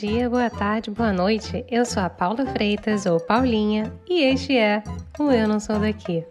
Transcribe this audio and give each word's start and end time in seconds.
dia, 0.00 0.30
boa 0.30 0.48
tarde, 0.48 0.90
boa 0.90 1.12
noite. 1.12 1.62
Eu 1.68 1.84
sou 1.84 2.02
a 2.02 2.08
Paula 2.08 2.46
Freitas, 2.46 3.04
ou 3.04 3.20
Paulinha, 3.20 3.92
e 4.08 4.22
este 4.22 4.56
é 4.56 4.82
o 5.18 5.30
Eu 5.30 5.46
Não 5.46 5.60
Sou 5.60 5.78
Daqui. 5.78 6.24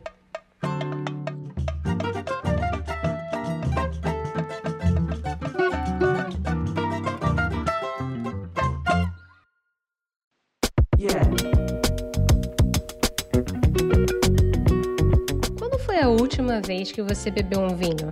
Quando 15.60 15.78
foi 15.86 16.00
a 16.00 16.10
última 16.10 16.60
vez 16.60 16.92
que 16.92 17.04
você 17.04 17.30
bebeu 17.30 17.60
um 17.62 17.76
vinho? 17.76 18.12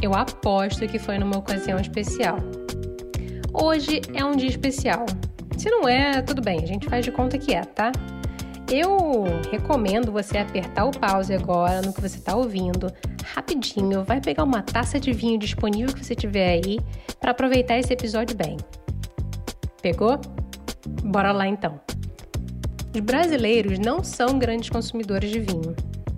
Eu 0.00 0.14
aposto 0.14 0.86
que 0.86 1.00
foi 1.00 1.18
numa 1.18 1.38
ocasião 1.38 1.80
especial. 1.80 2.38
Hoje 3.56 4.02
é 4.12 4.24
um 4.24 4.32
dia 4.32 4.48
especial. 4.48 5.06
Se 5.56 5.70
não 5.70 5.88
é, 5.88 6.20
tudo 6.20 6.42
bem, 6.42 6.58
a 6.58 6.66
gente 6.66 6.88
faz 6.88 7.04
de 7.04 7.12
conta 7.12 7.38
que 7.38 7.54
é, 7.54 7.62
tá? 7.62 7.92
Eu 8.68 9.24
recomendo 9.48 10.10
você 10.10 10.38
apertar 10.38 10.84
o 10.86 10.90
pause 10.90 11.32
agora 11.32 11.80
no 11.80 11.92
que 11.92 12.00
você 12.00 12.18
está 12.18 12.34
ouvindo, 12.34 12.92
rapidinho, 13.24 14.02
vai 14.02 14.20
pegar 14.20 14.42
uma 14.42 14.60
taça 14.60 14.98
de 14.98 15.12
vinho 15.12 15.38
disponível 15.38 15.94
que 15.94 16.04
você 16.04 16.16
tiver 16.16 16.48
aí 16.48 16.80
para 17.20 17.30
aproveitar 17.30 17.78
esse 17.78 17.92
episódio 17.92 18.36
bem. 18.36 18.56
Pegou? 19.80 20.18
Bora 21.04 21.30
lá 21.30 21.46
então. 21.46 21.80
Os 22.92 23.00
brasileiros 23.00 23.78
não 23.78 24.02
são 24.02 24.36
grandes 24.36 24.68
consumidores 24.68 25.30
de 25.30 25.38
vinho. 25.38 25.76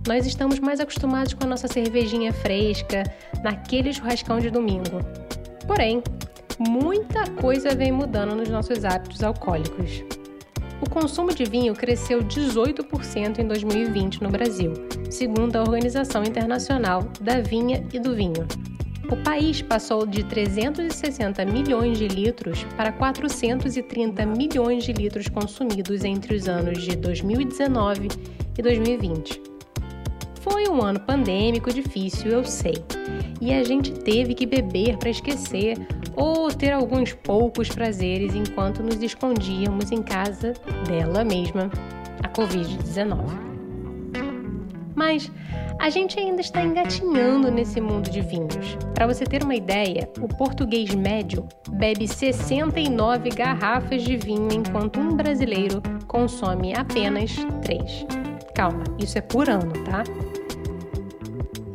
Nós 0.09 0.25
estamos 0.25 0.59
mais 0.59 0.81
acostumados 0.81 1.35
com 1.35 1.45
a 1.45 1.49
nossa 1.49 1.69
cervejinha 1.69 2.33
fresca, 2.33 3.03
naquele 3.43 3.93
churrascão 3.93 4.39
de 4.39 4.49
domingo. 4.49 5.01
Porém, 5.67 6.03
muita 6.59 7.29
coisa 7.31 7.75
vem 7.75 7.93
mudando 7.93 8.35
nos 8.35 8.49
nossos 8.49 8.85
hábitos 8.85 9.23
alcoólicos. 9.23 10.05
O 10.81 10.91
consumo 10.91 11.35
de 11.35 11.45
vinho 11.45 11.75
cresceu 11.75 12.23
18% 12.23 13.39
em 13.39 13.47
2020 13.47 14.23
no 14.23 14.29
Brasil, 14.29 14.73
segundo 15.11 15.57
a 15.57 15.63
Organização 15.63 16.23
Internacional 16.23 17.09
da 17.21 17.41
Vinha 17.41 17.87
e 17.93 17.99
do 17.99 18.15
Vinho. 18.15 18.47
O 19.11 19.17
país 19.17 19.63
passou 19.63 20.05
de 20.05 20.25
360 20.25 21.45
milhões 21.47 21.97
de 21.97 22.09
litros 22.09 22.65
para 22.77 22.91
430 22.91 24.27
milhões 24.27 24.85
de 24.85 24.93
litros 24.93 25.29
consumidos 25.29 26.05
entre 26.05 26.35
os 26.35 26.49
anos 26.49 26.83
de 26.83 26.97
2019 26.97 28.09
e 28.59 28.63
2020. 28.63 29.41
Foi 30.41 30.69
um 30.69 30.83
ano 30.83 31.01
pandêmico 31.01 31.73
difícil, 31.73 32.33
eu 32.33 32.45
sei, 32.45 32.75
e 33.41 33.53
a 33.53 33.63
gente 33.63 33.93
teve 33.93 34.35
que 34.35 34.45
beber 34.45 34.97
para 34.97 35.11
esquecer 35.11 35.77
ou 36.17 36.49
ter 36.49 36.73
alguns 36.73 37.13
poucos 37.13 37.69
prazeres 37.69 38.35
enquanto 38.35 38.83
nos 38.83 39.01
escondíamos 39.03 39.93
em 39.93 40.03
casa 40.03 40.55
dela 40.89 41.23
mesma, 41.23 41.71
a 42.23 42.29
Covid-19. 42.29 43.47
Mas 44.95 45.31
a 45.79 45.91
gente 45.91 46.19
ainda 46.19 46.41
está 46.41 46.63
engatinhando 46.63 47.51
nesse 47.51 47.81
mundo 47.83 48.11
de 48.11 48.23
vinhos. 48.23 48.79
Para 48.95 49.07
você 49.07 49.25
ter 49.25 49.45
uma 49.45 49.55
ideia, 49.55 50.11
o 50.21 50.27
português 50.27 50.95
médio 50.95 51.47
bebe 51.69 52.09
69 52.09 53.29
garrafas 53.29 54.03
de 54.03 54.17
vinho 54.17 54.49
enquanto 54.51 54.99
um 54.99 55.15
brasileiro 55.15 55.83
consome 56.09 56.75
apenas 56.75 57.37
3. 57.63 58.07
Calma, 58.55 58.85
isso 58.99 59.19
é 59.19 59.21
por 59.21 59.51
ano, 59.51 59.73
tá? 59.85 60.03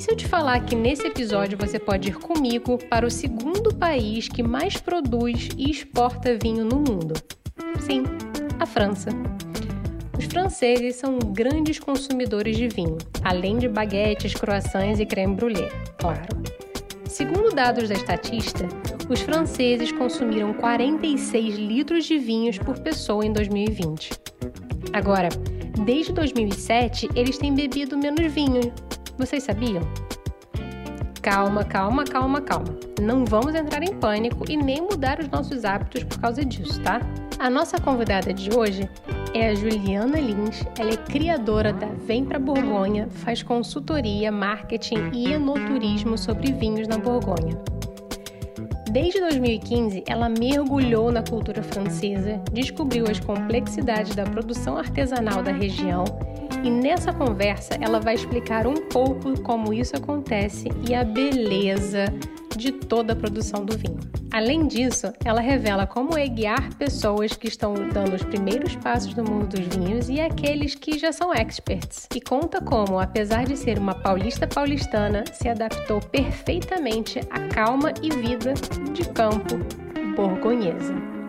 E 0.01 0.03
se 0.03 0.11
eu 0.11 0.17
te 0.17 0.27
falar 0.27 0.65
que 0.65 0.75
nesse 0.75 1.05
episódio 1.05 1.55
você 1.55 1.77
pode 1.77 2.09
ir 2.09 2.15
comigo 2.15 2.79
para 2.89 3.05
o 3.05 3.11
segundo 3.11 3.71
país 3.71 4.27
que 4.27 4.41
mais 4.41 4.75
produz 4.75 5.49
e 5.55 5.69
exporta 5.69 6.39
vinho 6.41 6.65
no 6.65 6.77
mundo? 6.77 7.13
Sim, 7.79 8.01
a 8.59 8.65
França. 8.65 9.11
Os 10.17 10.25
franceses 10.25 10.95
são 10.95 11.19
grandes 11.19 11.77
consumidores 11.77 12.57
de 12.57 12.67
vinho, 12.67 12.97
além 13.23 13.59
de 13.59 13.67
baguetes, 13.67 14.33
croissants 14.33 14.99
e 14.99 15.05
creme 15.05 15.35
brulee, 15.35 15.69
claro. 15.99 16.29
Segundo 17.05 17.53
dados 17.53 17.87
da 17.87 17.93
Estatista, 17.93 18.67
os 19.07 19.21
franceses 19.21 19.91
consumiram 19.91 20.51
46 20.51 21.57
litros 21.57 22.05
de 22.05 22.17
vinhos 22.17 22.57
por 22.57 22.79
pessoa 22.79 23.23
em 23.23 23.31
2020. 23.31 24.09
Agora, 24.93 25.29
desde 25.85 26.11
2007, 26.11 27.07
eles 27.13 27.37
têm 27.37 27.53
bebido 27.53 27.95
menos 27.95 28.33
vinho, 28.33 28.73
vocês 29.17 29.43
sabiam? 29.43 29.81
Calma, 31.21 31.63
calma, 31.63 32.03
calma, 32.03 32.41
calma. 32.41 32.75
Não 32.99 33.25
vamos 33.25 33.53
entrar 33.53 33.83
em 33.83 33.93
pânico 33.93 34.43
e 34.49 34.57
nem 34.57 34.81
mudar 34.81 35.19
os 35.19 35.27
nossos 35.27 35.63
hábitos 35.63 36.03
por 36.03 36.19
causa 36.19 36.43
disso, 36.43 36.81
tá? 36.81 36.99
A 37.37 37.49
nossa 37.49 37.79
convidada 37.79 38.33
de 38.33 38.49
hoje 38.55 38.89
é 39.33 39.49
a 39.49 39.55
Juliana 39.55 40.19
Lins. 40.19 40.63
Ela 40.79 40.91
é 40.91 40.97
criadora 40.97 41.71
da 41.71 41.87
Vem 42.07 42.25
pra 42.25 42.39
Borgonha, 42.39 43.07
faz 43.09 43.43
consultoria, 43.43 44.31
marketing 44.31 45.11
e 45.13 45.33
enoturismo 45.33 46.17
sobre 46.17 46.51
vinhos 46.51 46.87
na 46.87 46.97
Borgonha. 46.97 47.59
Desde 48.91 49.19
2015, 49.21 50.03
ela 50.05 50.27
mergulhou 50.27 51.11
na 51.11 51.23
cultura 51.23 51.63
francesa, 51.63 52.41
descobriu 52.51 53.05
as 53.09 53.19
complexidades 53.19 54.15
da 54.15 54.23
produção 54.23 54.77
artesanal 54.77 55.41
da 55.41 55.51
região 55.51 56.03
e 56.63 56.69
nessa 56.69 57.11
conversa 57.11 57.75
ela 57.81 57.99
vai 57.99 58.15
explicar 58.15 58.67
um 58.67 58.75
pouco 58.89 59.39
como 59.41 59.73
isso 59.73 59.95
acontece 59.95 60.69
e 60.87 60.93
a 60.93 61.03
beleza 61.03 62.05
de 62.55 62.71
toda 62.71 63.13
a 63.13 63.15
produção 63.15 63.65
do 63.65 63.77
vinho. 63.77 63.99
Além 64.31 64.65
disso, 64.65 65.11
ela 65.25 65.41
revela 65.41 65.85
como 65.85 66.17
é 66.17 66.25
guiar 66.25 66.73
pessoas 66.75 67.33
que 67.33 67.47
estão 67.47 67.73
dando 67.73 68.15
os 68.15 68.23
primeiros 68.23 68.75
passos 68.77 69.13
no 69.13 69.25
mundo 69.25 69.57
dos 69.57 69.75
vinhos 69.75 70.09
e 70.09 70.21
aqueles 70.21 70.73
que 70.73 70.97
já 70.97 71.11
são 71.11 71.33
experts. 71.33 72.07
E 72.15 72.21
conta 72.21 72.61
como, 72.61 72.97
apesar 72.97 73.43
de 73.45 73.57
ser 73.57 73.77
uma 73.77 73.93
paulista 73.93 74.47
paulistana, 74.47 75.25
se 75.33 75.49
adaptou 75.49 75.99
perfeitamente 75.99 77.19
à 77.29 77.39
calma 77.53 77.93
e 78.01 78.09
vida 78.09 78.53
de 78.93 79.03
campo 79.09 79.57
borgonhesa. 80.15 81.20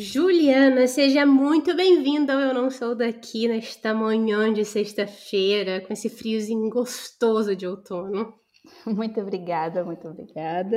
Juliana, 0.00 0.86
seja 0.86 1.26
muito 1.26 1.74
bem-vinda 1.74 2.32
ao 2.32 2.38
Eu 2.38 2.54
Não 2.54 2.70
Sou 2.70 2.94
Daqui 2.94 3.48
nesta 3.48 3.92
manhã 3.92 4.52
de 4.52 4.64
sexta-feira, 4.64 5.80
com 5.80 5.92
esse 5.92 6.08
friozinho 6.08 6.70
gostoso 6.70 7.56
de 7.56 7.66
outono. 7.66 8.32
Muito 8.86 9.20
obrigada, 9.20 9.84
muito 9.84 10.06
obrigada. 10.06 10.76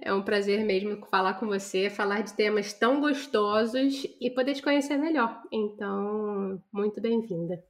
É 0.00 0.14
um 0.14 0.22
prazer 0.22 0.64
mesmo 0.64 1.04
falar 1.06 1.34
com 1.34 1.46
você, 1.46 1.90
falar 1.90 2.20
de 2.20 2.34
temas 2.34 2.72
tão 2.72 3.00
gostosos 3.00 4.06
e 4.20 4.30
poder 4.30 4.54
te 4.54 4.62
conhecer 4.62 4.96
melhor. 4.96 5.42
Então, 5.50 6.62
muito 6.72 7.00
bem-vinda. 7.00 7.60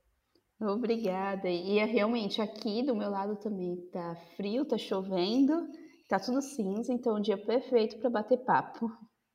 Obrigada. 0.60 1.48
E 1.48 1.78
é 1.78 1.87
realmente 1.87 2.43
aqui 2.43 2.82
do 2.82 2.94
meu 2.94 3.09
lado 3.09 3.37
também 3.37 3.77
tá 3.91 4.16
frio, 4.37 4.66
tá 4.66 4.77
chovendo, 4.77 5.66
tá 6.06 6.21
tudo 6.21 6.43
cinza, 6.43 6.93
então 6.93 7.16
é 7.16 7.19
um 7.21 7.22
dia 7.22 7.38
perfeito 7.38 7.98
para 7.98 8.10
bater 8.10 8.38
papo. 8.44 8.91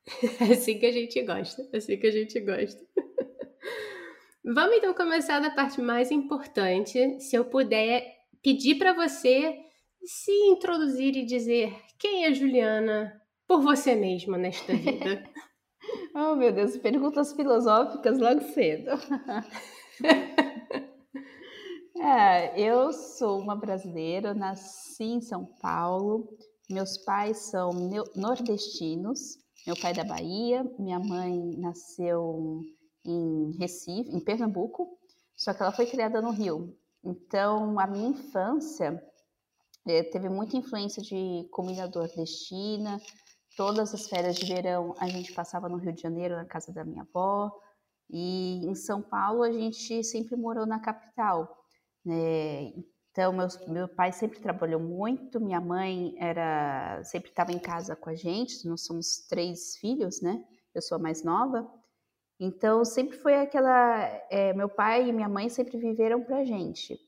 É 0.40 0.52
assim 0.52 0.78
que 0.78 0.86
a 0.86 0.92
gente 0.92 1.22
gosta, 1.22 1.66
é 1.72 1.76
assim 1.78 1.96
que 1.98 2.06
a 2.06 2.10
gente 2.10 2.38
gosta. 2.40 2.84
Vamos 4.44 4.76
então 4.76 4.92
começar 4.92 5.40
da 5.40 5.50
parte 5.50 5.80
mais 5.80 6.10
importante. 6.10 7.18
Se 7.20 7.34
eu 7.34 7.46
puder 7.46 8.04
pedir 8.42 8.74
para 8.74 8.92
você 8.92 9.56
se 10.04 10.30
introduzir 10.48 11.16
e 11.16 11.24
dizer 11.24 11.74
quem 11.98 12.26
é 12.26 12.34
Juliana 12.34 13.18
por 13.46 13.62
você 13.62 13.94
mesma 13.94 14.36
nesta 14.36 14.74
vida. 14.74 15.24
oh, 16.14 16.36
meu 16.36 16.52
Deus, 16.52 16.76
perguntas 16.76 17.32
filosóficas 17.32 18.18
logo 18.18 18.42
cedo. 18.52 18.90
é, 21.96 22.60
eu 22.60 22.92
sou 22.92 23.40
uma 23.40 23.56
brasileira, 23.56 24.34
nasci 24.34 25.04
em 25.04 25.20
São 25.22 25.46
Paulo. 25.60 26.28
Meus 26.68 26.98
pais 26.98 27.50
são 27.50 27.70
nordestinos. 28.14 29.38
Meu 29.66 29.74
pai 29.80 29.92
é 29.92 29.94
da 29.94 30.04
Bahia, 30.04 30.62
minha 30.78 30.98
mãe 30.98 31.56
nasceu 31.56 32.62
em 33.04 33.56
Recife, 33.58 34.10
em 34.10 34.20
Pernambuco, 34.20 34.98
só 35.34 35.54
que 35.54 35.62
ela 35.62 35.72
foi 35.72 35.86
criada 35.86 36.20
no 36.20 36.30
Rio. 36.30 36.76
Então, 37.02 37.78
a 37.80 37.86
minha 37.86 38.08
infância 38.08 39.02
é, 39.86 40.02
teve 40.02 40.28
muita 40.28 40.56
influência 40.56 41.02
de 41.02 41.48
comida 41.50 41.88
nordestina. 41.88 43.00
Todas 43.56 43.94
as 43.94 44.06
férias 44.06 44.36
de 44.36 44.46
verão 44.46 44.94
a 44.98 45.08
gente 45.08 45.32
passava 45.32 45.68
no 45.68 45.76
Rio 45.76 45.92
de 45.92 46.02
Janeiro, 46.02 46.36
na 46.36 46.44
casa 46.44 46.72
da 46.72 46.84
minha 46.84 47.02
avó. 47.02 47.50
E 48.10 48.66
em 48.66 48.74
São 48.74 49.00
Paulo 49.00 49.42
a 49.42 49.52
gente 49.52 50.04
sempre 50.04 50.36
morou 50.36 50.66
na 50.66 50.78
capital. 50.78 51.64
Né? 52.04 52.72
Então, 53.14 53.32
meus, 53.32 53.56
meu 53.68 53.86
pai 53.86 54.10
sempre 54.10 54.40
trabalhou 54.40 54.80
muito, 54.80 55.40
minha 55.40 55.60
mãe 55.60 56.16
era 56.18 57.00
sempre 57.04 57.30
estava 57.30 57.52
em 57.52 57.60
casa 57.60 57.94
com 57.94 58.10
a 58.10 58.14
gente, 58.16 58.66
nós 58.66 58.84
somos 58.84 59.18
três 59.28 59.76
filhos, 59.76 60.20
né? 60.20 60.44
Eu 60.74 60.82
sou 60.82 60.96
a 60.96 60.98
mais 60.98 61.22
nova. 61.22 61.64
Então, 62.40 62.84
sempre 62.84 63.16
foi 63.16 63.36
aquela. 63.36 64.04
É, 64.28 64.52
meu 64.52 64.68
pai 64.68 65.08
e 65.08 65.12
minha 65.12 65.28
mãe 65.28 65.48
sempre 65.48 65.78
viveram 65.78 66.24
para 66.24 66.38
a 66.38 66.44
gente. 66.44 66.98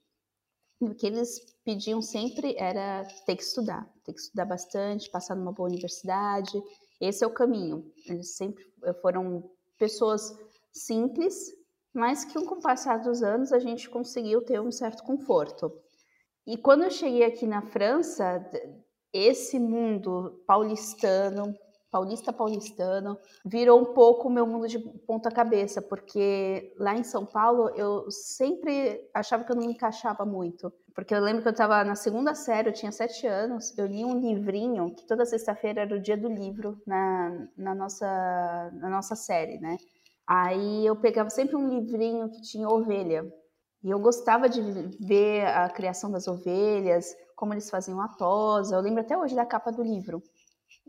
O 0.78 0.94
que 0.94 1.08
eles 1.08 1.40
pediam 1.64 2.00
sempre 2.00 2.54
era 2.56 3.02
ter 3.26 3.34
que 3.34 3.42
estudar, 3.42 3.92
ter 4.04 4.12
que 4.12 4.20
estudar 4.20 4.44
bastante, 4.44 5.10
passar 5.10 5.34
numa 5.34 5.50
boa 5.50 5.68
universidade. 5.68 6.62
esse 7.00 7.24
é 7.24 7.26
o 7.26 7.34
caminho. 7.34 7.92
Eles 8.06 8.36
sempre 8.36 8.64
foram 9.02 9.50
pessoas 9.76 10.32
simples, 10.72 11.52
mas 11.92 12.24
que 12.24 12.34
com 12.44 12.54
o 12.54 12.62
passar 12.62 12.98
dos 12.98 13.24
anos 13.24 13.52
a 13.52 13.58
gente 13.58 13.90
conseguiu 13.90 14.40
ter 14.40 14.60
um 14.60 14.70
certo 14.70 15.02
conforto. 15.02 15.84
E 16.46 16.56
quando 16.56 16.84
eu 16.84 16.90
cheguei 16.90 17.24
aqui 17.24 17.46
na 17.46 17.62
França, 17.62 18.44
esse 19.12 19.58
mundo 19.58 20.42
paulistano, 20.46 21.54
paulista 21.90 22.32
paulistano, 22.32 23.18
virou 23.44 23.80
um 23.80 23.94
pouco 23.94 24.28
o 24.28 24.30
meu 24.30 24.46
mundo 24.46 24.68
de 24.68 24.78
ponta 24.78 25.30
cabeça, 25.30 25.80
porque 25.80 26.74
lá 26.78 26.94
em 26.94 27.02
São 27.02 27.24
Paulo 27.24 27.70
eu 27.70 28.10
sempre 28.10 29.08
achava 29.14 29.44
que 29.44 29.50
eu 29.50 29.56
não 29.56 29.66
me 29.66 29.72
encaixava 29.72 30.24
muito. 30.24 30.72
Porque 30.94 31.14
eu 31.14 31.20
lembro 31.20 31.42
que 31.42 31.48
eu 31.48 31.52
estava 31.52 31.82
na 31.84 31.94
segunda 31.94 32.34
série, 32.34 32.68
eu 32.68 32.72
tinha 32.72 32.92
sete 32.92 33.26
anos, 33.26 33.76
eu 33.76 33.86
li 33.86 34.04
um 34.04 34.18
livrinho, 34.18 34.94
que 34.94 35.06
toda 35.06 35.26
sexta-feira 35.26 35.82
era 35.82 35.94
o 35.94 36.00
dia 36.00 36.16
do 36.16 36.28
livro 36.28 36.80
na, 36.86 37.48
na, 37.56 37.74
nossa, 37.74 38.70
na 38.74 38.88
nossa 38.88 39.14
série, 39.16 39.58
né? 39.58 39.76
Aí 40.26 40.86
eu 40.86 40.96
pegava 40.96 41.30
sempre 41.30 41.56
um 41.56 41.68
livrinho 41.68 42.30
que 42.30 42.40
tinha 42.42 42.68
ovelha. 42.68 43.24
E 43.86 43.90
eu 43.90 44.00
gostava 44.00 44.48
de 44.48 44.60
ver 44.98 45.46
a 45.46 45.68
criação 45.68 46.10
das 46.10 46.26
ovelhas, 46.26 47.16
como 47.36 47.54
eles 47.54 47.70
faziam 47.70 48.00
a 48.00 48.08
tosa. 48.08 48.74
Eu 48.74 48.80
lembro 48.80 49.00
até 49.00 49.16
hoje 49.16 49.36
da 49.36 49.46
capa 49.46 49.70
do 49.70 49.80
livro. 49.80 50.20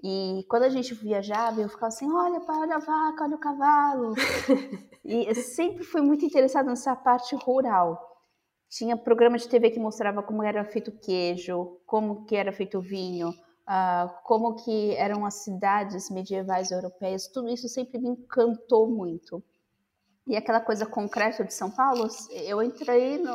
E 0.03 0.43
quando 0.49 0.63
a 0.63 0.69
gente 0.69 0.95
viajava, 0.95 1.61
eu 1.61 1.69
ficava 1.69 1.89
assim: 1.89 2.11
olha, 2.11 2.41
pai, 2.41 2.57
olha 2.57 2.77
a 2.77 2.79
vaca, 2.79 3.23
olha 3.23 3.35
o 3.35 3.39
cavalo. 3.39 4.15
e 5.05 5.29
eu 5.29 5.35
sempre 5.35 5.83
fui 5.83 6.01
muito 6.01 6.25
interessada 6.25 6.67
nessa 6.67 6.95
parte 6.95 7.35
rural. 7.35 8.01
Tinha 8.67 8.97
programa 8.97 9.37
de 9.37 9.47
TV 9.47 9.69
que 9.69 9.79
mostrava 9.79 10.23
como 10.23 10.41
era 10.41 10.65
feito 10.65 10.91
queijo, 10.91 11.79
como 11.85 12.25
que 12.25 12.35
era 12.35 12.51
feito 12.51 12.81
vinho, 12.81 13.29
uh, 13.29 14.09
como 14.23 14.55
que 14.55 14.95
eram 14.95 15.23
as 15.23 15.35
cidades 15.43 16.09
medievais 16.09 16.71
europeias. 16.71 17.27
Tudo 17.27 17.47
isso 17.47 17.69
sempre 17.69 17.99
me 17.99 18.09
encantou 18.09 18.89
muito. 18.89 19.43
E 20.27 20.35
aquela 20.35 20.59
coisa 20.59 20.85
concreta 20.85 21.43
de 21.43 21.53
São 21.53 21.71
Paulo, 21.71 22.07
eu 22.31 22.61
entrei 22.61 23.17
no, 23.17 23.33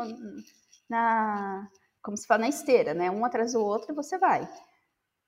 na, 0.88 1.66
como 2.02 2.16
se 2.16 2.26
fala, 2.26 2.42
na 2.42 2.48
esteira, 2.48 2.92
né? 2.92 3.10
Um 3.10 3.24
atrás 3.24 3.54
do 3.54 3.64
outro 3.64 3.92
e 3.92 3.94
você 3.94 4.18
vai. 4.18 4.46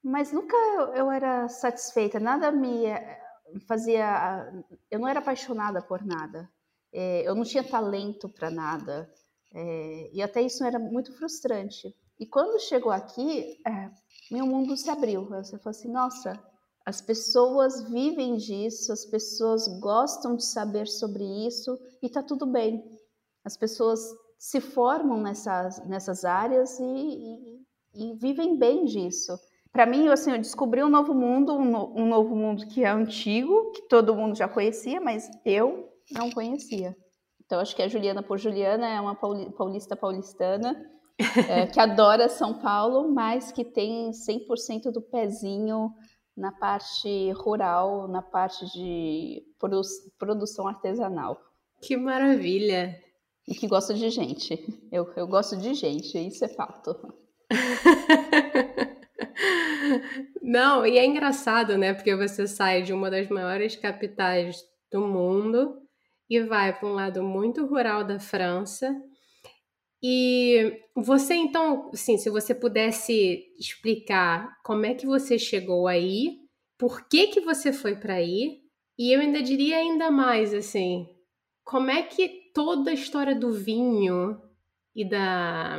Mas 0.02 0.30
nunca 0.30 0.54
eu 0.94 1.10
era 1.10 1.48
satisfeita, 1.48 2.20
nada 2.20 2.52
me 2.52 2.84
eh, 2.84 3.20
fazia. 3.66 4.52
Eu 4.90 4.98
não 4.98 5.08
era 5.08 5.20
apaixonada 5.20 5.80
por 5.80 6.04
nada. 6.04 6.50
É, 6.92 7.26
eu 7.26 7.34
não 7.34 7.44
tinha 7.44 7.64
talento 7.64 8.28
para 8.28 8.50
nada. 8.50 9.10
É, 9.54 10.10
e 10.12 10.22
até 10.22 10.42
isso 10.42 10.62
era 10.64 10.78
muito 10.78 11.16
frustrante. 11.16 11.94
E 12.20 12.26
quando 12.26 12.60
chegou 12.60 12.92
aqui, 12.92 13.58
meu 14.30 14.46
mundo 14.46 14.76
se 14.76 14.90
abriu. 14.90 15.26
Você 15.30 15.58
falou 15.58 15.70
assim: 15.70 15.90
nossa, 15.90 16.38
as 16.84 17.00
pessoas 17.00 17.82
vivem 17.88 18.36
disso, 18.36 18.92
as 18.92 19.04
pessoas 19.04 19.66
gostam 19.80 20.36
de 20.36 20.44
saber 20.44 20.86
sobre 20.86 21.24
isso 21.46 21.78
e 22.02 22.08
tá 22.08 22.22
tudo 22.22 22.46
bem. 22.46 22.84
As 23.44 23.56
pessoas 23.56 24.00
se 24.38 24.60
formam 24.60 25.20
nessas, 25.20 25.84
nessas 25.86 26.24
áreas 26.24 26.78
e, 26.78 26.84
e, 26.84 27.64
e 27.94 28.14
vivem 28.16 28.58
bem 28.58 28.84
disso 28.84 29.38
para 29.74 29.86
mim, 29.86 30.06
assim, 30.06 30.30
eu 30.30 30.38
descobri 30.38 30.84
um 30.84 30.88
novo 30.88 31.12
mundo, 31.12 31.52
um, 31.52 31.64
no, 31.64 32.00
um, 32.00 32.06
novo 32.06 32.36
mundo 32.36 32.64
que 32.68 32.84
é 32.84 32.88
antigo, 32.88 33.72
que 33.72 33.82
todo 33.88 34.14
mundo 34.14 34.36
já 34.36 34.46
conhecia, 34.46 35.00
mas 35.00 35.28
eu 35.44 35.92
não 36.12 36.30
conhecia. 36.30 36.96
Então, 37.44 37.58
acho 37.58 37.74
que 37.74 37.82
a 37.82 37.88
Juliana 37.88 38.22
por 38.22 38.38
Juliana 38.38 38.86
é 38.86 39.00
uma 39.00 39.16
paulista 39.16 39.96
paulistana 39.96 40.80
é, 41.48 41.66
que 41.66 41.80
adora 41.80 42.28
São 42.28 42.54
Paulo, 42.54 43.12
mas 43.12 43.50
que 43.50 43.64
tem 43.64 44.12
100% 44.12 44.92
do 44.92 45.02
pezinho 45.02 45.92
na 46.36 46.52
parte 46.52 47.30
rural, 47.32 48.08
na 48.08 48.22
parte 48.22 48.66
de 48.72 49.42
produ 49.58 49.82
produção 50.18 50.66
artesanal. 50.66 51.40
Que 51.80 51.96
maravilha! 51.96 53.00
E 53.46 53.54
que 53.54 53.68
gosta 53.68 53.92
de 53.92 54.08
gente. 54.08 54.58
Eu, 54.90 55.12
eu 55.16 55.26
gosto 55.26 55.56
de 55.56 55.74
gente, 55.74 56.18
isso 56.18 56.44
é 56.44 56.48
fato. 56.48 56.96
Não, 60.42 60.86
e 60.86 60.98
é 60.98 61.04
engraçado, 61.04 61.76
né? 61.76 61.92
Porque 61.92 62.16
você 62.16 62.46
sai 62.46 62.82
de 62.82 62.92
uma 62.92 63.10
das 63.10 63.28
maiores 63.28 63.76
capitais 63.76 64.62
do 64.90 65.00
mundo 65.00 65.78
e 66.28 66.40
vai 66.40 66.78
para 66.78 66.88
um 66.88 66.94
lado 66.94 67.22
muito 67.22 67.66
rural 67.66 68.04
da 68.04 68.18
França. 68.18 68.94
E 70.06 70.82
você, 70.94 71.32
então, 71.32 71.90
assim, 71.90 72.18
se 72.18 72.28
você 72.28 72.54
pudesse 72.54 73.42
explicar 73.58 74.54
como 74.62 74.84
é 74.84 74.92
que 74.92 75.06
você 75.06 75.38
chegou 75.38 75.86
aí, 75.88 76.40
por 76.78 77.08
que 77.08 77.28
que 77.28 77.40
você 77.40 77.72
foi 77.72 77.96
para 77.96 78.16
aí, 78.16 78.60
e 78.98 79.14
eu 79.14 79.20
ainda 79.20 79.42
diria 79.42 79.78
ainda 79.78 80.10
mais, 80.10 80.52
assim, 80.52 81.06
como 81.64 81.90
é 81.90 82.02
que 82.02 82.50
toda 82.52 82.90
a 82.90 82.94
história 82.94 83.34
do 83.34 83.50
vinho 83.50 84.38
e 84.94 85.08
da 85.08 85.78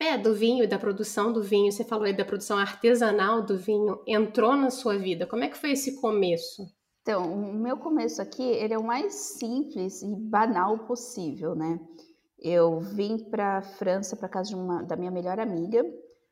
é, 0.00 0.16
do 0.16 0.34
vinho 0.34 0.64
e 0.64 0.66
da 0.66 0.78
produção 0.78 1.30
do 1.30 1.42
vinho. 1.42 1.70
Você 1.70 1.84
falou 1.84 2.06
aí 2.06 2.16
da 2.16 2.24
produção 2.24 2.56
artesanal 2.56 3.44
do 3.44 3.58
vinho. 3.58 4.02
Entrou 4.06 4.56
na 4.56 4.70
sua 4.70 4.96
vida. 4.96 5.26
Como 5.26 5.44
é 5.44 5.48
que 5.48 5.58
foi 5.58 5.72
esse 5.72 6.00
começo? 6.00 6.62
Então, 7.02 7.30
o 7.30 7.52
meu 7.52 7.76
começo 7.76 8.22
aqui, 8.22 8.42
ele 8.42 8.72
é 8.72 8.78
o 8.78 8.86
mais 8.86 9.12
simples 9.14 10.00
e 10.00 10.16
banal 10.16 10.86
possível, 10.86 11.54
né? 11.54 11.78
Eu 12.38 12.80
vim 12.80 13.18
para 13.18 13.58
a 13.58 13.62
França 13.62 14.16
para 14.16 14.28
casa 14.28 14.56
uma, 14.56 14.82
da 14.82 14.96
minha 14.96 15.10
melhor 15.10 15.40
amiga, 15.40 15.82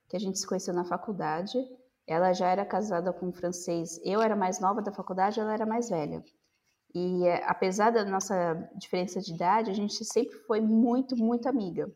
que 0.08 0.16
a 0.16 0.20
gente 0.20 0.38
se 0.38 0.46
conheceu 0.46 0.72
na 0.72 0.84
faculdade. 0.84 1.58
Ela 2.06 2.32
já 2.32 2.48
era 2.48 2.64
casada 2.64 3.12
com 3.12 3.26
um 3.26 3.32
francês. 3.32 4.00
Eu 4.04 4.20
era 4.20 4.36
mais 4.36 4.60
nova 4.60 4.80
da 4.80 4.92
faculdade, 4.92 5.40
ela 5.40 5.52
era 5.52 5.66
mais 5.66 5.88
velha. 5.88 6.22
E 6.94 7.26
é, 7.26 7.44
apesar 7.46 7.90
da 7.90 8.04
nossa 8.04 8.54
diferença 8.76 9.20
de 9.20 9.34
idade, 9.34 9.70
a 9.70 9.74
gente 9.74 10.04
sempre 10.04 10.38
foi 10.46 10.60
muito, 10.60 11.16
muito 11.16 11.48
amiga. 11.48 11.92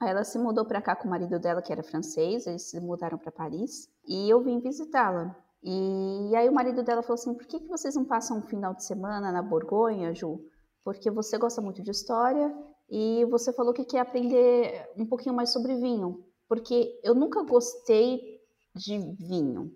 Aí 0.00 0.10
ela 0.10 0.24
se 0.24 0.38
mudou 0.38 0.64
para 0.64 0.82
cá 0.82 0.96
com 0.96 1.06
o 1.06 1.10
marido 1.10 1.38
dela, 1.38 1.62
que 1.62 1.72
era 1.72 1.82
francês, 1.82 2.46
eles 2.46 2.62
se 2.62 2.80
mudaram 2.80 3.18
para 3.18 3.32
Paris, 3.32 3.88
e 4.06 4.28
eu 4.28 4.42
vim 4.42 4.60
visitá-la. 4.60 5.34
E 5.62 6.34
aí 6.34 6.48
o 6.48 6.52
marido 6.52 6.82
dela 6.82 7.02
falou 7.02 7.14
assim: 7.14 7.34
por 7.34 7.46
que, 7.46 7.60
que 7.60 7.68
vocês 7.68 7.94
não 7.94 8.04
passam 8.04 8.38
um 8.38 8.42
final 8.42 8.74
de 8.74 8.84
semana 8.84 9.32
na 9.32 9.42
Borgonha, 9.42 10.14
Ju? 10.14 10.40
Porque 10.84 11.10
você 11.10 11.38
gosta 11.38 11.60
muito 11.60 11.82
de 11.82 11.90
história 11.90 12.54
e 12.88 13.24
você 13.26 13.52
falou 13.52 13.74
que 13.74 13.84
quer 13.84 14.00
aprender 14.00 14.88
um 14.96 15.06
pouquinho 15.06 15.34
mais 15.34 15.50
sobre 15.50 15.74
vinho. 15.76 16.24
Porque 16.48 17.00
eu 17.02 17.14
nunca 17.14 17.42
gostei 17.42 18.40
de 18.74 18.98
vinho. 19.18 19.72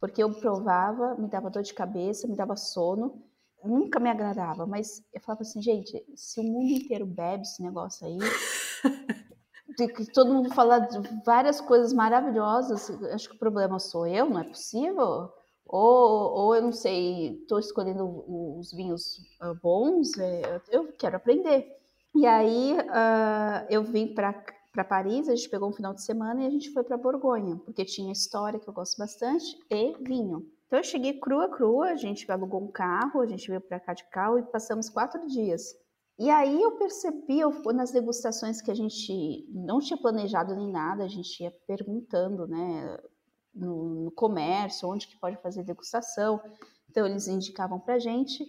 Porque 0.00 0.22
eu 0.22 0.32
provava, 0.32 1.14
me 1.16 1.28
dava 1.28 1.50
dor 1.50 1.62
de 1.62 1.74
cabeça, 1.74 2.26
me 2.26 2.36
dava 2.36 2.56
sono, 2.56 3.22
nunca 3.62 4.00
me 4.00 4.08
agradava. 4.08 4.66
Mas 4.66 5.02
eu 5.12 5.20
falava 5.20 5.42
assim, 5.42 5.60
gente, 5.60 6.04
se 6.14 6.40
o 6.40 6.44
mundo 6.44 6.72
inteiro 6.72 7.06
bebe 7.06 7.42
esse 7.42 7.62
negócio 7.62 8.06
aí, 8.06 8.18
que 9.94 10.12
todo 10.12 10.32
mundo 10.32 10.54
fala 10.54 10.78
de 10.78 10.98
várias 11.24 11.60
coisas 11.60 11.92
maravilhosas, 11.92 12.90
acho 13.12 13.28
que 13.28 13.36
o 13.36 13.38
problema 13.38 13.78
sou 13.78 14.06
eu, 14.06 14.28
não 14.28 14.40
é 14.40 14.44
possível? 14.44 15.30
Ou, 15.66 16.32
ou 16.32 16.54
eu 16.54 16.62
não 16.62 16.72
sei, 16.72 17.40
estou 17.40 17.58
escolhendo 17.58 18.24
os 18.58 18.72
vinhos 18.72 19.18
uh, 19.42 19.54
bons, 19.62 20.16
é, 20.18 20.60
eu 20.70 20.92
quero 20.92 21.16
aprender. 21.16 21.83
E 22.14 22.26
aí 22.26 22.74
uh, 22.74 23.66
eu 23.68 23.82
vim 23.82 24.14
para 24.14 24.84
Paris, 24.88 25.28
a 25.28 25.34
gente 25.34 25.48
pegou 25.48 25.68
um 25.68 25.72
final 25.72 25.92
de 25.92 26.02
semana 26.02 26.42
e 26.42 26.46
a 26.46 26.50
gente 26.50 26.70
foi 26.72 26.84
para 26.84 26.96
Borgonha, 26.96 27.56
porque 27.64 27.84
tinha 27.84 28.12
história 28.12 28.60
que 28.60 28.68
eu 28.68 28.72
gosto 28.72 28.96
bastante 28.96 29.58
e 29.70 29.94
vinho. 30.00 30.46
Então 30.66 30.78
eu 30.78 30.84
cheguei 30.84 31.18
crua, 31.18 31.48
crua, 31.48 31.90
a 31.90 31.96
gente 31.96 32.30
alugou 32.30 32.62
um 32.62 32.70
carro, 32.70 33.20
a 33.20 33.26
gente 33.26 33.48
veio 33.48 33.60
para 33.60 33.80
cá 33.80 33.94
de 33.94 34.04
carro 34.10 34.38
e 34.38 34.42
passamos 34.42 34.88
quatro 34.88 35.26
dias. 35.26 35.74
E 36.16 36.30
aí 36.30 36.62
eu 36.62 36.72
percebi, 36.72 37.40
eu, 37.40 37.50
nas 37.72 37.90
degustações 37.90 38.62
que 38.62 38.70
a 38.70 38.74
gente 38.74 39.48
não 39.52 39.80
tinha 39.80 39.96
planejado 39.96 40.54
nem 40.54 40.70
nada, 40.70 41.02
a 41.02 41.08
gente 41.08 41.42
ia 41.42 41.50
perguntando, 41.66 42.46
né, 42.46 42.96
no, 43.52 44.04
no 44.04 44.10
comércio, 44.12 44.88
onde 44.88 45.08
que 45.08 45.18
pode 45.18 45.36
fazer 45.38 45.64
degustação. 45.64 46.40
Então 46.88 47.06
eles 47.06 47.26
indicavam 47.26 47.80
pra 47.80 47.98
gente 47.98 48.44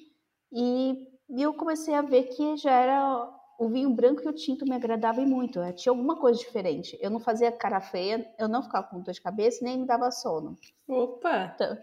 e, 0.51 1.07
e 1.29 1.41
eu 1.41 1.53
comecei 1.55 1.95
a 1.95 2.03
ver 2.03 2.25
que 2.25 2.55
já 2.57 2.71
era 2.71 3.34
o 3.57 3.69
vinho 3.69 3.89
branco 3.89 4.21
e 4.23 4.27
o 4.27 4.33
tinto 4.33 4.65
me 4.65 4.75
agradavam 4.75 5.25
muito. 5.25 5.59
Eu 5.59 5.73
tinha 5.73 5.91
alguma 5.91 6.15
coisa 6.17 6.39
diferente. 6.39 6.97
Eu 7.01 7.09
não 7.09 7.19
fazia 7.19 7.51
cara 7.51 7.81
feia, 7.81 8.27
eu 8.37 8.47
não 8.47 8.63
ficava 8.63 8.87
com 8.87 9.01
dor 9.01 9.13
de 9.13 9.21
cabeça, 9.21 9.63
nem 9.63 9.79
me 9.79 9.85
dava 9.85 10.11
sono. 10.11 10.57
Opa! 10.87 11.51
Então, 11.55 11.73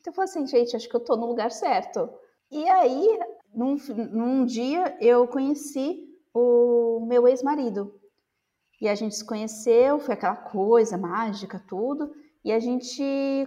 então 0.00 0.10
eu 0.10 0.12
falei 0.12 0.30
assim, 0.30 0.46
gente, 0.46 0.76
acho 0.76 0.88
que 0.88 0.96
eu 0.96 1.04
tô 1.04 1.16
no 1.16 1.26
lugar 1.26 1.50
certo. 1.50 2.10
E 2.50 2.68
aí 2.68 3.18
num, 3.54 3.76
num 4.10 4.44
dia 4.44 4.96
eu 5.00 5.26
conheci 5.26 6.08
o 6.34 7.04
meu 7.06 7.28
ex-marido. 7.28 7.94
E 8.80 8.88
a 8.88 8.94
gente 8.94 9.14
se 9.14 9.24
conheceu, 9.24 10.00
foi 10.00 10.14
aquela 10.14 10.34
coisa 10.34 10.98
mágica, 10.98 11.62
tudo. 11.68 12.12
E 12.44 12.50
a 12.50 12.58
gente 12.58 13.02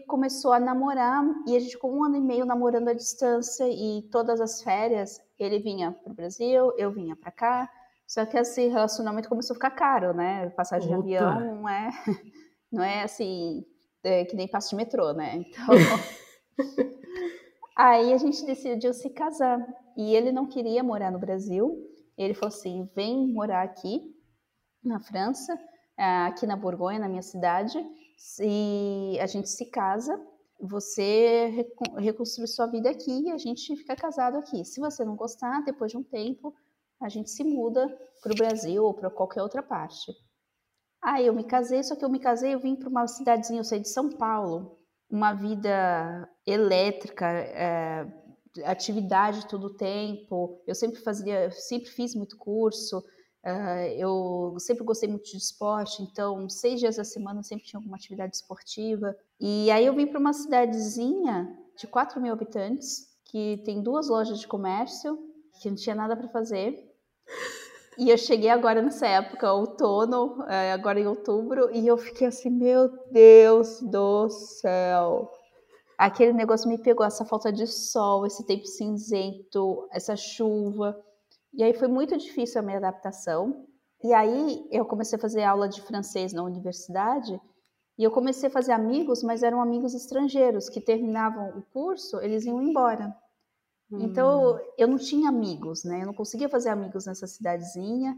começou 0.08 0.54
a 0.54 0.60
namorar 0.60 1.26
e 1.46 1.58
a 1.58 1.60
gente 1.60 1.74
ficou 1.74 1.94
um 1.94 2.04
ano 2.04 2.16
e 2.16 2.22
meio 2.22 2.46
namorando 2.46 2.88
à 2.88 2.94
distância 2.94 3.68
e 3.68 4.04
todas 4.10 4.40
as 4.40 4.62
férias 4.62 5.20
ele 5.40 5.60
vinha 5.60 5.92
para 5.92 6.12
o 6.12 6.16
Brasil, 6.16 6.74
eu 6.78 6.92
vinha 6.92 7.16
para 7.16 7.32
cá. 7.32 7.72
Só 8.08 8.26
que 8.26 8.38
esse 8.38 8.68
relacionamento 8.68 9.28
começou 9.28 9.54
a 9.54 9.58
ficar 9.58 9.72
caro, 9.72 10.14
né? 10.14 10.50
Passagem 10.52 10.94
Opa. 10.94 11.06
de 11.06 11.18
avião 11.18 11.56
não 11.56 11.70
é, 11.70 11.90
não 12.72 12.84
é 12.84 13.04
assim, 13.04 13.66
é 14.04 14.26
que 14.26 14.36
nem 14.36 14.48
passo 14.48 14.70
de 14.70 14.76
metrô, 14.76 15.12
né? 15.14 15.38
Então, 15.38 15.66
Aí 17.76 18.14
a 18.14 18.18
gente 18.18 18.46
decidiu 18.46 18.94
se 18.94 19.10
casar. 19.10 19.60
E 19.98 20.16
ele 20.16 20.32
não 20.32 20.48
queria 20.48 20.82
morar 20.82 21.12
no 21.12 21.20
Brasil. 21.20 21.78
Ele 22.18 22.34
falou 22.34 22.48
assim: 22.48 22.90
vem 22.96 23.28
morar 23.34 23.64
aqui 23.64 24.16
na 24.84 25.00
França, 25.00 25.60
aqui 25.98 26.48
na 26.48 26.56
Borgonha, 26.56 27.00
na 27.00 27.10
minha 27.10 27.22
cidade, 27.22 27.78
e 28.40 29.18
a 29.20 29.26
gente 29.26 29.50
se 29.50 29.66
casa. 29.66 30.16
Você 30.60 31.68
reconstrui 31.98 32.48
sua 32.48 32.68
vida 32.68 32.90
aqui 32.90 33.28
e 33.28 33.32
a 33.32 33.38
gente 33.38 33.76
fica 33.76 33.96
casado 33.96 34.38
aqui. 34.38 34.64
Se 34.64 34.80
você 34.80 35.04
não 35.04 35.16
gostar, 35.16 35.64
depois 35.64 35.92
de 35.92 35.98
um 35.98 36.04
tempo, 36.04 36.56
a 37.00 37.10
gente 37.10 37.30
se 37.30 37.44
muda 37.44 37.88
para 38.22 38.32
o 38.32 38.36
Brasil 38.36 38.84
ou 38.84 38.94
para 38.94 39.10
qualquer 39.10 39.42
outra 39.42 39.62
parte. 39.62 40.12
Aí 41.02 41.28
eu 41.28 41.34
me 41.34 41.44
casei, 41.44 41.84
só 41.84 41.96
que 41.96 42.04
eu 42.04 42.10
me 42.10 42.20
casei, 42.20 42.54
eu 42.54 42.60
vim 42.60 42.76
para 42.76 42.90
uma 42.90 43.08
cidadezinha, 43.08 43.60
eu 43.60 43.64
saí 43.64 43.80
de 43.80 43.90
São 43.90 44.10
Paulo, 44.10 44.80
uma 45.10 45.34
vida 45.34 46.28
elétrica, 46.48 47.28
é, 47.28 48.08
atividade 48.64 49.48
todo 49.48 49.68
o 49.68 49.76
tempo. 49.76 50.62
Eu 50.66 50.74
sempre 50.74 51.00
fazia, 51.02 51.52
sempre 51.52 51.90
fiz 51.90 52.16
muito 52.16 52.38
curso. 52.38 53.04
Uh, 53.46 53.94
eu 53.96 54.56
sempre 54.58 54.84
gostei 54.84 55.08
muito 55.08 55.30
de 55.30 55.38
esporte, 55.38 56.02
então 56.02 56.50
seis 56.50 56.80
dias 56.80 56.96
da 56.96 57.04
semana 57.04 57.44
sempre 57.44 57.64
tinha 57.64 57.78
alguma 57.78 57.96
atividade 57.96 58.36
esportiva. 58.36 59.16
E 59.40 59.70
aí 59.70 59.86
eu 59.86 59.94
vim 59.94 60.08
para 60.08 60.20
uma 60.20 60.34
cidadezinha 60.34 61.56
de 61.78 61.86
4 61.86 62.20
mil 62.20 62.34
habitantes, 62.34 63.16
que 63.26 63.62
tem 63.64 63.84
duas 63.84 64.10
lojas 64.10 64.40
de 64.40 64.48
comércio, 64.48 65.20
que 65.62 65.70
não 65.70 65.76
tinha 65.76 65.96
nada 65.96 66.18
para 66.18 66.28
fazer. 66.30 66.92
E 67.98 68.10
eu 68.10 68.18
cheguei 68.18 68.50
agora 68.50 68.82
nessa 68.82 69.08
época, 69.08 69.54
outono, 69.54 70.44
é, 70.50 70.74
agora 70.74 71.00
em 71.00 71.08
outubro, 71.08 71.70
e 71.72 71.88
eu 71.88 71.98
fiquei 71.98 72.28
assim, 72.28 72.50
meu 72.50 72.90
Deus 73.12 73.80
do 73.82 74.28
céu. 74.28 75.32
Aquele 75.98 76.34
negócio 76.34 76.68
me 76.68 76.78
pegou, 76.78 77.06
essa 77.06 77.24
falta 77.24 77.54
de 77.54 77.66
sol, 77.68 78.26
esse 78.26 78.44
tempo 78.46 78.66
cinzento, 78.66 79.88
essa 79.92 80.16
chuva. 80.16 81.00
E 81.56 81.64
aí 81.64 81.74
foi 81.74 81.88
muito 81.88 82.18
difícil 82.18 82.60
a 82.60 82.64
minha 82.64 82.78
adaptação. 82.78 83.66
E 84.04 84.14
aí 84.14 84.68
eu 84.72 84.86
comecei 84.86 85.18
a 85.18 85.22
fazer 85.22 85.44
aula 85.44 85.68
de 85.68 85.82
francês 85.82 86.34
na 86.34 86.44
universidade, 86.44 87.40
e 87.98 88.04
eu 88.04 88.12
comecei 88.12 88.50
a 88.50 88.52
fazer 88.52 88.74
amigos, 88.74 89.24
mas 89.24 89.42
eram 89.42 89.62
amigos 89.62 89.94
estrangeiros 89.94 90.68
que 90.68 90.82
terminavam 90.82 91.58
o 91.58 91.62
curso, 91.74 92.20
eles 92.20 92.44
iam 92.46 92.62
embora. 92.62 93.16
Então, 93.92 94.56
hum. 94.56 94.60
eu 94.78 94.88
não 94.88 94.98
tinha 94.98 95.30
amigos, 95.30 95.84
né? 95.86 96.02
Eu 96.02 96.08
não 96.08 96.14
conseguia 96.14 96.50
fazer 96.50 96.70
amigos 96.70 97.06
nessa 97.06 97.26
cidadezinha. 97.26 98.16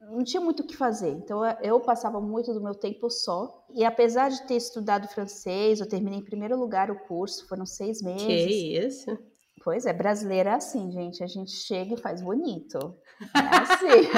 Não 0.00 0.24
tinha 0.24 0.40
muito 0.40 0.60
o 0.60 0.66
que 0.66 0.74
fazer. 0.74 1.10
Então, 1.10 1.44
eu 1.62 1.78
passava 1.80 2.20
muito 2.20 2.54
do 2.54 2.62
meu 2.62 2.74
tempo 2.74 3.10
só. 3.10 3.66
E 3.74 3.84
apesar 3.84 4.30
de 4.30 4.42
ter 4.46 4.54
estudado 4.54 5.06
francês, 5.08 5.80
eu 5.80 5.88
terminei 5.88 6.20
em 6.20 6.24
primeiro 6.24 6.58
lugar 6.58 6.90
o 6.90 6.98
curso, 7.00 7.46
foram 7.46 7.66
seis 7.66 8.00
meses. 8.00 8.26
Que 8.26 8.86
isso? 8.86 9.18
Pois 9.62 9.84
é, 9.84 9.92
brasileira 9.92 10.50
é 10.50 10.54
assim, 10.54 10.90
gente. 10.90 11.22
A 11.22 11.26
gente 11.26 11.50
chega 11.50 11.94
e 11.94 12.00
faz 12.00 12.22
bonito. 12.22 12.96
É 13.34 13.56
assim. 13.56 14.08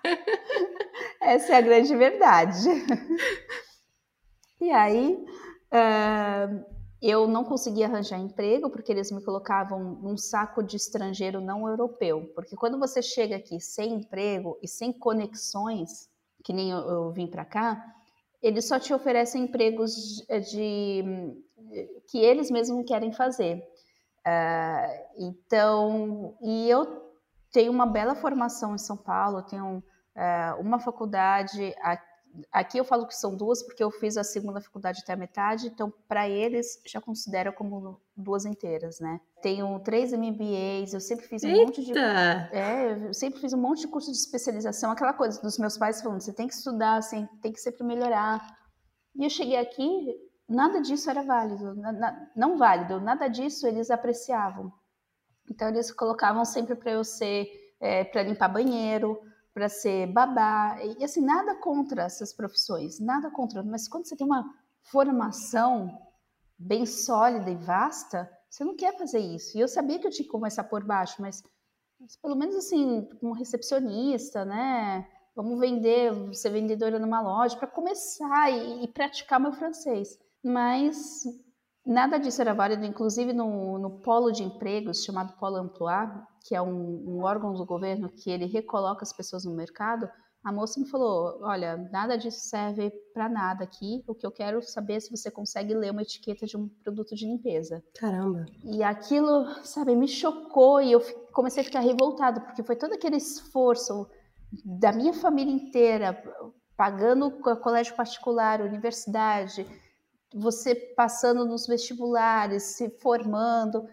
Essa 1.20 1.52
é 1.52 1.56
a 1.56 1.60
grande 1.60 1.94
verdade. 1.94 2.68
E 4.60 4.70
aí, 4.70 5.24
uh, 5.72 6.64
eu 7.02 7.26
não 7.26 7.44
conseguia 7.44 7.86
arranjar 7.86 8.18
emprego 8.18 8.70
porque 8.70 8.92
eles 8.92 9.10
me 9.10 9.22
colocavam 9.22 9.96
num 10.00 10.16
saco 10.16 10.62
de 10.62 10.76
estrangeiro 10.76 11.40
não 11.40 11.68
europeu. 11.68 12.30
Porque 12.34 12.56
quando 12.56 12.78
você 12.78 13.02
chega 13.02 13.36
aqui 13.36 13.60
sem 13.60 13.94
emprego 13.94 14.56
e 14.62 14.68
sem 14.68 14.92
conexões, 14.92 16.08
que 16.44 16.52
nem 16.52 16.70
eu, 16.70 16.78
eu 16.78 17.12
vim 17.12 17.26
para 17.26 17.44
cá, 17.44 17.84
eles 18.40 18.66
só 18.66 18.78
te 18.78 18.94
oferecem 18.94 19.44
empregos 19.44 20.24
de, 20.50 21.02
de 21.02 21.36
que 22.08 22.18
eles 22.18 22.50
mesmos 22.50 22.84
querem 22.86 23.12
fazer. 23.12 23.62
Uh, 24.26 25.24
então, 25.26 26.36
e 26.40 26.68
eu 26.68 27.12
tenho 27.50 27.72
uma 27.72 27.86
bela 27.86 28.14
formação 28.14 28.74
em 28.74 28.78
São 28.78 28.96
Paulo, 28.96 29.42
tenho 29.42 29.78
uh, 29.78 30.60
uma 30.60 30.78
faculdade 30.78 31.74
aqui 32.50 32.78
eu 32.78 32.84
falo 32.84 33.06
que 33.06 33.14
são 33.14 33.36
duas 33.36 33.62
porque 33.62 33.82
eu 33.82 33.90
fiz 33.90 34.16
a 34.16 34.24
segunda 34.24 34.60
faculdade 34.60 35.00
até 35.02 35.12
a 35.12 35.16
metade, 35.16 35.66
então 35.66 35.92
para 36.08 36.28
eles 36.28 36.80
já 36.86 37.00
considera 37.00 37.52
como 37.52 38.00
duas 38.16 38.44
inteiras, 38.44 39.00
né? 39.00 39.20
Tenho 39.42 39.78
três 39.80 40.12
MBAs, 40.12 40.94
eu 40.94 41.00
sempre 41.00 41.26
fiz 41.26 41.42
um 41.44 41.48
Eita! 41.48 41.64
monte 41.64 41.84
de 41.84 41.98
é, 41.98 43.08
eu 43.08 43.14
sempre 43.14 43.40
fiz 43.40 43.52
um 43.52 43.60
monte 43.60 43.82
de 43.82 43.88
curso 43.88 44.10
de 44.10 44.16
especialização, 44.16 44.90
aquela 44.90 45.12
coisa 45.12 45.40
dos 45.40 45.58
meus 45.58 45.76
pais 45.76 46.00
falando, 46.00 46.20
você 46.20 46.32
tem 46.32 46.46
que 46.48 46.54
estudar, 46.54 46.96
assim, 46.96 47.28
tem 47.40 47.52
que 47.52 47.60
sempre 47.60 47.84
melhorar. 47.84 48.40
E 49.14 49.24
eu 49.24 49.30
cheguei 49.30 49.56
aqui, 49.56 50.16
nada 50.48 50.80
disso 50.80 51.10
era 51.10 51.22
válido, 51.22 51.74
na, 51.74 51.92
na, 51.92 52.30
não 52.36 52.56
válido, 52.56 53.00
nada 53.00 53.28
disso 53.28 53.66
eles 53.66 53.90
apreciavam. 53.90 54.72
Então 55.50 55.68
eles 55.68 55.92
colocavam 55.92 56.44
sempre 56.44 56.74
para 56.74 56.92
eu 56.92 57.04
ser 57.04 57.48
é, 57.80 58.04
para 58.04 58.22
limpar 58.22 58.48
banheiro, 58.48 59.20
para 59.52 59.68
ser 59.68 60.06
babá, 60.06 60.78
e 60.80 61.04
assim, 61.04 61.20
nada 61.20 61.56
contra 61.56 62.04
essas 62.04 62.32
profissões, 62.32 63.00
nada 63.00 63.30
contra, 63.30 63.62
mas 63.62 63.88
quando 63.88 64.06
você 64.06 64.16
tem 64.16 64.26
uma 64.26 64.48
formação 64.82 66.00
bem 66.56 66.86
sólida 66.86 67.50
e 67.50 67.56
vasta, 67.56 68.30
você 68.48 68.64
não 68.64 68.76
quer 68.76 68.96
fazer 68.96 69.18
isso. 69.18 69.56
E 69.56 69.60
eu 69.60 69.68
sabia 69.68 69.98
que 69.98 70.06
eu 70.06 70.10
tinha 70.10 70.24
que 70.24 70.30
começar 70.30 70.64
por 70.64 70.84
baixo, 70.84 71.20
mas, 71.20 71.42
mas 71.98 72.16
pelo 72.16 72.36
menos 72.36 72.54
assim, 72.54 73.08
como 73.20 73.34
recepcionista, 73.34 74.44
né? 74.44 75.06
Vamos 75.34 75.58
vender, 75.58 76.12
ser 76.34 76.50
vendedora 76.50 76.98
numa 76.98 77.20
loja, 77.20 77.56
para 77.56 77.66
começar 77.66 78.50
e, 78.50 78.84
e 78.84 78.88
praticar 78.88 79.40
meu 79.40 79.52
francês. 79.52 80.18
Mas 80.42 81.24
Nada 81.84 82.16
disso 82.18 82.40
era 82.40 82.54
válido, 82.54 82.86
inclusive 82.86 83.32
no, 83.32 83.76
no 83.76 83.90
polo 84.02 84.30
de 84.30 84.44
empregos, 84.44 85.02
chamado 85.02 85.36
Polo 85.36 85.64
Emploi, 85.64 86.06
que 86.46 86.54
é 86.54 86.62
um, 86.62 86.68
um, 87.08 87.24
órgão 87.24 87.52
do 87.52 87.66
governo 87.66 88.08
que 88.08 88.30
ele 88.30 88.46
recoloca 88.46 89.02
as 89.02 89.12
pessoas 89.12 89.44
no 89.44 89.52
mercado. 89.52 90.08
A 90.44 90.52
moça 90.52 90.78
me 90.78 90.86
falou: 90.88 91.40
Olha, 91.42 91.76
nada 91.90 92.16
disso 92.16 92.38
serve 92.38 92.92
para 93.12 93.28
nada 93.28 93.64
aqui. 93.64 94.04
O 94.06 94.14
que 94.14 94.24
eu 94.24 94.30
quero 94.30 94.62
saber 94.62 94.94
é 94.94 95.00
se 95.00 95.10
você 95.10 95.28
consegue 95.28 95.74
ler 95.74 95.90
uma 95.90 96.02
etiqueta 96.02 96.46
de 96.46 96.56
um 96.56 96.68
produto 96.84 97.16
de 97.16 97.26
limpeza. 97.26 97.82
Caramba! 97.98 98.46
E 98.62 98.80
aquilo, 98.84 99.44
sabe, 99.64 99.96
me 99.96 100.06
chocou 100.06 100.80
e 100.80 100.92
eu 100.92 101.00
comecei 101.32 101.62
a 101.62 101.64
ficar 101.64 101.80
revoltada, 101.80 102.40
porque 102.40 102.62
foi 102.62 102.76
todo 102.76 102.92
aquele 102.92 103.16
esforço 103.16 104.08
da 104.64 104.92
minha 104.92 105.12
família 105.14 105.52
inteira, 105.52 106.22
pagando 106.76 107.30
colégio 107.60 107.96
particular, 107.96 108.60
universidade 108.60 109.66
você 110.34 110.74
passando 110.74 111.44
nos 111.44 111.66
vestibulares, 111.66 112.62
se 112.62 112.90
formando. 113.00 113.88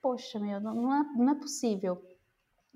Poxa, 0.00 0.38
meu, 0.38 0.60
não 0.60 0.94
é, 0.94 1.02
não 1.16 1.32
é 1.32 1.34
possível. 1.34 2.02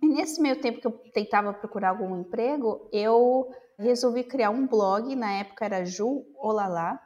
E 0.02 0.07
nesse 0.07 0.40
meio 0.40 0.61
tempo 0.61 0.81
que 0.81 0.87
eu 0.87 0.92
tentava 1.12 1.52
procurar 1.52 1.90
algum 1.90 2.19
emprego, 2.21 2.88
eu 2.92 3.50
resolvi 3.78 4.25
criar 4.25 4.50
um 4.50 4.66
blog. 4.66 5.14
Na 5.14 5.33
época 5.33 5.64
era 5.64 5.85
Ju 5.85 6.26
Olala. 6.37 6.99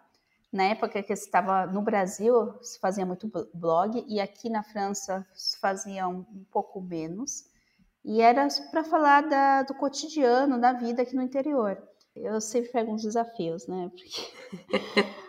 Na 0.52 0.64
época 0.64 1.02
que 1.02 1.12
eu 1.12 1.14
estava 1.14 1.66
no 1.66 1.82
Brasil, 1.82 2.54
se 2.62 2.78
fazia 2.78 3.04
muito 3.04 3.30
blog, 3.52 4.04
e 4.08 4.20
aqui 4.20 4.48
na 4.48 4.62
França 4.62 5.26
se 5.34 5.58
fazia 5.58 6.08
um, 6.08 6.20
um 6.20 6.44
pouco 6.50 6.80
menos. 6.80 7.44
E 8.02 8.22
era 8.22 8.46
para 8.70 8.84
falar 8.84 9.22
da, 9.28 9.64
do 9.64 9.74
cotidiano, 9.74 10.60
da 10.60 10.72
vida 10.72 11.02
aqui 11.02 11.14
no 11.14 11.22
interior. 11.22 11.76
Eu 12.14 12.40
sempre 12.40 12.70
pego 12.70 12.92
uns 12.92 13.02
desafios, 13.02 13.66
né? 13.66 13.90
Porque 13.90 14.32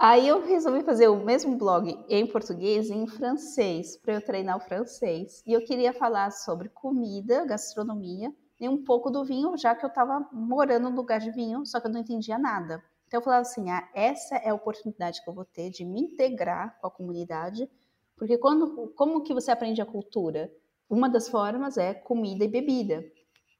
Aí 0.00 0.28
eu 0.28 0.46
resolvi 0.46 0.84
fazer 0.84 1.08
o 1.08 1.24
mesmo 1.24 1.56
blog 1.56 1.98
em 2.08 2.24
português 2.24 2.88
e 2.88 2.94
em 2.94 3.08
francês, 3.08 3.96
para 3.96 4.14
eu 4.14 4.24
treinar 4.24 4.56
o 4.56 4.60
francês. 4.60 5.42
E 5.44 5.52
eu 5.52 5.64
queria 5.64 5.92
falar 5.92 6.30
sobre 6.30 6.68
comida, 6.68 7.44
gastronomia 7.44 8.32
e 8.60 8.68
um 8.68 8.84
pouco 8.84 9.10
do 9.10 9.24
vinho, 9.24 9.56
já 9.56 9.74
que 9.74 9.84
eu 9.84 9.88
estava 9.88 10.24
morando 10.32 10.88
no 10.88 10.94
lugar 10.94 11.18
de 11.18 11.32
vinho, 11.32 11.66
só 11.66 11.80
que 11.80 11.88
eu 11.88 11.90
não 11.90 11.98
entendia 11.98 12.38
nada. 12.38 12.80
Então 13.08 13.18
eu 13.18 13.24
falava 13.24 13.42
assim: 13.42 13.70
ah, 13.70 13.90
essa 13.92 14.36
é 14.36 14.50
a 14.50 14.54
oportunidade 14.54 15.20
que 15.20 15.28
eu 15.28 15.34
vou 15.34 15.44
ter 15.44 15.68
de 15.68 15.84
me 15.84 16.00
integrar 16.00 16.78
com 16.80 16.86
a 16.86 16.90
comunidade, 16.92 17.68
porque 18.16 18.38
quando, 18.38 18.92
como 18.94 19.24
que 19.24 19.34
você 19.34 19.50
aprende 19.50 19.82
a 19.82 19.86
cultura? 19.86 20.48
Uma 20.88 21.08
das 21.08 21.28
formas 21.28 21.76
é 21.76 21.92
comida 21.92 22.44
e 22.44 22.48
bebida, 22.48 23.04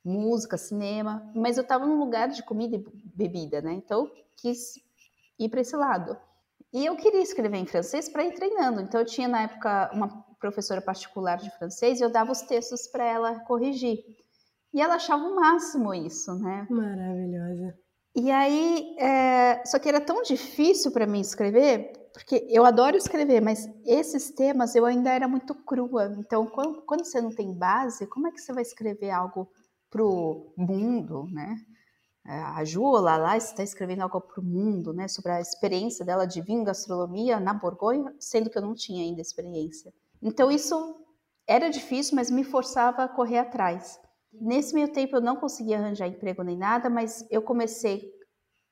música, 0.04 0.57
cinema, 0.57 1.33
mas 1.35 1.57
eu 1.57 1.62
estava 1.62 1.85
num 1.85 1.99
lugar 1.99 2.28
de 2.28 2.45
comida 2.45 2.76
e 2.76 2.85
bebida, 3.12 3.61
né? 3.61 3.73
Então 3.73 4.09
quis 4.37 4.75
ir 5.37 5.49
para 5.49 5.62
esse 5.62 5.76
lado. 5.76 6.16
E 6.72 6.84
eu 6.84 6.96
queria 6.96 7.22
escrever 7.22 7.56
em 7.56 7.66
francês 7.66 8.08
para 8.08 8.25
ir 8.25 8.34
treinando. 8.34 8.80
Então 8.80 9.00
eu 9.00 9.06
tinha 9.06 9.28
na 9.28 9.42
época 9.42 9.90
uma 9.92 10.25
professora 10.38 10.80
particular 10.80 11.38
de 11.38 11.50
francês 11.58 12.00
e 12.00 12.04
eu 12.04 12.10
dava 12.10 12.32
os 12.32 12.42
textos 12.42 12.87
para 12.88 13.04
ela 13.04 13.40
corrigir. 13.40 13.98
E 14.72 14.80
ela 14.80 14.96
achava 14.96 15.25
o 15.25 15.34
máximo 15.34 15.94
isso, 15.94 16.34
né? 16.34 16.66
Maravilhosa. 16.70 17.75
E 18.14 18.30
aí, 18.30 18.96
é... 18.98 19.64
só 19.64 19.78
que 19.78 19.88
era 19.88 20.00
tão 20.00 20.22
difícil 20.22 20.90
para 20.90 21.06
mim 21.06 21.20
escrever, 21.20 21.92
porque 22.12 22.46
eu 22.50 22.64
adoro 22.64 22.96
escrever, 22.96 23.40
mas 23.40 23.68
esses 23.87 24.30
temas 24.30 24.75
eu 24.75 24.84
ainda 24.84 25.10
era 25.10 25.28
muito 25.28 25.54
crua. 25.54 26.14
Então, 26.18 26.46
quando, 26.46 26.82
quando 26.82 27.04
você 27.04 27.20
não 27.20 27.30
tem 27.30 27.54
base, 27.54 28.06
como 28.06 28.26
é 28.26 28.32
que 28.32 28.40
você 28.40 28.52
vai 28.52 28.62
escrever 28.62 29.10
algo 29.10 29.48
pro 29.90 30.52
mundo, 30.56 31.26
né? 31.32 31.56
A 32.30 32.62
Jula 32.64 33.16
lá 33.16 33.37
está 33.37 33.62
escrevendo 33.62 34.02
algo 34.02 34.20
para 34.20 34.40
o 34.40 34.44
mundo, 34.44 34.92
né, 34.92 35.08
sobre 35.08 35.32
a 35.32 35.40
experiência 35.40 36.04
dela 36.04 36.26
de 36.26 36.42
vinho 36.42 36.62
gastronomia 36.62 37.40
na 37.40 37.54
Borgonha, 37.54 38.14
sendo 38.20 38.50
que 38.50 38.58
eu 38.58 38.62
não 38.62 38.75
tinha 38.75 39.02
ainda 39.02 39.23
experiência. 39.23 39.92
Então 40.23 40.50
isso 40.50 40.97
era 41.47 41.70
difícil, 41.70 42.16
mas 42.16 42.30
me 42.30 42.44
forçava 42.44 43.04
a 43.04 43.08
correr 43.08 43.38
atrás. 43.38 43.99
Nesse 44.30 44.75
meio 44.75 44.92
tempo 44.92 45.16
eu 45.16 45.23
não 45.23 45.37
conseguia 45.37 45.78
arranjar 45.78 46.06
emprego 46.06 46.42
nem 46.42 46.56
nada, 46.56 46.90
mas 46.90 47.26
eu 47.30 47.40
comecei, 47.40 48.12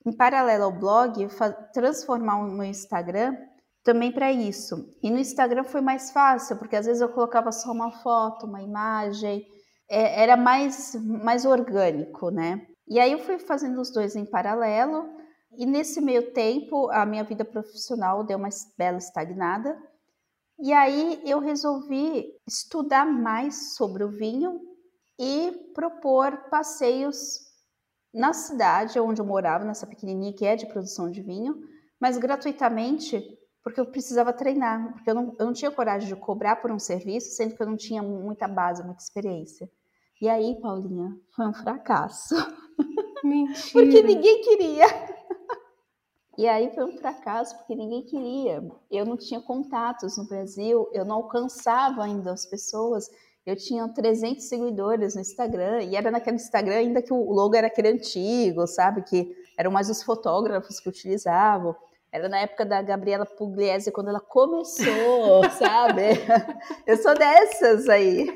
em 0.04 0.12
paralelo 0.14 0.64
ao 0.64 0.78
blog, 0.78 1.26
transformar 1.72 2.36
o 2.36 2.50
meu 2.50 2.64
Instagram 2.64 3.34
também 3.82 4.12
para 4.12 4.30
isso. 4.30 4.94
E 5.02 5.10
no 5.10 5.18
Instagram 5.18 5.64
foi 5.64 5.80
mais 5.80 6.10
fácil, 6.10 6.58
porque 6.58 6.76
às 6.76 6.84
vezes 6.84 7.00
eu 7.00 7.08
colocava 7.08 7.50
só 7.52 7.72
uma 7.72 7.90
foto, 7.90 8.44
uma 8.44 8.60
imagem, 8.60 9.46
é, 9.88 10.22
era 10.22 10.36
mais, 10.36 10.94
mais 10.94 11.46
orgânico, 11.46 12.30
né? 12.30 12.66
E 12.88 13.00
aí 13.00 13.12
eu 13.12 13.19
fui 13.19 13.38
fazendo 13.38 13.81
os 13.81 13.90
dois 13.90 14.14
em 14.14 14.25
paralelo, 14.25 15.09
e 15.57 15.66
nesse 15.66 16.00
meio 16.00 16.33
tempo 16.33 16.90
a 16.90 17.05
minha 17.05 17.25
vida 17.25 17.45
profissional 17.45 18.25
deu 18.25 18.38
uma 18.38 18.49
bela 18.76 18.99
estagnada. 18.99 19.76
E 20.59 20.73
aí 20.73 21.21
eu 21.25 21.38
resolvi 21.38 22.33
estudar 22.47 23.05
mais 23.05 23.75
sobre 23.75 24.05
o 24.05 24.11
vinho 24.11 24.61
e 25.19 25.52
propor 25.75 26.49
passeios 26.49 27.47
na 28.12 28.33
cidade 28.33 28.99
onde 28.99 29.21
eu 29.21 29.26
morava, 29.26 29.64
nessa 29.64 29.87
pequenininha 29.87 30.33
que 30.33 30.47
é 30.47 30.57
de 30.57 30.66
produção 30.66 31.11
de 31.11 31.21
vinho, 31.21 31.59
mas 32.00 32.16
gratuitamente, 32.16 33.23
porque 33.62 33.81
eu 33.81 33.87
precisava 33.87 34.33
treinar, 34.33 34.93
porque 34.93 35.11
eu 35.11 35.14
não, 35.14 35.37
eu 35.38 35.47
não 35.47 35.52
tinha 35.52 35.71
coragem 35.71 36.09
de 36.09 36.16
cobrar 36.16 36.57
por 36.57 36.71
um 36.71 36.78
serviço, 36.78 37.35
sendo 37.35 37.55
que 37.55 37.62
eu 37.62 37.66
não 37.66 37.76
tinha 37.76 38.02
muita 38.02 38.49
base, 38.49 38.83
muita 38.83 39.02
experiência. 39.02 39.71
E 40.20 40.28
aí, 40.28 40.58
Paulinha, 40.61 41.14
foi 41.35 41.46
um 41.46 41.52
fracasso. 41.52 42.35
Mentira. 43.23 43.70
porque 43.73 44.02
ninguém 44.02 44.40
queria. 44.42 44.87
E 46.38 46.46
aí 46.46 46.70
foi 46.75 46.85
um 46.85 46.99
fracasso 46.99 47.56
porque 47.56 47.75
ninguém 47.75 48.02
queria. 48.02 48.62
Eu 48.90 49.06
não 49.06 49.16
tinha 49.16 49.40
contatos 49.40 50.18
no 50.18 50.26
Brasil, 50.26 50.88
eu 50.92 51.04
não 51.04 51.16
alcançava 51.16 52.04
ainda 52.04 52.32
as 52.32 52.44
pessoas. 52.44 53.08
Eu 53.44 53.56
tinha 53.56 53.88
300 53.88 54.44
seguidores 54.44 55.14
no 55.14 55.20
Instagram 55.20 55.82
e 55.85 55.96
era 55.96 56.11
naquele 56.11 56.37
Instagram 56.37 56.75
ainda 56.75 57.00
que 57.00 57.12
o 57.12 57.32
logo 57.32 57.54
era 57.54 57.68
aquele 57.68 57.88
antigo, 57.88 58.66
sabe? 58.66 59.02
Que 59.02 59.35
eram 59.56 59.70
mais 59.70 59.88
os 59.88 60.02
fotógrafos 60.02 60.78
que 60.78 60.88
utilizavam. 60.88 61.75
Era 62.16 62.30
na 62.30 62.38
época 62.38 62.64
da 62.64 62.80
Gabriela 62.80 63.26
Pugliese, 63.26 63.92
quando 63.92 64.08
ela 64.08 64.20
começou, 64.20 65.44
sabe? 65.52 66.02
Eu 66.87 66.96
sou 66.96 67.14
dessas 67.14 67.90
aí. 67.90 68.26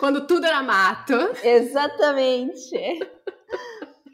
Quando 0.00 0.26
tudo 0.26 0.44
era 0.44 0.64
mato. 0.64 1.14
Exatamente. 1.44 2.74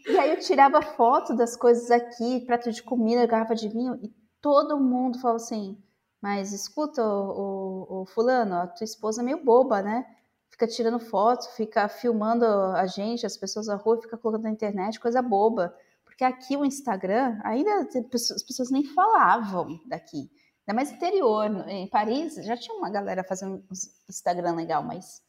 E 0.07 0.19
aí 0.19 0.29
eu 0.29 0.39
tirava 0.39 0.83
foto 0.83 1.35
das 1.35 1.57
coisas 1.57 1.91
aqui, 1.91 2.45
prato 2.45 2.71
de 2.71 2.83
comida, 2.83 3.25
garrafa 3.25 3.55
de 3.55 3.71
vinho, 3.71 3.99
e 4.03 4.13
todo 4.39 4.79
mundo 4.79 5.19
falava 5.19 5.37
assim, 5.37 5.83
mas 6.21 6.53
escuta, 6.53 7.03
o, 7.03 8.03
o, 8.03 8.05
fulano, 8.05 8.55
a 8.57 8.67
tua 8.67 8.85
esposa 8.85 9.23
é 9.23 9.25
meio 9.25 9.43
boba, 9.43 9.81
né? 9.81 10.05
Fica 10.51 10.67
tirando 10.67 10.99
foto, 10.99 11.49
fica 11.57 11.89
filmando 11.89 12.45
a 12.45 12.87
gente, 12.87 13.25
as 13.25 13.39
pessoas 13.39 13.67
na 13.67 13.77
rua, 13.77 14.03
fica 14.03 14.19
colocando 14.19 14.43
na 14.45 14.51
internet, 14.51 15.01
coisa 15.01 15.23
boba. 15.23 15.75
Porque 16.15 16.25
aqui 16.25 16.57
o 16.57 16.65
Instagram, 16.65 17.41
ainda 17.43 17.81
as 17.81 18.43
pessoas 18.45 18.71
nem 18.71 18.85
falavam 18.85 19.81
daqui. 19.85 20.31
Ainda 20.67 20.77
mais 20.77 20.93
interior, 20.93 21.47
em 21.69 21.89
Paris, 21.89 22.37
já 22.37 22.57
tinha 22.57 22.77
uma 22.79 22.89
galera 22.89 23.25
fazendo 23.25 23.57
um 23.57 23.75
Instagram 24.09 24.55
legal, 24.55 24.81
mas 24.85 25.21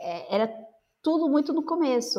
é, 0.00 0.34
era 0.34 0.52
tudo 1.00 1.28
muito 1.28 1.52
no 1.52 1.62
começo. 1.62 2.18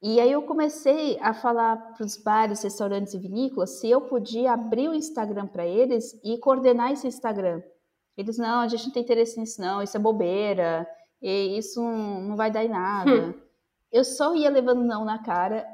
E 0.00 0.20
aí 0.20 0.30
eu 0.30 0.42
comecei 0.42 1.18
a 1.20 1.34
falar 1.34 1.76
para 1.94 2.06
os 2.06 2.16
bares, 2.16 2.62
restaurantes 2.62 3.14
e 3.14 3.18
vinícolas 3.18 3.80
se 3.80 3.90
eu 3.90 4.02
podia 4.02 4.52
abrir 4.52 4.88
o 4.88 4.94
Instagram 4.94 5.48
para 5.48 5.66
eles 5.66 6.18
e 6.24 6.38
coordenar 6.38 6.92
esse 6.92 7.08
Instagram. 7.08 7.60
Eles, 8.16 8.38
não, 8.38 8.60
a 8.60 8.68
gente 8.68 8.84
não 8.86 8.92
tem 8.92 9.02
interesse 9.02 9.40
nisso 9.40 9.60
não, 9.60 9.82
isso 9.82 9.96
é 9.96 10.00
bobeira, 10.00 10.88
e 11.20 11.58
isso 11.58 11.82
não 11.82 12.36
vai 12.36 12.50
dar 12.50 12.64
em 12.64 12.68
nada. 12.68 13.10
Hum. 13.10 13.34
Eu 13.90 14.04
só 14.04 14.36
ia 14.36 14.48
levando 14.48 14.84
não 14.84 15.04
na 15.04 15.18
cara, 15.18 15.66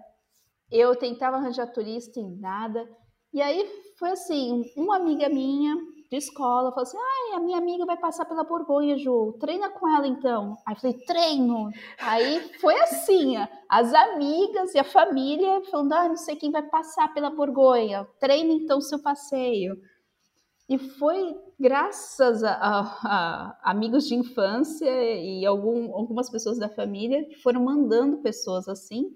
eu 0.70 0.96
tentava 0.96 1.36
arranjar 1.36 1.72
turista 1.72 2.20
em 2.20 2.36
nada. 2.38 2.86
E 3.32 3.40
aí 3.40 3.66
foi 3.98 4.10
assim, 4.10 4.62
uma 4.76 4.96
amiga 4.96 5.28
minha 5.28 5.76
de 6.10 6.16
escola, 6.16 6.70
falou 6.70 6.82
assim: 6.82 6.98
ai, 6.98 7.36
a 7.36 7.40
minha 7.40 7.58
amiga 7.58 7.84
vai 7.84 7.96
passar 7.96 8.24
pela 8.24 8.44
Borgonha, 8.44 8.96
Ju, 8.96 9.36
treina 9.40 9.70
com 9.70 9.88
ela 9.88 10.06
então. 10.06 10.56
Aí 10.66 10.76
falei: 10.76 10.96
treino. 11.04 11.70
Aí 12.00 12.40
foi 12.60 12.78
assim: 12.80 13.34
as 13.68 13.92
amigas 13.92 14.74
e 14.74 14.78
a 14.78 14.84
família 14.84 15.62
falando: 15.70 15.92
ah, 15.92 16.08
não 16.08 16.16
sei 16.16 16.36
quem 16.36 16.50
vai 16.50 16.62
passar 16.62 17.12
pela 17.12 17.30
Borgonha, 17.30 18.06
treina 18.20 18.52
então 18.52 18.80
seu 18.80 19.00
passeio. 19.02 19.76
E 20.68 20.78
foi 20.78 21.36
graças 21.58 22.42
a, 22.42 22.52
a, 22.52 22.80
a, 23.04 23.70
amigos 23.70 24.08
de 24.08 24.16
infância 24.16 24.90
e 24.90 25.46
algum, 25.46 25.94
algumas 25.94 26.28
pessoas 26.28 26.58
da 26.58 26.68
família 26.68 27.24
que 27.28 27.36
foram 27.36 27.62
mandando 27.62 28.18
pessoas 28.18 28.68
assim 28.68 29.10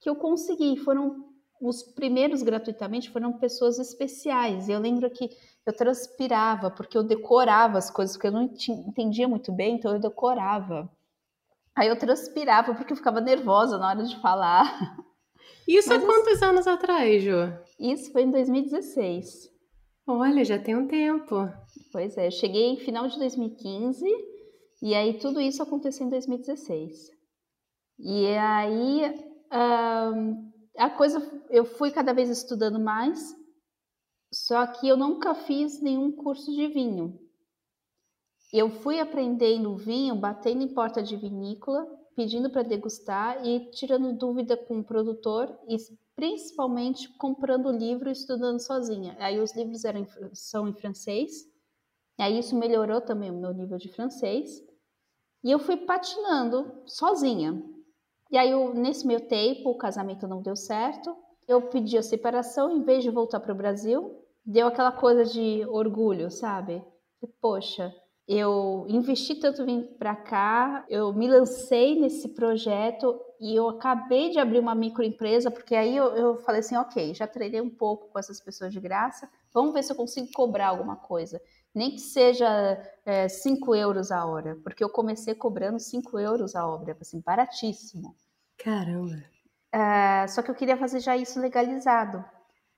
que 0.00 0.08
eu 0.08 0.16
consegui. 0.16 0.76
Foram 0.78 1.30
os 1.60 1.82
primeiros 1.82 2.42
gratuitamente 2.42 3.10
foram 3.10 3.34
pessoas 3.34 3.78
especiais. 3.78 4.68
Eu 4.68 4.80
lembro 4.80 5.10
que 5.10 5.28
eu 5.66 5.72
transpirava, 5.72 6.70
porque 6.70 6.96
eu 6.96 7.02
decorava 7.02 7.76
as 7.76 7.90
coisas, 7.90 8.16
porque 8.16 8.28
eu 8.28 8.32
não 8.32 8.42
entendia 8.88 9.28
muito 9.28 9.52
bem, 9.52 9.74
então 9.74 9.92
eu 9.92 10.00
decorava. 10.00 10.90
Aí 11.76 11.88
eu 11.88 11.98
transpirava, 11.98 12.74
porque 12.74 12.92
eu 12.92 12.96
ficava 12.96 13.20
nervosa 13.20 13.78
na 13.78 13.88
hora 13.88 14.02
de 14.02 14.18
falar. 14.20 14.64
Isso 15.68 15.88
Mas 15.90 16.02
há 16.02 16.06
quantos 16.06 16.42
anos 16.42 16.66
atrás, 16.66 17.22
Ju? 17.22 17.52
Isso 17.78 18.10
foi 18.10 18.22
em 18.22 18.30
2016. 18.30 19.50
Olha, 20.06 20.44
já 20.44 20.58
tem 20.58 20.74
um 20.76 20.88
tempo. 20.88 21.48
Pois 21.92 22.16
é, 22.16 22.26
eu 22.26 22.30
cheguei 22.32 22.70
em 22.70 22.76
final 22.76 23.06
de 23.06 23.16
2015 23.18 24.04
e 24.82 24.94
aí 24.94 25.18
tudo 25.18 25.40
isso 25.40 25.62
aconteceu 25.62 26.06
em 26.06 26.10
2016. 26.10 27.10
E 27.98 28.26
aí 28.26 29.29
um, 29.52 30.52
a 30.76 30.90
coisa, 30.90 31.20
eu 31.50 31.64
fui 31.64 31.90
cada 31.90 32.12
vez 32.12 32.28
estudando 32.28 32.78
mais 32.78 33.38
só 34.32 34.64
que 34.66 34.86
eu 34.86 34.96
nunca 34.96 35.34
fiz 35.34 35.80
nenhum 35.80 36.12
curso 36.12 36.52
de 36.52 36.68
vinho. 36.68 37.18
Eu 38.52 38.70
fui 38.70 39.00
aprendendo 39.00 39.76
vinho, 39.76 40.14
batendo 40.14 40.62
em 40.62 40.72
porta 40.72 41.02
de 41.02 41.16
vinícola, 41.16 41.86
pedindo 42.14 42.50
para 42.50 42.62
degustar 42.62 43.44
e 43.44 43.70
tirando 43.70 44.16
dúvida 44.16 44.56
com 44.56 44.80
o 44.80 44.84
produtor 44.84 45.56
e 45.68 45.76
principalmente 46.14 47.08
comprando 47.16 47.72
livro 47.72 48.08
e 48.08 48.12
estudando 48.12 48.60
sozinha. 48.60 49.16
Aí 49.18 49.40
os 49.40 49.54
livros 49.54 49.84
eram, 49.84 50.06
são 50.32 50.68
em 50.68 50.74
francês, 50.74 51.48
aí 52.18 52.38
isso 52.38 52.56
melhorou 52.56 53.00
também 53.00 53.30
o 53.30 53.40
meu 53.40 53.52
nível 53.52 53.78
de 53.78 53.88
francês. 53.88 54.62
E 55.42 55.50
eu 55.50 55.58
fui 55.58 55.76
patinando 55.76 56.82
sozinha. 56.86 57.60
E 58.30 58.38
aí, 58.38 58.50
eu, 58.50 58.74
nesse 58.74 59.06
meu 59.06 59.20
tempo, 59.20 59.70
o 59.70 59.78
casamento 59.78 60.28
não 60.28 60.40
deu 60.40 60.56
certo. 60.56 61.16
Eu 61.48 61.62
pedi 61.62 61.98
a 61.98 62.02
separação 62.02 62.70
em 62.70 62.82
vez 62.82 63.02
de 63.02 63.10
voltar 63.10 63.40
para 63.40 63.52
o 63.52 63.56
Brasil 63.56 64.20
deu 64.44 64.66
aquela 64.66 64.92
coisa 64.92 65.24
de 65.24 65.64
orgulho, 65.68 66.30
sabe? 66.30 66.82
Poxa, 67.40 67.94
eu 68.26 68.84
investi 68.88 69.34
tanto 69.34 69.64
vim 69.64 69.82
para 69.98 70.16
cá, 70.16 70.84
eu 70.88 71.12
me 71.12 71.28
lancei 71.28 71.98
nesse 71.98 72.28
projeto 72.30 73.20
e 73.40 73.54
eu 73.54 73.68
acabei 73.68 74.30
de 74.30 74.38
abrir 74.38 74.58
uma 74.58 74.74
microempresa, 74.74 75.50
porque 75.50 75.74
aí 75.74 75.96
eu, 75.96 76.16
eu 76.16 76.36
falei 76.38 76.60
assim, 76.60 76.76
ok, 76.76 77.14
já 77.14 77.26
treinei 77.26 77.60
um 77.60 77.70
pouco 77.70 78.08
com 78.08 78.18
essas 78.18 78.40
pessoas 78.40 78.72
de 78.72 78.80
graça, 78.80 79.28
vamos 79.52 79.72
ver 79.72 79.82
se 79.82 79.92
eu 79.92 79.96
consigo 79.96 80.28
cobrar 80.34 80.68
alguma 80.68 80.96
coisa. 80.96 81.40
Nem 81.74 81.92
que 81.92 82.00
seja 82.00 82.48
5 83.28 83.74
é, 83.74 83.78
euros 83.80 84.10
a 84.10 84.24
hora, 84.26 84.56
porque 84.62 84.82
eu 84.82 84.90
comecei 84.90 85.34
cobrando 85.34 85.78
5 85.78 86.18
euros 86.18 86.56
a 86.56 86.66
hora, 86.66 86.96
assim, 87.00 87.20
baratíssimo. 87.20 88.14
Caramba! 88.58 89.22
É, 89.72 90.26
só 90.26 90.42
que 90.42 90.50
eu 90.50 90.54
queria 90.54 90.76
fazer 90.76 91.00
já 91.00 91.16
isso 91.16 91.40
legalizado. 91.40 92.24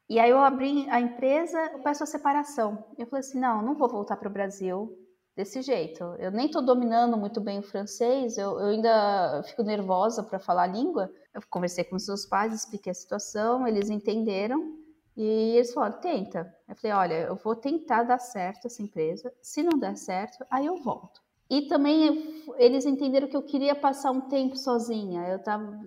E 0.09 0.19
aí 0.19 0.31
eu 0.31 0.39
abri 0.39 0.89
a 0.91 1.01
empresa, 1.01 1.59
eu 1.73 1.79
peço 1.79 2.03
a 2.05 2.07
separação. 2.07 2.85
Eu 2.99 3.07
falei 3.07 3.21
assim, 3.21 3.41
não, 3.41 3.63
não 3.63 3.75
vou 3.75 3.89
voltar 3.89 4.17
para 4.17 4.29
o 4.29 4.33
Brasil 4.33 4.95
desse 5.35 5.63
jeito. 5.63 6.05
Eu 6.19 6.31
nem 6.31 6.47
estou 6.47 6.61
dominando 6.61 7.17
muito 7.17 7.41
bem 7.41 7.61
o 7.61 7.63
francês, 7.63 8.37
eu, 8.37 8.61
eu 8.61 8.67
ainda 8.67 9.43
fico 9.45 9.63
nervosa 9.63 10.23
para 10.23 10.39
falar 10.39 10.65
a 10.65 10.67
língua. 10.67 11.11
Eu 11.33 11.41
conversei 11.49 11.85
com 11.85 11.97
os 11.97 12.07
meus 12.07 12.27
pais, 12.27 12.53
expliquei 12.53 12.91
a 12.91 12.95
situação, 12.95 13.67
eles 13.67 13.89
entenderam 13.89 14.82
e 15.17 15.57
eles 15.57 15.73
falaram, 15.73 16.01
tenta. 16.01 16.55
Eu 16.69 16.75
falei, 16.77 16.97
olha, 16.97 17.15
eu 17.27 17.37
vou 17.37 17.55
tentar 17.55 18.03
dar 18.03 18.19
certo 18.19 18.67
essa 18.67 18.83
empresa. 18.83 19.33
Se 19.43 19.63
não 19.63 19.79
der 19.79 19.97
certo, 19.97 20.45
aí 20.51 20.67
eu 20.67 20.77
volto. 20.77 21.21
E 21.51 21.63
também 21.63 22.45
eles 22.57 22.87
entenderam 22.87 23.29
que 23.29 23.37
eu 23.37 23.43
queria 23.43 23.75
passar 23.75 24.11
um 24.11 24.23
tempo 24.23 24.57
sozinha. 24.57 25.29
Eu 25.29 25.39
tava, 25.39 25.79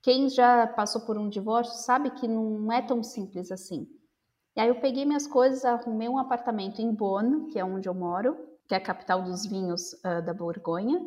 quem 0.00 0.28
já 0.28 0.66
passou 0.66 1.00
por 1.00 1.18
um 1.18 1.28
divórcio 1.28 1.74
sabe 1.76 2.10
que 2.10 2.28
não 2.28 2.72
é 2.72 2.80
tão 2.80 3.02
simples 3.02 3.50
assim. 3.50 3.88
E 4.54 4.60
aí 4.60 4.68
eu 4.68 4.80
peguei 4.80 5.04
minhas 5.04 5.26
coisas, 5.26 5.64
arrumei 5.64 6.08
um 6.08 6.18
apartamento 6.18 6.80
em 6.80 6.92
Bonn, 6.92 7.46
que 7.46 7.58
é 7.58 7.64
onde 7.64 7.88
eu 7.88 7.94
moro, 7.94 8.36
que 8.68 8.74
é 8.74 8.76
a 8.76 8.80
capital 8.80 9.22
dos 9.22 9.44
vinhos 9.44 9.92
uh, 9.94 10.22
da 10.24 10.32
Borgonha. 10.32 11.00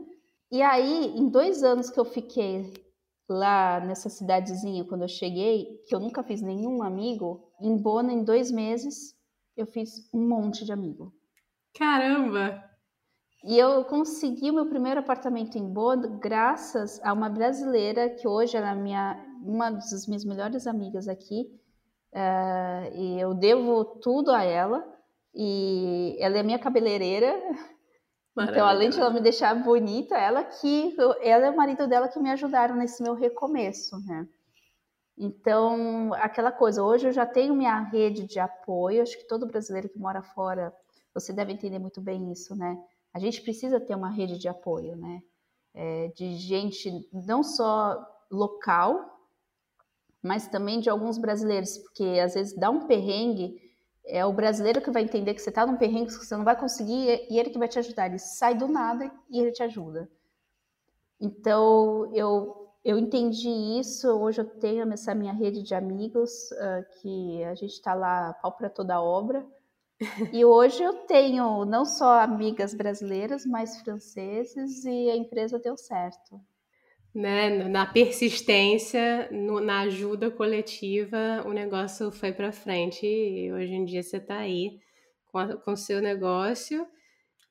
E 0.51 0.61
aí, 0.61 1.17
em 1.17 1.29
dois 1.29 1.63
anos 1.63 1.89
que 1.89 1.99
eu 1.99 2.05
fiquei 2.05 2.73
lá 3.29 3.79
nessa 3.79 4.09
cidadezinha, 4.09 4.83
quando 4.83 5.03
eu 5.03 5.07
cheguei, 5.07 5.81
que 5.87 5.95
eu 5.95 5.99
nunca 5.99 6.23
fiz 6.23 6.41
nenhum 6.41 6.83
amigo, 6.83 7.44
em 7.59 7.77
Bona, 7.77 8.11
em 8.11 8.23
dois 8.23 8.51
meses, 8.51 9.15
eu 9.55 9.65
fiz 9.65 10.09
um 10.13 10.27
monte 10.27 10.65
de 10.65 10.71
amigo. 10.71 11.13
Caramba! 11.77 12.63
E 13.43 13.57
eu 13.59 13.85
consegui 13.85 14.49
o 14.49 14.55
meu 14.55 14.65
primeiro 14.65 14.99
apartamento 14.99 15.55
em 15.55 15.71
Bona 15.71 16.07
graças 16.19 16.99
a 17.03 17.13
uma 17.13 17.29
brasileira 17.29 18.09
que 18.09 18.27
hoje 18.27 18.57
ela 18.57 18.71
é 18.71 18.75
minha, 18.75 19.23
uma 19.43 19.69
das 19.69 20.07
minhas 20.07 20.25
melhores 20.25 20.65
amigas 20.65 21.07
aqui. 21.07 21.45
Uh, 22.11 22.95
e 22.95 23.19
eu 23.19 23.35
devo 23.35 23.85
tudo 24.01 24.31
a 24.31 24.43
ela. 24.43 24.83
E 25.33 26.17
ela 26.19 26.37
é 26.37 26.43
minha 26.43 26.57
cabeleireira. 26.57 27.39
Então, 28.37 28.67
além 28.67 28.89
de 28.89 28.99
ela 28.99 29.11
me 29.11 29.21
deixar 29.21 29.53
bonita, 29.63 30.15
ela 30.17 30.43
que 30.43 30.95
ela 31.21 31.45
e 31.45 31.49
o 31.49 31.55
marido 31.55 31.87
dela 31.87 32.09
que 32.09 32.19
me 32.19 32.29
ajudaram 32.31 32.75
nesse 32.75 33.01
meu 33.01 33.13
recomeço, 33.13 33.95
né? 34.05 34.27
Então, 35.17 36.13
aquela 36.15 36.51
coisa, 36.51 36.83
hoje 36.83 37.07
eu 37.07 37.11
já 37.11 37.25
tenho 37.25 37.55
minha 37.55 37.79
rede 37.79 38.25
de 38.25 38.39
apoio, 38.39 39.01
acho 39.01 39.17
que 39.17 39.27
todo 39.27 39.45
brasileiro 39.45 39.87
que 39.87 39.97
mora 39.97 40.21
fora, 40.21 40.73
você 41.13 41.31
deve 41.31 41.53
entender 41.53 41.79
muito 41.79 42.01
bem 42.01 42.31
isso, 42.31 42.55
né? 42.55 42.77
A 43.13 43.19
gente 43.19 43.41
precisa 43.41 43.79
ter 43.79 43.95
uma 43.95 44.09
rede 44.09 44.37
de 44.37 44.49
apoio, 44.49 44.95
né? 44.97 45.21
É, 45.73 46.09
de 46.09 46.35
gente 46.35 47.07
não 47.13 47.43
só 47.43 48.05
local, 48.29 49.19
mas 50.21 50.47
também 50.47 50.79
de 50.79 50.89
alguns 50.89 51.17
brasileiros, 51.17 51.77
porque 51.77 52.19
às 52.23 52.33
vezes 52.33 52.57
dá 52.57 52.69
um 52.69 52.87
perrengue 52.87 53.61
é 54.07 54.23
o 54.25 54.31
brasileiro 54.31 54.81
que 54.81 54.91
vai 54.91 55.01
entender 55.01 55.33
que 55.33 55.41
você 55.41 55.49
está 55.49 55.65
num 55.65 55.77
perrengue 55.77 56.07
que 56.07 56.25
você 56.25 56.37
não 56.37 56.43
vai 56.43 56.55
conseguir 56.55 57.25
e 57.29 57.39
ele 57.39 57.49
que 57.49 57.57
vai 57.57 57.67
te 57.67 57.79
ajudar. 57.79 58.07
Ele 58.07 58.19
sai 58.19 58.55
do 58.55 58.67
nada 58.67 59.11
e 59.29 59.39
ele 59.39 59.51
te 59.51 59.63
ajuda. 59.63 60.09
Então, 61.19 62.11
eu 62.13 62.64
eu 62.85 62.97
entendi 62.97 63.49
isso. 63.79 64.07
Hoje 64.07 64.39
eu 64.41 64.45
tenho 64.45 64.89
essa 64.93 65.13
minha 65.13 65.33
rede 65.33 65.63
de 65.63 65.73
amigos 65.73 66.51
uh, 66.51 67.01
que 67.01 67.43
a 67.43 67.55
gente 67.55 67.73
está 67.73 67.93
lá 67.93 68.33
pau 68.35 68.55
para 68.55 68.69
toda 68.69 69.01
obra. 69.01 69.45
E 70.31 70.45
hoje 70.45 70.83
eu 70.83 70.93
tenho 71.05 71.65
não 71.65 71.85
só 71.85 72.19
amigas 72.19 72.73
brasileiras, 72.73 73.45
mas 73.45 73.81
franceses 73.81 74.85
e 74.85 75.09
a 75.09 75.15
empresa 75.15 75.57
deu 75.57 75.75
certo 75.75 76.39
né, 77.15 77.63
na 77.69 77.85
persistência, 77.85 79.29
no, 79.31 79.61
na 79.61 79.81
ajuda 79.81 80.29
coletiva, 80.29 81.41
o 81.45 81.53
negócio 81.53 82.11
foi 82.11 82.33
para 82.33 82.51
frente 82.51 83.07
e 83.07 83.53
hoje 83.53 83.73
em 83.73 83.85
dia 83.85 84.03
você 84.03 84.17
está 84.17 84.39
aí 84.39 84.77
com 85.63 85.71
o 85.71 85.77
seu 85.77 86.01
negócio. 86.01 86.85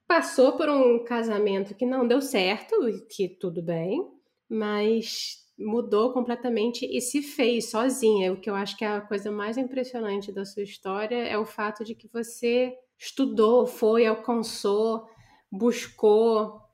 Passou 0.07 0.53
por 0.53 0.69
um 0.69 1.03
casamento 1.03 1.75
que 1.75 1.87
não 1.87 2.07
deu 2.07 2.21
certo, 2.21 2.77
que 3.09 3.27
tudo 3.27 3.63
bem, 3.63 4.07
mas 4.55 5.45
mudou 5.59 6.13
completamente 6.13 6.87
e 6.87 7.01
se 7.01 7.23
fez 7.23 7.71
sozinha. 7.71 8.33
O 8.33 8.41
que 8.41 8.51
eu 8.51 8.55
acho 8.55 8.77
que 8.77 8.85
é 8.85 8.89
a 8.89 9.01
coisa 9.01 9.31
mais 9.31 9.57
impressionante 9.57 10.33
da 10.33 10.45
sua 10.45 10.63
história 10.63 11.17
é 11.17 11.39
o 11.39 11.47
fato 11.47 11.85
de 11.85 11.95
que 11.95 12.09
você 12.13 12.75
estudou, 12.99 13.67
foi, 13.67 14.07
alcançou, 14.07 15.07
buscou, 15.51 16.65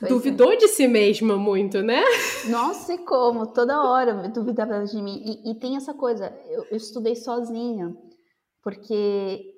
Pois 0.00 0.10
Duvidou 0.10 0.52
é. 0.52 0.56
de 0.56 0.66
si 0.66 0.88
mesma 0.88 1.36
muito, 1.36 1.80
né? 1.80 2.02
Nossa, 2.50 2.92
e 2.92 2.98
como? 2.98 3.46
Toda 3.46 3.84
hora 3.84 4.22
eu 4.24 4.32
duvidava 4.32 4.84
de 4.84 5.00
mim. 5.00 5.22
E, 5.24 5.52
e 5.52 5.54
tem 5.54 5.76
essa 5.76 5.94
coisa, 5.94 6.36
eu, 6.48 6.64
eu, 6.72 6.76
estudei 6.76 7.14
sozinha, 7.14 7.96
porque 8.64 9.54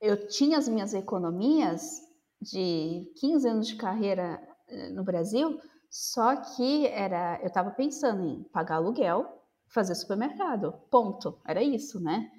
eu 0.00 0.28
tinha 0.28 0.58
as 0.58 0.68
minhas 0.68 0.94
economias 0.94 2.00
de 2.40 3.10
15 3.16 3.48
anos 3.48 3.66
de 3.66 3.74
carreira 3.74 4.40
eh, 4.68 4.90
no 4.90 5.02
Brasil, 5.02 5.58
só 5.90 6.36
que 6.36 6.86
era, 6.86 7.38
eu 7.40 7.48
estava 7.48 7.70
pensando 7.70 8.24
em 8.24 8.42
pagar 8.44 8.76
aluguel, 8.76 9.26
fazer 9.68 9.94
supermercado, 9.94 10.72
ponto. 10.90 11.38
Era 11.46 11.62
isso, 11.62 12.00
né? 12.00 12.30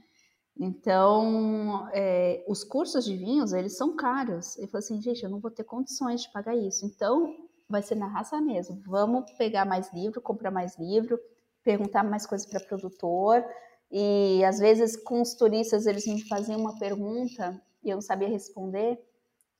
Então, 0.59 1.87
é, 1.93 2.43
os 2.47 2.63
cursos 2.63 3.05
de 3.05 3.15
vinhos, 3.15 3.53
eles 3.53 3.77
são 3.77 3.95
caros. 3.95 4.57
Ele 4.57 4.67
falou 4.67 4.79
assim, 4.79 5.01
gente, 5.01 5.23
eu 5.23 5.29
não 5.29 5.39
vou 5.39 5.49
ter 5.49 5.63
condições 5.63 6.23
de 6.23 6.31
pagar 6.31 6.55
isso. 6.55 6.85
Então, 6.85 7.33
vai 7.67 7.81
ser 7.81 7.95
na 7.95 8.07
raça 8.07 8.41
mesmo. 8.41 8.81
Vamos 8.85 9.31
pegar 9.37 9.65
mais 9.65 9.93
livro, 9.93 10.21
comprar 10.21 10.51
mais 10.51 10.77
livro, 10.77 11.17
perguntar 11.63 12.03
mais 12.03 12.25
coisas 12.25 12.45
para 12.47 12.59
produtor. 12.59 13.45
E, 13.89 14.43
às 14.43 14.59
vezes, 14.59 14.97
com 14.97 15.21
os 15.21 15.33
turistas, 15.33 15.85
eles 15.85 16.05
me 16.05 16.27
faziam 16.27 16.59
uma 16.59 16.77
pergunta 16.77 17.59
e 17.81 17.89
eu 17.89 17.95
não 17.95 18.01
sabia 18.01 18.27
responder. 18.27 18.99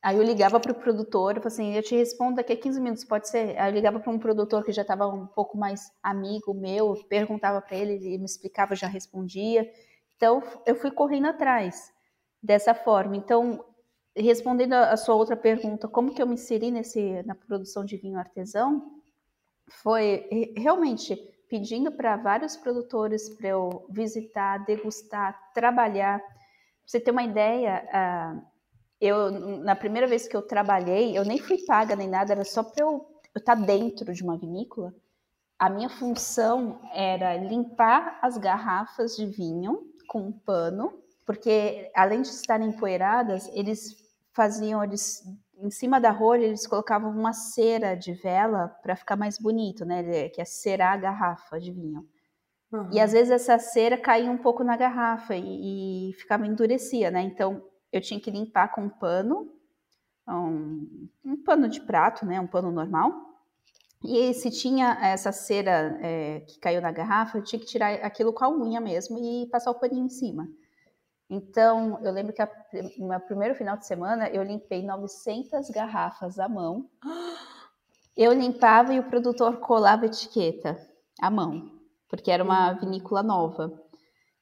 Aí 0.01 0.15
eu 0.15 0.23
ligava 0.23 0.59
para 0.59 0.71
o 0.71 0.75
produtor, 0.75 1.35
eu 1.35 1.41
falei 1.41 1.53
assim, 1.53 1.75
eu 1.75 1.83
te 1.83 1.95
respondo 1.95 2.38
daqui 2.38 2.53
a 2.53 2.57
15 2.57 2.79
minutos, 2.79 3.03
pode 3.03 3.27
ser? 3.27 3.57
Aí 3.59 3.69
eu 3.69 3.75
ligava 3.75 3.99
para 3.99 4.12
um 4.12 4.17
produtor 4.17 4.63
que 4.63 4.71
já 4.71 4.81
estava 4.81 5.07
um 5.07 5.27
pouco 5.27 5.57
mais 5.57 5.91
amigo 6.01 6.53
meu, 6.53 6.95
perguntava 7.09 7.62
para 7.62 7.75
ele, 7.75 7.93
ele 7.93 8.17
me 8.17 8.25
explicava, 8.25 8.75
já 8.75 8.88
respondia. 8.88 9.69
Então, 10.15 10.41
eu 10.65 10.75
fui 10.75 10.89
correndo 10.89 11.27
atrás 11.27 11.91
dessa 12.41 12.73
forma. 12.73 13.17
Então, 13.17 13.65
respondendo 14.15 14.73
a 14.73 14.95
sua 14.95 15.15
outra 15.15 15.35
pergunta, 15.35 15.88
como 15.88 16.13
que 16.13 16.21
eu 16.21 16.27
me 16.27 16.35
inseri 16.35 16.71
nesse, 16.71 17.21
na 17.23 17.35
produção 17.35 17.83
de 17.83 17.97
vinho 17.97 18.17
artesão, 18.17 19.01
foi 19.83 20.53
realmente 20.55 21.15
pedindo 21.49 21.91
para 21.91 22.15
vários 22.15 22.55
produtores 22.55 23.29
para 23.29 23.49
eu 23.49 23.85
visitar, 23.89 24.59
degustar, 24.65 25.51
trabalhar. 25.53 26.19
Pra 26.19 26.29
você 26.85 26.99
ter 26.99 27.12
uma 27.12 27.23
ideia, 27.23 27.83
eu 28.99 29.31
na 29.59 29.75
primeira 29.75 30.07
vez 30.07 30.27
que 30.27 30.35
eu 30.35 30.41
trabalhei, 30.41 31.17
eu 31.17 31.23
nem 31.23 31.39
fui 31.39 31.57
paga 31.65 31.95
nem 31.95 32.07
nada, 32.07 32.33
era 32.33 32.43
só 32.43 32.63
para 32.63 32.83
eu 32.83 33.05
estar 33.35 33.55
tá 33.55 33.62
dentro 33.62 34.13
de 34.13 34.23
uma 34.23 34.38
vinícola. 34.38 34.93
A 35.57 35.69
minha 35.69 35.89
função 35.89 36.79
era 36.93 37.35
limpar 37.38 38.19
as 38.21 38.38
garrafas 38.38 39.15
de 39.15 39.25
vinho 39.25 39.88
com 40.07 40.21
um 40.21 40.31
pano, 40.31 40.93
porque 41.25 41.91
além 41.95 42.21
de 42.21 42.29
estarem 42.29 42.69
empoeiradas, 42.69 43.49
eles 43.53 43.95
faziam 44.33 44.83
eles 44.83 45.23
em 45.62 45.69
cima 45.69 45.99
da 45.99 46.12
rolha 46.12 46.45
eles 46.45 46.65
colocavam 46.65 47.12
uma 47.12 47.33
cera 47.33 47.95
de 47.95 48.13
vela 48.13 48.69
para 48.81 48.95
ficar 48.95 49.15
mais 49.15 49.38
bonito, 49.38 49.85
né? 49.85 50.29
Que 50.29 50.41
é 50.41 50.45
cerar 50.45 50.93
a 50.93 50.97
garrafa 50.97 51.59
de 51.59 51.71
vinho. 51.71 52.07
Uhum. 52.71 52.89
E 52.93 52.99
às 52.99 53.12
vezes 53.12 53.31
essa 53.31 53.57
cera 53.59 53.97
caía 53.97 54.31
um 54.31 54.38
pouco 54.38 54.63
na 54.63 54.77
garrafa 54.77 55.35
e, 55.35 56.12
e, 56.12 56.13
ficava 56.13 56.45
endurecia, 56.45 57.12
né? 57.12 57.21
Então 57.21 57.63
eu 57.91 58.02
tinha 58.02 58.19
que 58.19 58.32
limpar 58.32 58.71
com 58.71 58.82
um 58.82 58.89
pano, 58.89 59.52
um, 60.28 61.08
um 61.25 61.43
pano 61.43 61.67
de 61.67 61.82
prato, 61.82 62.25
né? 62.25 62.39
Um 62.39 62.47
pano 62.47 62.71
normal. 62.71 63.30
E 64.04 64.34
se 64.34 64.49
tinha 64.49 64.97
essa 65.02 65.32
cera 65.32 65.97
é, 66.02 66.39
que 66.41 66.58
caiu 66.60 66.82
na 66.82 66.91
garrafa, 66.91 67.38
eu 67.38 67.43
tinha 67.43 67.60
que 67.60 67.65
tirar 67.65 67.93
aquilo 67.95 68.32
com 68.32 68.45
a 68.45 68.49
unha 68.49 68.80
mesmo 68.80 69.17
e 69.17 69.47
passar 69.47 69.71
o 69.71 69.75
paninho 69.75 70.06
em 70.06 70.10
cima. 70.10 70.47
Então, 71.30 71.99
eu 72.02 72.12
lembro 72.12 72.34
que 72.34 72.41
no 72.97 73.10
meu 73.10 73.19
primeiro 73.19 73.54
final 73.54 73.78
de 73.78 73.86
semana 73.86 74.30
eu 74.30 74.41
limpei 74.41 74.84
900 74.84 75.69
garrafas 75.69 76.39
à 76.39 76.47
mão. 76.47 76.89
Eu 78.17 78.34
limpava 78.34 78.93
e 78.93 78.99
o 78.99 79.04
produtor 79.06 79.60
colava 79.60 80.06
etiqueta 80.06 80.78
à 81.21 81.30
mão, 81.30 81.71
porque 82.10 82.30
era 82.30 82.43
uma 82.43 82.73
hum. 82.73 82.80
vinícola 82.80 83.23
nova. 83.23 83.82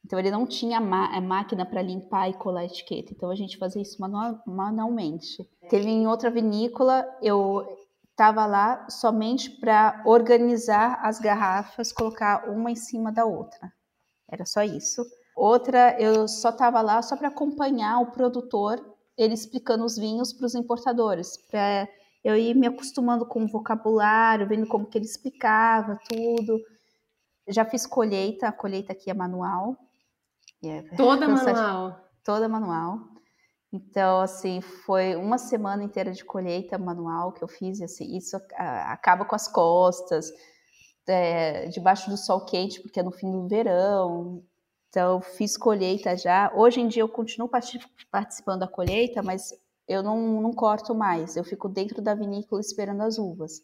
Então, 0.07 0.17
ele 0.17 0.31
não 0.31 0.47
tinha 0.47 0.77
a 0.77 1.21
máquina 1.21 1.65
para 1.65 1.81
limpar 1.81 2.29
e 2.29 2.33
colar 2.33 2.63
etiqueta. 2.63 3.11
Então, 3.11 3.29
a 3.29 3.35
gente 3.35 3.57
fazia 3.57 3.81
isso 3.81 3.99
manual, 3.99 4.41
manualmente. 4.47 5.43
Teve 5.69 5.89
em 5.89 6.07
outra 6.07 6.31
vinícola, 6.31 7.05
eu 7.21 7.67
estava 8.09 8.45
lá 8.45 8.89
somente 8.89 9.49
para 9.49 10.01
organizar 10.05 10.97
as 11.03 11.19
garrafas, 11.19 11.91
colocar 11.91 12.49
uma 12.49 12.71
em 12.71 12.75
cima 12.75 13.11
da 13.11 13.25
outra. 13.25 13.69
Era 14.31 14.45
só 14.45 14.63
isso. 14.63 15.05
Outra, 15.35 15.99
eu 15.99 16.25
só 16.25 16.51
estava 16.51 16.81
lá 16.81 17.01
só 17.01 17.17
para 17.17 17.27
acompanhar 17.27 17.99
o 17.99 18.11
produtor, 18.11 18.79
ele 19.17 19.33
explicando 19.33 19.83
os 19.83 19.97
vinhos 19.97 20.31
para 20.31 20.45
os 20.45 20.55
importadores, 20.55 21.35
para 21.51 21.85
eu 22.23 22.37
ir 22.37 22.55
me 22.55 22.67
acostumando 22.67 23.25
com 23.25 23.43
o 23.43 23.47
vocabulário, 23.47 24.47
vendo 24.47 24.67
como 24.67 24.85
que 24.85 24.97
ele 24.97 25.05
explicava 25.05 25.99
tudo. 26.09 26.61
Já 27.49 27.65
fiz 27.65 27.85
colheita, 27.85 28.47
a 28.47 28.53
colheita 28.53 28.93
aqui 28.93 29.11
é 29.11 29.13
manual. 29.13 29.77
É, 30.63 30.81
toda 30.95 31.27
manual. 31.27 31.99
Toda 32.23 32.49
manual. 32.49 32.99
Então, 33.71 34.21
assim, 34.21 34.61
foi 34.61 35.15
uma 35.15 35.37
semana 35.37 35.83
inteira 35.83 36.11
de 36.11 36.23
colheita 36.23 36.77
manual 36.77 37.33
que 37.33 37.43
eu 37.43 37.47
fiz, 37.47 37.81
assim, 37.81 38.15
isso 38.15 38.37
acaba 38.55 39.25
com 39.25 39.35
as 39.35 39.47
costas, 39.47 40.31
é, 41.05 41.67
debaixo 41.67 42.09
do 42.09 42.17
sol 42.17 42.45
quente, 42.45 42.81
porque 42.81 42.99
é 42.99 43.03
no 43.03 43.11
fim 43.11 43.31
do 43.31 43.47
verão. 43.47 44.43
Então, 44.89 45.21
fiz 45.21 45.57
colheita 45.57 46.15
já. 46.15 46.51
Hoje 46.55 46.79
em 46.79 46.87
dia 46.87 47.03
eu 47.03 47.09
continuo 47.09 47.49
participando 48.09 48.59
da 48.61 48.67
colheita, 48.67 49.21
mas 49.21 49.53
eu 49.87 50.01
não, 50.01 50.41
não 50.41 50.51
corto 50.51 50.95
mais, 50.95 51.35
eu 51.35 51.43
fico 51.43 51.69
dentro 51.69 52.01
da 52.01 52.15
vinícola 52.15 52.61
esperando 52.61 53.01
as 53.01 53.17
uvas. 53.17 53.61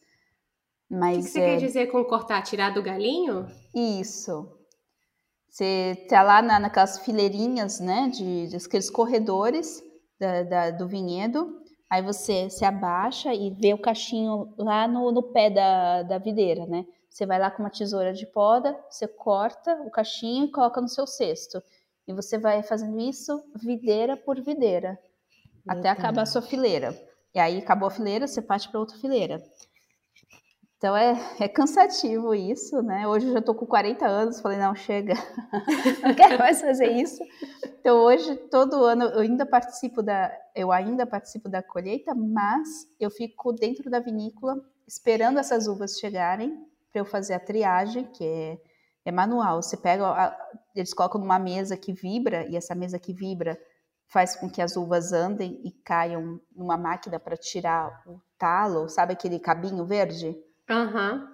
Mas, 0.89 1.17
o 1.17 1.21
que, 1.21 1.29
você 1.29 1.39
é... 1.39 1.45
quer 1.45 1.65
dizer 1.65 1.88
com 1.88 2.03
cortar? 2.06 2.41
Tirar 2.43 2.71
do 2.71 2.84
galinho? 2.84 3.47
Isso. 3.73 4.47
Você 5.54 6.08
tá 6.10 6.24
lá 6.24 6.42
na, 6.42 6.60
naquelas 6.60 6.98
fileirinhas, 6.98 7.80
né, 7.80 8.10
de, 8.10 8.48
de 8.48 8.58
aqueles 8.58 8.89
corredores, 8.89 9.84
da, 10.20 10.42
da, 10.42 10.72
do 10.72 10.88
vinhedo, 10.88 11.62
aí 11.88 12.02
você 12.02 12.50
se 12.50 12.66
abaixa 12.66 13.32
e 13.36 13.52
vê 13.52 13.72
o 13.72 13.78
cachinho 13.78 14.52
lá 14.58 14.88
no, 14.88 15.12
no 15.12 15.22
pé 15.22 15.52
da, 15.52 16.02
da 16.02 16.18
videira, 16.18 16.66
né? 16.66 16.88
Você 17.08 17.28
vai 17.28 17.38
lá 17.38 17.52
com 17.52 17.62
uma 17.62 17.70
tesoura 17.70 18.13
de 18.13 18.26
poda, 18.26 18.76
você 18.89 19.08
corta 19.08 19.76
o 19.86 19.92
cachinho 19.92 20.46
e 20.46 20.52
coloca 20.52 20.82
no 20.82 20.88
seu 20.88 21.06
cesto. 21.06 21.62
E 22.08 22.13
você 22.13 22.39
vai 22.39 22.63
fazendo 22.63 23.00
isso 23.00 23.39
videira 23.56 24.18
por 24.18 24.42
videira, 24.42 24.98
até 25.68 25.88
acabar 25.88 26.24
a 26.24 26.26
sua 26.26 26.42
fileira. 26.42 27.00
E 27.36 27.39
aí 27.39 27.60
acabou 27.60 27.89
a 27.89 27.92
fileira, 27.92 28.26
você 28.26 28.42
parte 28.42 28.70
para 28.70 28.80
outra 28.80 28.98
fileira. 28.98 29.39
Então 30.84 30.98
é, 30.98 31.17
é 31.39 31.48
cansativo 31.48 32.36
isso, 32.36 32.82
né? 32.82 33.08
Hoje 33.08 33.26
eu 33.28 33.32
já 33.32 33.41
tô 33.41 33.56
com 33.56 33.65
40 33.65 34.06
anos, 34.06 34.41
falei, 34.41 34.58
não, 34.58 34.76
chega, 34.76 35.13
não 36.04 36.13
quero 36.13 36.38
mais 36.38 36.60
fazer 36.60 36.91
isso. 36.91 37.24
Então 37.80 38.00
hoje, 38.00 38.36
todo 38.52 38.84
ano, 38.84 39.06
eu 39.06 39.22
ainda 39.22 39.46
participo 39.46 40.04
da, 40.04 40.30
eu 40.54 40.74
ainda 40.74 41.08
participo 41.08 41.48
da 41.48 41.63
colheita, 41.63 42.13
mas 42.13 42.86
eu 43.00 43.10
fico 43.10 43.54
dentro 43.54 43.89
da 43.89 44.02
vinícola 44.02 44.62
esperando 44.86 45.39
essas 45.39 45.67
uvas 45.67 45.98
chegarem 45.98 46.54
para 46.91 47.00
eu 47.00 47.06
fazer 47.06 47.36
a 47.36 47.39
triagem, 47.39 48.04
que 48.12 48.26
é, 48.26 48.58
é 49.06 49.12
manual. 49.13 49.62
Você 49.62 49.78
pega, 49.78 50.06
a, 50.06 50.38
eles 50.76 50.93
colocam 50.93 51.22
numa 51.22 51.39
mesa 51.39 51.78
que 51.78 51.93
vibra, 51.93 52.46
e 52.50 52.58
essa 52.58 52.76
mesa 52.76 53.00
que 53.00 53.13
vibra 53.13 53.58
faz 54.10 54.36
com 54.36 54.50
que 54.50 54.62
as 54.62 54.76
uvas 54.76 55.13
andem 55.13 55.62
e 55.63 55.72
caiam 55.72 56.41
numa 56.54 56.76
máquina 56.76 57.17
para 57.22 57.38
tirar 57.38 58.04
o 58.06 58.19
talo, 58.38 58.89
sabe 58.89 59.13
aquele 59.13 59.39
cabinho 59.39 59.86
verde? 59.86 60.36
Uhum. 60.69 61.28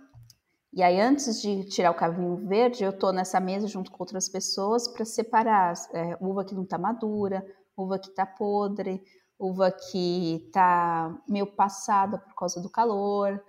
E 0.71 0.83
aí, 0.83 0.99
antes 0.99 1.41
de 1.41 1.63
tirar 1.65 1.91
o 1.91 1.95
cabinho 1.95 2.35
verde, 2.47 2.83
eu 2.83 2.93
tô 2.93 3.11
nessa 3.11 3.39
mesa 3.39 3.67
junto 3.67 3.91
com 3.91 4.03
outras 4.03 4.29
pessoas 4.29 4.87
para 4.87 5.03
separar 5.03 5.73
é, 5.93 6.17
uva 6.21 6.45
que 6.45 6.53
não 6.53 6.63
está 6.63 6.77
madura, 6.77 7.45
uva 7.75 7.97
que 7.97 8.09
está 8.09 8.25
podre, 8.25 9.01
uva 9.37 9.71
que 9.71 10.45
está 10.45 11.17
meio 11.27 11.47
passada 11.47 12.19
por 12.19 12.35
causa 12.35 12.61
do 12.61 12.69
calor, 12.69 13.43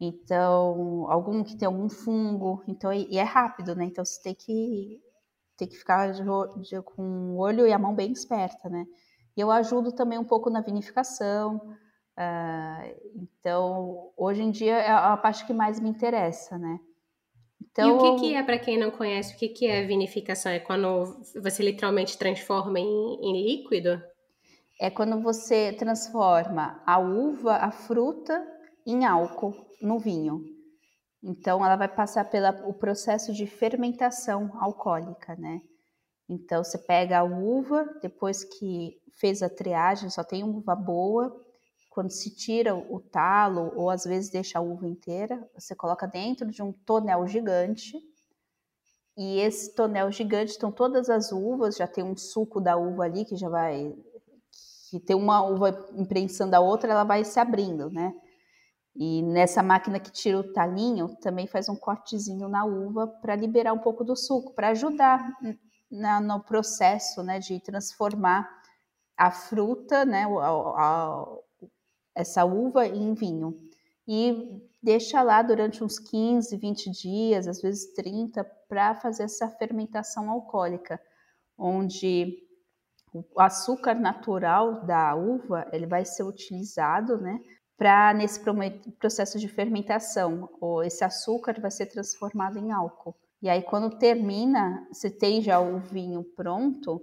então, 0.00 1.06
algum 1.08 1.44
que 1.44 1.56
tem 1.56 1.66
algum 1.66 1.88
fungo, 1.88 2.62
então, 2.66 2.92
e 2.92 3.16
é 3.16 3.22
rápido, 3.22 3.74
né? 3.74 3.84
Então, 3.84 4.04
você 4.04 4.20
tem 4.22 4.34
que, 4.34 5.00
tem 5.56 5.68
que 5.68 5.76
ficar 5.76 6.12
de, 6.12 6.22
de, 6.62 6.82
com 6.82 7.02
o 7.02 7.38
olho 7.38 7.66
e 7.66 7.72
a 7.72 7.78
mão 7.78 7.94
bem 7.94 8.12
esperta, 8.12 8.68
né? 8.68 8.84
E 9.36 9.40
eu 9.40 9.50
ajudo 9.50 9.92
também 9.92 10.18
um 10.18 10.24
pouco 10.24 10.50
na 10.50 10.60
vinificação, 10.60 11.76
uh, 12.18 13.12
então, 13.14 14.12
hoje 14.16 14.42
em 14.42 14.50
dia 14.50 14.76
é 14.76 14.90
a 14.90 15.16
parte 15.16 15.46
que 15.46 15.52
mais 15.52 15.80
me 15.80 15.88
interessa, 15.88 16.58
né? 16.58 16.78
Então, 17.60 17.88
e 17.88 17.92
o 17.92 17.98
que, 17.98 18.20
que 18.20 18.34
é, 18.34 18.42
para 18.42 18.58
quem 18.58 18.78
não 18.78 18.90
conhece, 18.90 19.34
o 19.34 19.38
que, 19.38 19.48
que 19.48 19.66
é 19.66 19.84
vinificação? 19.84 20.52
É 20.52 20.60
quando 20.60 21.20
você 21.42 21.62
literalmente 21.62 22.16
transforma 22.16 22.78
em, 22.78 22.84
em 23.20 23.42
líquido? 23.44 24.00
É 24.80 24.90
quando 24.90 25.20
você 25.20 25.72
transforma 25.72 26.82
a 26.86 26.98
uva, 26.98 27.56
a 27.56 27.70
fruta, 27.70 28.46
em 28.86 29.04
álcool 29.04 29.54
no 29.80 29.98
vinho. 29.98 30.44
Então, 31.22 31.64
ela 31.64 31.76
vai 31.76 31.88
passar 31.88 32.24
pelo 32.26 32.74
processo 32.74 33.32
de 33.32 33.46
fermentação 33.46 34.50
alcoólica, 34.60 35.34
né? 35.36 35.62
Então, 36.28 36.62
você 36.62 36.78
pega 36.78 37.18
a 37.18 37.24
uva, 37.24 37.84
depois 38.02 38.44
que 38.44 39.00
fez 39.14 39.42
a 39.42 39.48
triagem, 39.48 40.10
só 40.10 40.22
tem 40.22 40.44
uva 40.44 40.74
boa. 40.74 41.34
Quando 41.94 42.10
se 42.10 42.28
tira 42.28 42.74
o 42.74 42.98
talo, 42.98 43.72
ou 43.76 43.88
às 43.88 44.02
vezes 44.02 44.28
deixa 44.28 44.58
a 44.58 44.60
uva 44.60 44.84
inteira, 44.84 45.48
você 45.56 45.76
coloca 45.76 46.08
dentro 46.08 46.50
de 46.50 46.60
um 46.60 46.72
tonel 46.72 47.24
gigante. 47.28 47.96
E 49.16 49.38
esse 49.38 49.72
tonel 49.76 50.10
gigante 50.10 50.50
estão 50.50 50.72
todas 50.72 51.08
as 51.08 51.30
uvas, 51.30 51.76
já 51.76 51.86
tem 51.86 52.02
um 52.02 52.16
suco 52.16 52.60
da 52.60 52.76
uva 52.76 53.04
ali 53.04 53.24
que 53.24 53.36
já 53.36 53.48
vai. 53.48 53.94
que 54.90 54.98
tem 54.98 55.14
uma 55.14 55.40
uva 55.42 55.88
imprensando 55.92 56.56
a 56.56 56.60
outra, 56.60 56.90
ela 56.90 57.04
vai 57.04 57.24
se 57.24 57.38
abrindo, 57.38 57.88
né? 57.88 58.12
E 58.96 59.22
nessa 59.22 59.62
máquina 59.62 60.00
que 60.00 60.10
tira 60.10 60.40
o 60.40 60.52
talinho, 60.52 61.16
também 61.20 61.46
faz 61.46 61.68
um 61.68 61.76
cortezinho 61.76 62.48
na 62.48 62.64
uva 62.64 63.06
para 63.06 63.36
liberar 63.36 63.72
um 63.72 63.78
pouco 63.78 64.02
do 64.02 64.16
suco, 64.16 64.52
para 64.52 64.70
ajudar 64.70 65.32
na, 65.88 66.20
no 66.20 66.40
processo 66.40 67.22
né, 67.22 67.38
de 67.38 67.60
transformar 67.60 68.48
a 69.16 69.30
fruta, 69.30 70.04
né, 70.04 70.24
a, 70.24 71.24
essa 72.14 72.44
uva 72.44 72.86
em 72.86 73.14
vinho. 73.14 73.56
E 74.06 74.62
deixa 74.82 75.22
lá 75.22 75.42
durante 75.42 75.82
uns 75.82 75.98
15, 75.98 76.56
20 76.56 76.90
dias, 76.90 77.48
às 77.48 77.60
vezes 77.62 77.94
30, 77.94 78.44
para 78.68 78.94
fazer 78.94 79.24
essa 79.24 79.48
fermentação 79.48 80.30
alcoólica, 80.30 81.00
onde 81.56 82.42
o 83.12 83.40
açúcar 83.40 83.94
natural 83.94 84.84
da 84.84 85.14
uva 85.14 85.66
ele 85.72 85.86
vai 85.86 86.04
ser 86.04 86.24
utilizado, 86.24 87.16
né, 87.16 87.40
para 87.76 88.12
nesse 88.12 88.40
processo 88.98 89.38
de 89.38 89.48
fermentação, 89.48 90.48
ou 90.60 90.82
esse 90.82 91.02
açúcar 91.04 91.60
vai 91.60 91.70
ser 91.70 91.86
transformado 91.86 92.58
em 92.58 92.70
álcool. 92.72 93.14
E 93.40 93.48
aí 93.48 93.62
quando 93.62 93.98
termina, 93.98 94.86
você 94.92 95.10
tem 95.10 95.40
já 95.40 95.60
o 95.60 95.78
vinho 95.78 96.24
pronto, 96.36 97.00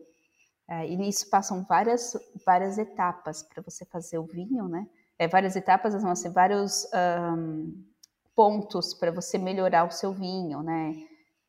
é, 0.67 0.87
e 0.87 0.95
nisso 0.95 1.29
passam 1.29 1.63
várias 1.63 2.13
várias 2.45 2.77
etapas 2.77 3.43
para 3.43 3.61
você 3.61 3.85
fazer 3.85 4.17
o 4.17 4.25
vinho, 4.25 4.67
né? 4.67 4.87
É, 5.21 5.27
várias 5.27 5.55
etapas, 5.55 5.93
vão 6.01 6.15
ser 6.15 6.31
vários 6.31 6.87
um, 7.37 7.85
pontos 8.35 8.91
para 8.95 9.11
você 9.11 9.37
melhorar 9.37 9.83
o 9.87 9.91
seu 9.91 10.11
vinho, 10.11 10.63
né? 10.63 10.95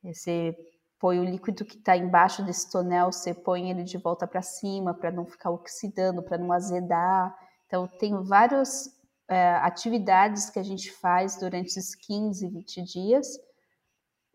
Você 0.04 0.54
põe 1.00 1.18
o 1.18 1.24
líquido 1.24 1.64
que 1.64 1.78
está 1.78 1.96
embaixo 1.96 2.44
desse 2.44 2.70
tonel, 2.70 3.10
você 3.10 3.32
põe 3.32 3.70
ele 3.70 3.82
de 3.82 3.96
volta 3.96 4.26
para 4.26 4.42
cima 4.42 4.92
para 4.92 5.10
não 5.10 5.24
ficar 5.24 5.48
oxidando, 5.48 6.22
para 6.22 6.36
não 6.36 6.52
azedar. 6.52 7.34
Então 7.64 7.88
tem 7.88 8.22
vários 8.22 8.90
é, 9.26 9.54
atividades 9.62 10.50
que 10.50 10.58
a 10.58 10.62
gente 10.62 10.92
faz 10.92 11.38
durante 11.38 11.68
esses 11.68 11.94
15, 11.94 12.46
20 12.46 12.82
dias, 12.82 13.26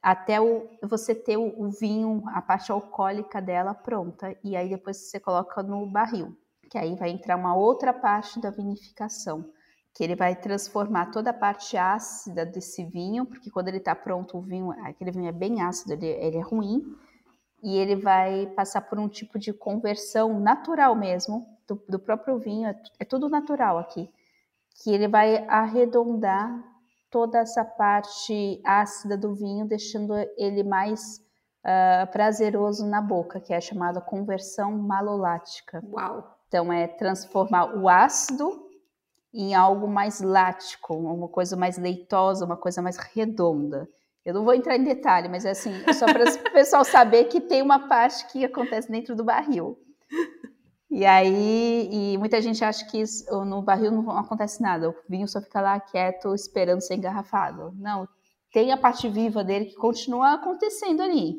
até 0.02 0.41
o, 0.41 0.67
você 0.82 1.13
ter 1.13 1.38
o, 1.38 1.54
o, 1.62 1.69
vinho, 1.69 2.23
a 2.30 2.41
parte 2.41 2.71
alcoólica 2.71 3.39
dela 3.39 3.76
pronta, 3.76 4.36
e 4.43 4.58
aí 4.58 4.67
depois 4.67 4.97
você 4.97 5.19
coloca 5.19 5.62
no 5.62 5.86
barril, 5.86 6.36
que 6.69 6.77
aí 6.77 6.95
vai 6.95 7.10
entrar 7.10 7.36
uma 7.36 7.56
outra 7.56 7.93
parte 7.93 8.39
da 8.39 8.49
vinificação, 8.49 9.45
que 9.93 10.03
ele 10.03 10.15
vai 10.15 10.36
transformar 10.36 11.12
toda 11.12 11.32
a 11.32 11.34
parte 11.34 11.77
ácida 11.77 12.45
desse 12.45 12.86
vinho, 12.86 13.25
porque 13.25 13.49
quando 13.49 13.67
ele 13.69 13.77
está 13.77 13.95
pronto, 13.95 14.38
o 14.38 14.41
vinho, 14.41 14.71
aquele 14.84 15.12
vinho 15.12 15.27
é 15.27 15.32
bem 15.32 15.62
ácido, 15.62 15.93
ele, 15.93 16.08
ele 16.08 16.38
é 16.38 16.41
ruim, 16.41 16.84
e 17.63 17.77
ele 17.77 17.95
vai 17.95 18.47
passar 18.56 18.82
por 18.82 18.99
um 18.99 19.10
tipo 19.10 19.39
de 19.39 19.51
conversão 19.51 20.39
natural 20.39 20.95
mesmo 20.95 21.47
do, 21.67 21.82
do 21.89 21.99
próprio 21.99 22.38
vinho, 22.38 22.67
é, 22.67 22.80
é 22.99 23.06
tudo 23.06 23.27
natural 23.27 23.77
aqui 23.77 24.10
que 24.77 24.91
ele 24.91 25.08
vai 25.08 25.45
arredondar 25.47 26.63
toda 27.10 27.39
essa 27.39 27.65
parte 27.65 28.62
ácida 28.63 29.17
do 29.17 29.34
vinho, 29.34 29.67
deixando 29.67 30.13
ele 30.38 30.63
mais 30.63 31.19
uh, 31.63 32.12
prazeroso 32.12 32.86
na 32.86 33.01
boca, 33.01 33.39
que 33.39 33.53
é 33.53 33.62
chamada 33.62 34.01
conversão 34.01 34.77
malolática. 34.77 35.84
Uau! 35.91 36.37
Então 36.47 36.71
é 36.71 36.88
transformar 36.88 37.77
o 37.77 37.89
ácido 37.89 38.67
em 39.33 39.53
algo 39.53 39.88
mais 39.88 40.21
lático, 40.21 40.95
uma 40.95 41.27
coisa 41.27 41.55
mais 41.55 41.77
leitosa, 41.77 42.45
uma 42.45 42.57
coisa 42.57 42.81
mais 42.81 42.97
redonda. 42.97 43.88
Eu 44.25 44.33
não 44.33 44.43
vou 44.43 44.53
entrar 44.53 44.75
em 44.75 44.83
detalhe, 44.83 45.29
mas 45.29 45.45
é 45.45 45.51
assim, 45.51 45.71
só 45.93 46.05
para 46.05 46.23
o 46.23 46.43
pessoal 46.51 46.83
saber 46.83 47.25
que 47.25 47.39
tem 47.39 47.62
uma 47.62 47.88
parte 47.88 48.27
que 48.27 48.43
acontece 48.43 48.91
dentro 48.91 49.15
do 49.15 49.23
barril. 49.23 49.77
E 50.89 51.05
aí, 51.05 51.89
e 51.91 52.17
muita 52.17 52.41
gente 52.41 52.63
acha 52.63 52.86
que 52.86 53.03
no 53.45 53.62
barril 53.62 53.91
não 53.91 54.17
acontece 54.17 54.62
nada, 54.62 54.89
o 54.89 54.95
vinho 55.07 55.27
só 55.27 55.41
fica 55.41 55.62
lá 55.62 55.79
quieto 55.79 56.33
esperando 56.33 56.81
ser 56.81 56.95
engarrafado. 56.95 57.73
Não, 57.75 58.07
tem 58.51 58.71
a 58.71 58.77
parte 58.77 59.07
viva 59.07 59.43
dele 59.43 59.65
que 59.65 59.75
continua 59.75 60.33
acontecendo 60.33 61.01
ali. 61.01 61.36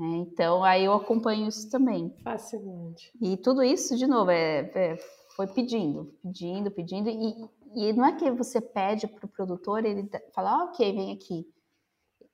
Então, 0.00 0.64
aí 0.64 0.84
eu 0.84 0.94
acompanho 0.94 1.48
isso 1.48 1.68
também. 1.70 2.14
Fascinante. 2.22 3.12
E 3.20 3.36
tudo 3.36 3.62
isso, 3.62 3.96
de 3.96 4.06
novo, 4.06 4.30
é, 4.30 4.60
é 4.74 4.98
foi 5.36 5.46
pedindo, 5.46 6.12
pedindo, 6.22 6.70
pedindo. 6.70 7.08
E, 7.08 7.50
e 7.74 7.92
não 7.92 8.04
é 8.04 8.16
que 8.16 8.30
você 8.30 8.60
pede 8.60 9.06
para 9.06 9.26
o 9.26 9.28
produtor, 9.28 9.84
ele 9.84 10.08
fala, 10.34 10.52
ah, 10.52 10.64
ok, 10.64 10.92
vem 10.92 11.12
aqui. 11.12 11.46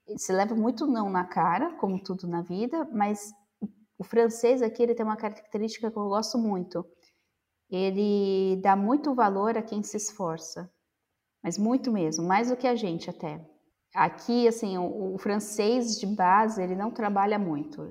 Você 0.08 0.32
leva 0.32 0.54
muito 0.54 0.86
não 0.86 1.10
na 1.10 1.24
cara, 1.24 1.74
como 1.78 2.02
tudo 2.02 2.26
na 2.26 2.42
vida, 2.42 2.88
mas 2.92 3.32
o 3.98 4.04
francês 4.04 4.62
aqui 4.62 4.82
ele 4.82 4.94
tem 4.94 5.04
uma 5.04 5.16
característica 5.16 5.90
que 5.90 5.96
eu 5.96 6.08
gosto 6.08 6.38
muito. 6.38 6.86
Ele 7.70 8.60
dá 8.62 8.76
muito 8.76 9.14
valor 9.14 9.56
a 9.56 9.62
quem 9.62 9.82
se 9.82 9.96
esforça, 9.96 10.70
mas 11.42 11.58
muito 11.58 11.90
mesmo, 11.90 12.24
mais 12.24 12.48
do 12.48 12.56
que 12.56 12.66
a 12.66 12.76
gente 12.76 13.10
até. 13.10 13.44
Aqui, 13.96 14.46
assim, 14.46 14.76
o, 14.76 15.14
o 15.14 15.18
francês 15.18 15.98
de 15.98 16.06
base 16.06 16.62
ele 16.62 16.76
não 16.76 16.90
trabalha 16.90 17.38
muito. 17.38 17.90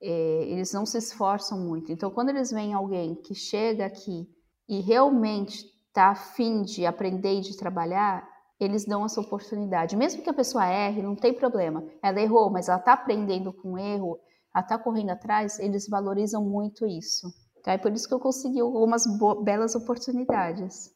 É, 0.00 0.44
eles 0.44 0.72
não 0.72 0.84
se 0.84 0.98
esforçam 0.98 1.58
muito. 1.58 1.90
Então, 1.90 2.10
quando 2.10 2.28
eles 2.28 2.50
veem 2.50 2.74
alguém 2.74 3.14
que 3.14 3.34
chega 3.34 3.86
aqui 3.86 4.28
e 4.68 4.80
realmente 4.80 5.64
está 5.88 6.10
afim 6.10 6.62
de 6.62 6.84
aprender 6.84 7.38
e 7.38 7.40
de 7.40 7.56
trabalhar, 7.56 8.28
eles 8.60 8.84
dão 8.84 9.04
essa 9.04 9.20
oportunidade. 9.20 9.96
Mesmo 9.96 10.22
que 10.22 10.30
a 10.30 10.34
pessoa 10.34 10.66
erre, 10.66 11.02
não 11.02 11.16
tem 11.16 11.32
problema. 11.32 11.82
Ela 12.02 12.20
errou, 12.20 12.50
mas 12.50 12.68
ela 12.68 12.78
está 12.78 12.92
aprendendo 12.92 13.52
com 13.52 13.78
erro, 13.78 14.18
a 14.52 14.60
estar 14.60 14.78
tá 14.78 14.84
correndo 14.84 15.10
atrás, 15.10 15.58
eles 15.58 15.88
valorizam 15.88 16.44
muito 16.44 16.86
isso. 16.86 17.28
Tá? 17.62 17.72
É 17.72 17.78
por 17.78 17.92
isso 17.92 18.06
que 18.06 18.14
eu 18.14 18.20
consegui 18.20 18.60
algumas 18.60 19.04
belas 19.42 19.74
oportunidades. 19.74 20.90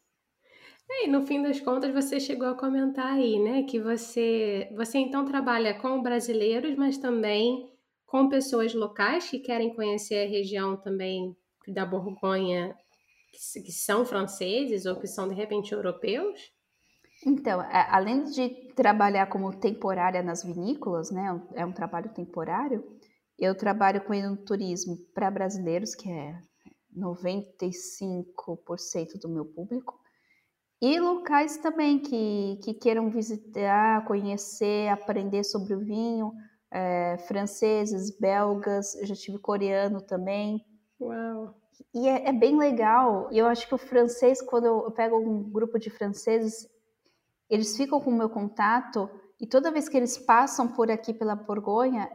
E 0.90 1.08
no 1.08 1.26
fim 1.26 1.42
das 1.42 1.60
contas 1.60 1.92
você 1.92 2.20
chegou 2.20 2.48
a 2.48 2.56
comentar 2.56 3.14
aí, 3.14 3.38
né, 3.38 3.62
que 3.64 3.80
você 3.80 4.68
você 4.76 4.98
então 4.98 5.24
trabalha 5.24 5.78
com 5.80 6.02
brasileiros, 6.02 6.76
mas 6.76 6.98
também 6.98 7.70
com 8.06 8.28
pessoas 8.28 8.74
locais 8.74 9.28
que 9.28 9.38
querem 9.38 9.74
conhecer 9.74 10.26
a 10.26 10.30
região 10.30 10.76
também 10.76 11.34
da 11.66 11.86
Borgonha, 11.86 12.76
que 13.32 13.72
são 13.72 14.04
franceses 14.04 14.84
ou 14.84 14.96
que 14.96 15.06
são 15.06 15.28
de 15.28 15.34
repente 15.34 15.72
europeus? 15.72 16.52
Então, 17.24 17.64
além 17.88 18.24
de 18.24 18.50
trabalhar 18.74 19.26
como 19.26 19.56
temporária 19.56 20.22
nas 20.22 20.44
vinícolas, 20.44 21.10
né, 21.10 21.40
é 21.54 21.64
um 21.64 21.72
trabalho 21.72 22.12
temporário, 22.12 22.84
eu 23.38 23.54
trabalho 23.54 24.04
com 24.04 24.36
turismo 24.36 24.98
para 25.14 25.30
brasileiros, 25.30 25.94
que 25.94 26.10
é 26.10 26.38
95% 26.96 29.18
do 29.20 29.28
meu 29.28 29.44
público, 29.44 30.01
e 30.82 30.98
locais 30.98 31.58
também 31.58 32.00
que, 32.00 32.58
que 32.64 32.74
queiram 32.74 33.08
visitar, 33.08 34.04
conhecer, 34.04 34.88
aprender 34.88 35.44
sobre 35.44 35.74
o 35.74 35.78
vinho, 35.78 36.32
é, 36.72 37.18
franceses, 37.28 38.10
belgas, 38.18 38.96
eu 38.96 39.06
já 39.06 39.14
tive 39.14 39.38
coreano 39.38 40.00
também. 40.00 40.66
Uau! 41.00 41.54
E 41.94 42.08
é, 42.08 42.30
é 42.30 42.32
bem 42.32 42.58
legal. 42.58 43.28
E 43.30 43.38
eu 43.38 43.46
acho 43.46 43.68
que 43.68 43.74
o 43.76 43.78
francês, 43.78 44.42
quando 44.42 44.64
eu 44.64 44.90
pego 44.90 45.18
um 45.18 45.48
grupo 45.52 45.78
de 45.78 45.88
franceses, 45.88 46.68
eles 47.48 47.76
ficam 47.76 48.00
com 48.00 48.10
o 48.10 48.18
meu 48.18 48.28
contato 48.28 49.08
e 49.40 49.46
toda 49.46 49.70
vez 49.70 49.88
que 49.88 49.96
eles 49.96 50.18
passam 50.18 50.66
por 50.66 50.90
aqui 50.90 51.14
pela 51.14 51.36
Borgonha, 51.36 52.10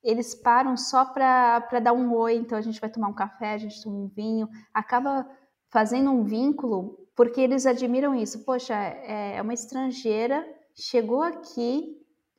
eles 0.00 0.32
param 0.32 0.76
só 0.76 1.04
para 1.04 1.80
dar 1.82 1.92
um 1.92 2.14
oi. 2.14 2.36
Então 2.36 2.56
a 2.56 2.60
gente 2.60 2.80
vai 2.80 2.88
tomar 2.88 3.08
um 3.08 3.14
café, 3.14 3.54
a 3.54 3.58
gente 3.58 3.82
toma 3.82 3.96
um 3.96 4.06
vinho, 4.06 4.48
acaba 4.72 5.28
fazendo 5.72 6.12
um 6.12 6.22
vínculo 6.22 7.05
porque 7.16 7.40
eles 7.40 7.66
admiram 7.66 8.14
isso. 8.14 8.44
Poxa, 8.44 8.74
é, 8.74 9.36
é 9.36 9.42
uma 9.42 9.54
estrangeira, 9.54 10.46
chegou 10.74 11.22
aqui, 11.22 11.96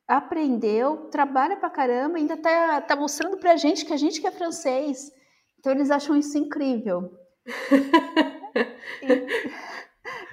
aprendeu, 0.08 1.10
trabalha 1.10 1.58
pra 1.58 1.70
caramba, 1.70 2.18
ainda 2.18 2.38
tá, 2.38 2.80
tá 2.82 2.96
mostrando 2.96 3.38
pra 3.38 3.58
gente 3.58 3.84
que 3.84 3.92
a 3.92 3.98
gente 3.98 4.22
que 4.22 4.28
é 4.28 4.32
francês. 4.32 5.12
Então 5.60 5.74
eles 5.74 5.90
acham 5.90 6.16
isso 6.16 6.38
incrível. 6.38 7.12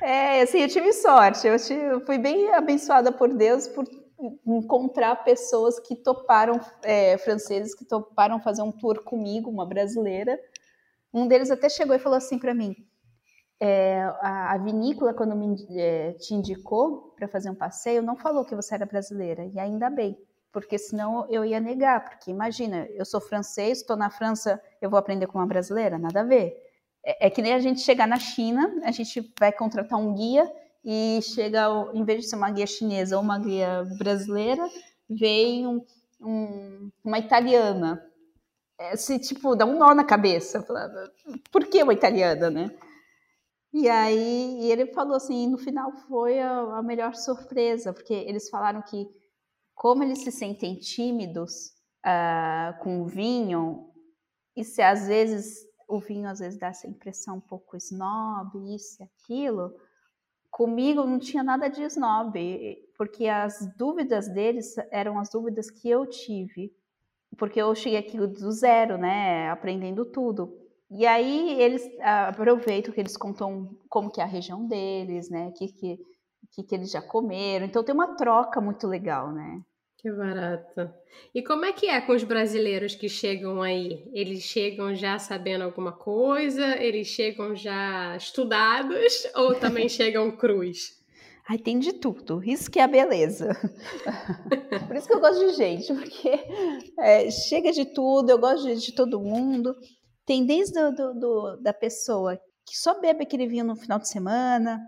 É, 0.00 0.42
assim, 0.42 0.58
eu 0.60 0.68
tive 0.68 0.92
sorte, 0.92 1.46
eu, 1.46 1.58
tive, 1.58 1.80
eu 1.80 2.00
fui 2.04 2.18
bem 2.18 2.52
abençoada 2.52 3.10
por 3.10 3.32
Deus 3.32 3.66
por 3.66 3.86
encontrar 4.46 5.24
pessoas 5.24 5.80
que 5.80 5.96
toparam, 5.96 6.60
é, 6.82 7.16
franceses, 7.18 7.74
que 7.74 7.86
toparam 7.86 8.38
fazer 8.38 8.60
um 8.60 8.70
tour 8.70 9.02
comigo, 9.02 9.50
uma 9.50 9.64
brasileira. 9.66 10.38
Um 11.12 11.26
deles 11.26 11.50
até 11.50 11.70
chegou 11.70 11.96
e 11.96 11.98
falou 11.98 12.18
assim 12.18 12.38
para 12.38 12.52
mim: 12.52 12.76
é, 13.60 14.02
a, 14.20 14.54
a, 14.54 14.58
vinícola, 14.58 15.14
quando 15.14 15.34
me, 15.34 15.56
é, 15.78 16.12
te 16.12 16.34
indicou 16.34 17.14
para 17.16 17.28
fazer 17.28 17.50
um 17.50 17.54
passeio, 17.54 18.02
não 18.02 18.16
falou 18.16 18.44
que 18.44 18.54
você 18.54 18.74
era 18.74 18.86
brasileira, 18.86 19.44
e 19.46 19.58
ainda 19.58 19.88
bem, 19.88 20.18
porque 20.52 20.78
senão 20.78 21.26
eu 21.30 21.44
ia 21.44 21.60
negar. 21.60 22.04
Porque 22.04 22.30
imagina, 22.30 22.86
eu 22.92 23.04
sou 23.04 23.20
francês, 23.20 23.78
estou 23.78 23.96
na 23.96 24.10
França, 24.10 24.60
eu 24.80 24.90
vou 24.90 24.98
aprender 24.98 25.26
com 25.26 25.38
uma 25.38 25.46
brasileira? 25.46 25.98
Nada 25.98 26.20
a 26.20 26.24
ver. 26.24 26.56
É, 27.04 27.26
é, 27.26 27.30
que 27.30 27.42
nem 27.42 27.52
a 27.52 27.58
gente 27.58 27.80
chegar 27.80 28.06
na 28.06 28.18
China, 28.18 28.72
a 28.84 28.90
gente 28.90 29.32
vai 29.38 29.52
contratar 29.52 29.98
um 29.98 30.14
guia 30.14 30.50
e 30.84 31.20
chega, 31.22 31.66
em 31.92 32.04
vez 32.04 32.22
de 32.22 32.30
ser 32.30 32.36
uma 32.36 32.50
guia 32.50 32.66
chinesa 32.66 33.16
ou 33.16 33.22
uma 33.22 33.38
guia 33.38 33.84
brasileira, 33.98 34.68
vem 35.08 35.66
um, 35.66 35.84
um, 36.20 36.90
uma 37.04 37.18
italiana. 37.18 38.02
É, 38.78 38.96
se, 38.96 39.18
tipo, 39.18 39.54
dá 39.54 39.64
um 39.64 39.78
nó 39.78 39.94
na 39.94 40.04
cabeça. 40.04 40.64
Por 41.50 41.66
que 41.66 41.82
uma 41.82 41.92
italiana, 41.92 42.50
né? 42.50 42.70
E 43.76 43.88
aí 43.88 44.60
e 44.60 44.70
ele 44.70 44.86
falou 44.86 45.16
assim, 45.16 45.48
no 45.48 45.58
final 45.58 45.90
foi 46.06 46.38
a, 46.38 46.78
a 46.78 46.82
melhor 46.82 47.16
surpresa, 47.16 47.92
porque 47.92 48.14
eles 48.14 48.48
falaram 48.48 48.80
que 48.80 49.08
como 49.74 50.04
eles 50.04 50.20
se 50.20 50.30
sentem 50.30 50.78
tímidos 50.78 51.72
uh, 52.06 52.78
com 52.80 53.02
o 53.02 53.06
vinho, 53.06 53.90
e 54.56 54.62
se 54.62 54.80
às 54.80 55.08
vezes 55.08 55.66
o 55.88 55.98
vinho 55.98 56.28
às 56.28 56.38
vezes 56.38 56.56
dá 56.56 56.68
essa 56.68 56.86
impressão 56.86 57.38
um 57.38 57.40
pouco 57.40 57.76
snob, 57.76 58.72
isso 58.72 59.02
e 59.02 59.04
aquilo. 59.04 59.74
Comigo 60.52 61.02
não 61.04 61.18
tinha 61.18 61.42
nada 61.42 61.68
de 61.68 61.82
snob, 61.82 62.38
porque 62.96 63.26
as 63.26 63.68
dúvidas 63.76 64.28
deles 64.28 64.76
eram 64.92 65.18
as 65.18 65.30
dúvidas 65.30 65.68
que 65.68 65.90
eu 65.90 66.06
tive, 66.06 66.72
porque 67.36 67.60
eu 67.60 67.74
cheguei 67.74 67.98
aqui 67.98 68.16
do 68.16 68.52
zero, 68.52 68.96
né, 68.96 69.50
aprendendo 69.50 70.04
tudo. 70.04 70.63
E 70.96 71.04
aí 71.06 71.60
eles 71.60 71.82
aproveitam 72.00 72.92
que 72.92 73.00
eles 73.00 73.16
contam 73.16 73.76
como 73.88 74.10
que 74.10 74.20
é 74.20 74.24
a 74.24 74.28
região 74.28 74.66
deles, 74.66 75.28
né, 75.28 75.52
que 75.56 75.68
que 75.68 75.98
que, 76.52 76.62
que 76.62 76.74
eles 76.74 76.90
já 76.90 77.02
comeram. 77.02 77.66
Então 77.66 77.82
tem 77.82 77.94
uma 77.94 78.14
troca 78.16 78.60
muito 78.60 78.86
legal, 78.86 79.32
né? 79.32 79.60
Que 79.98 80.12
barato. 80.12 80.90
E 81.34 81.42
como 81.42 81.64
é 81.64 81.72
que 81.72 81.86
é 81.86 82.00
com 82.00 82.12
os 82.12 82.22
brasileiros 82.22 82.94
que 82.94 83.08
chegam 83.08 83.62
aí? 83.62 84.06
Eles 84.12 84.42
chegam 84.42 84.94
já 84.94 85.18
sabendo 85.18 85.64
alguma 85.64 85.92
coisa? 85.92 86.76
Eles 86.76 87.08
chegam 87.08 87.56
já 87.56 88.14
estudados 88.16 89.26
ou 89.34 89.54
também 89.54 89.88
chegam 89.88 90.30
cruz? 90.36 91.02
Ai, 91.48 91.58
tem 91.58 91.78
de 91.78 91.94
tudo. 91.94 92.42
Isso 92.44 92.70
que 92.70 92.78
é 92.78 92.82
a 92.82 92.88
beleza. 92.88 93.48
Por 94.86 94.96
isso 94.96 95.06
que 95.06 95.14
eu 95.14 95.20
gosto 95.20 95.46
de 95.46 95.54
gente, 95.54 95.92
porque 95.92 96.30
é, 96.98 97.30
chega 97.30 97.72
de 97.72 97.86
tudo, 97.86 98.30
eu 98.30 98.38
gosto 98.38 98.66
de, 98.66 98.76
de 98.76 98.94
todo 98.94 99.20
mundo. 99.20 99.74
Tem 100.26 100.46
desde 100.46 100.72
do, 100.72 100.92
do, 100.92 101.14
do, 101.14 101.56
da 101.62 101.72
pessoa 101.72 102.38
que 102.66 102.76
só 102.76 103.00
bebe 103.00 103.22
aquele 103.22 103.46
vinho 103.46 103.64
no 103.64 103.76
final 103.76 103.98
de 103.98 104.08
semana, 104.08 104.80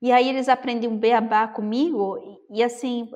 e 0.00 0.12
aí 0.12 0.28
eles 0.28 0.48
aprendem 0.48 0.88
um 0.88 0.96
beabá 0.96 1.48
comigo, 1.48 2.18
e, 2.50 2.58
e 2.58 2.62
assim, 2.62 3.10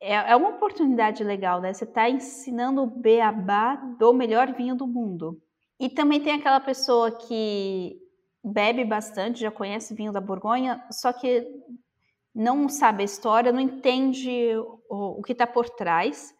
é, 0.00 0.14
é 0.14 0.36
uma 0.36 0.50
oportunidade 0.50 1.22
legal, 1.22 1.60
né? 1.60 1.72
Você 1.72 1.84
está 1.84 2.08
ensinando 2.08 2.82
o 2.82 2.86
beabá 2.86 3.76
do 3.98 4.12
melhor 4.12 4.52
vinho 4.52 4.74
do 4.74 4.86
mundo. 4.86 5.40
E 5.78 5.88
também 5.88 6.20
tem 6.20 6.34
aquela 6.34 6.60
pessoa 6.60 7.10
que 7.10 7.98
bebe 8.42 8.84
bastante, 8.84 9.40
já 9.40 9.50
conhece 9.50 9.94
vinho 9.94 10.12
da 10.12 10.20
Borgonha, 10.20 10.82
só 10.90 11.12
que 11.12 11.46
não 12.34 12.68
sabe 12.68 13.02
a 13.02 13.04
história, 13.04 13.52
não 13.52 13.60
entende 13.60 14.54
o, 14.88 15.20
o 15.20 15.22
que 15.22 15.32
está 15.32 15.46
por 15.46 15.70
trás. 15.70 16.34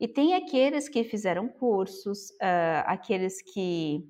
E 0.00 0.06
tem 0.06 0.34
aqueles 0.34 0.88
que 0.88 1.04
fizeram 1.04 1.48
cursos, 1.48 2.30
uh, 2.30 2.84
aqueles 2.86 3.42
que 3.42 4.06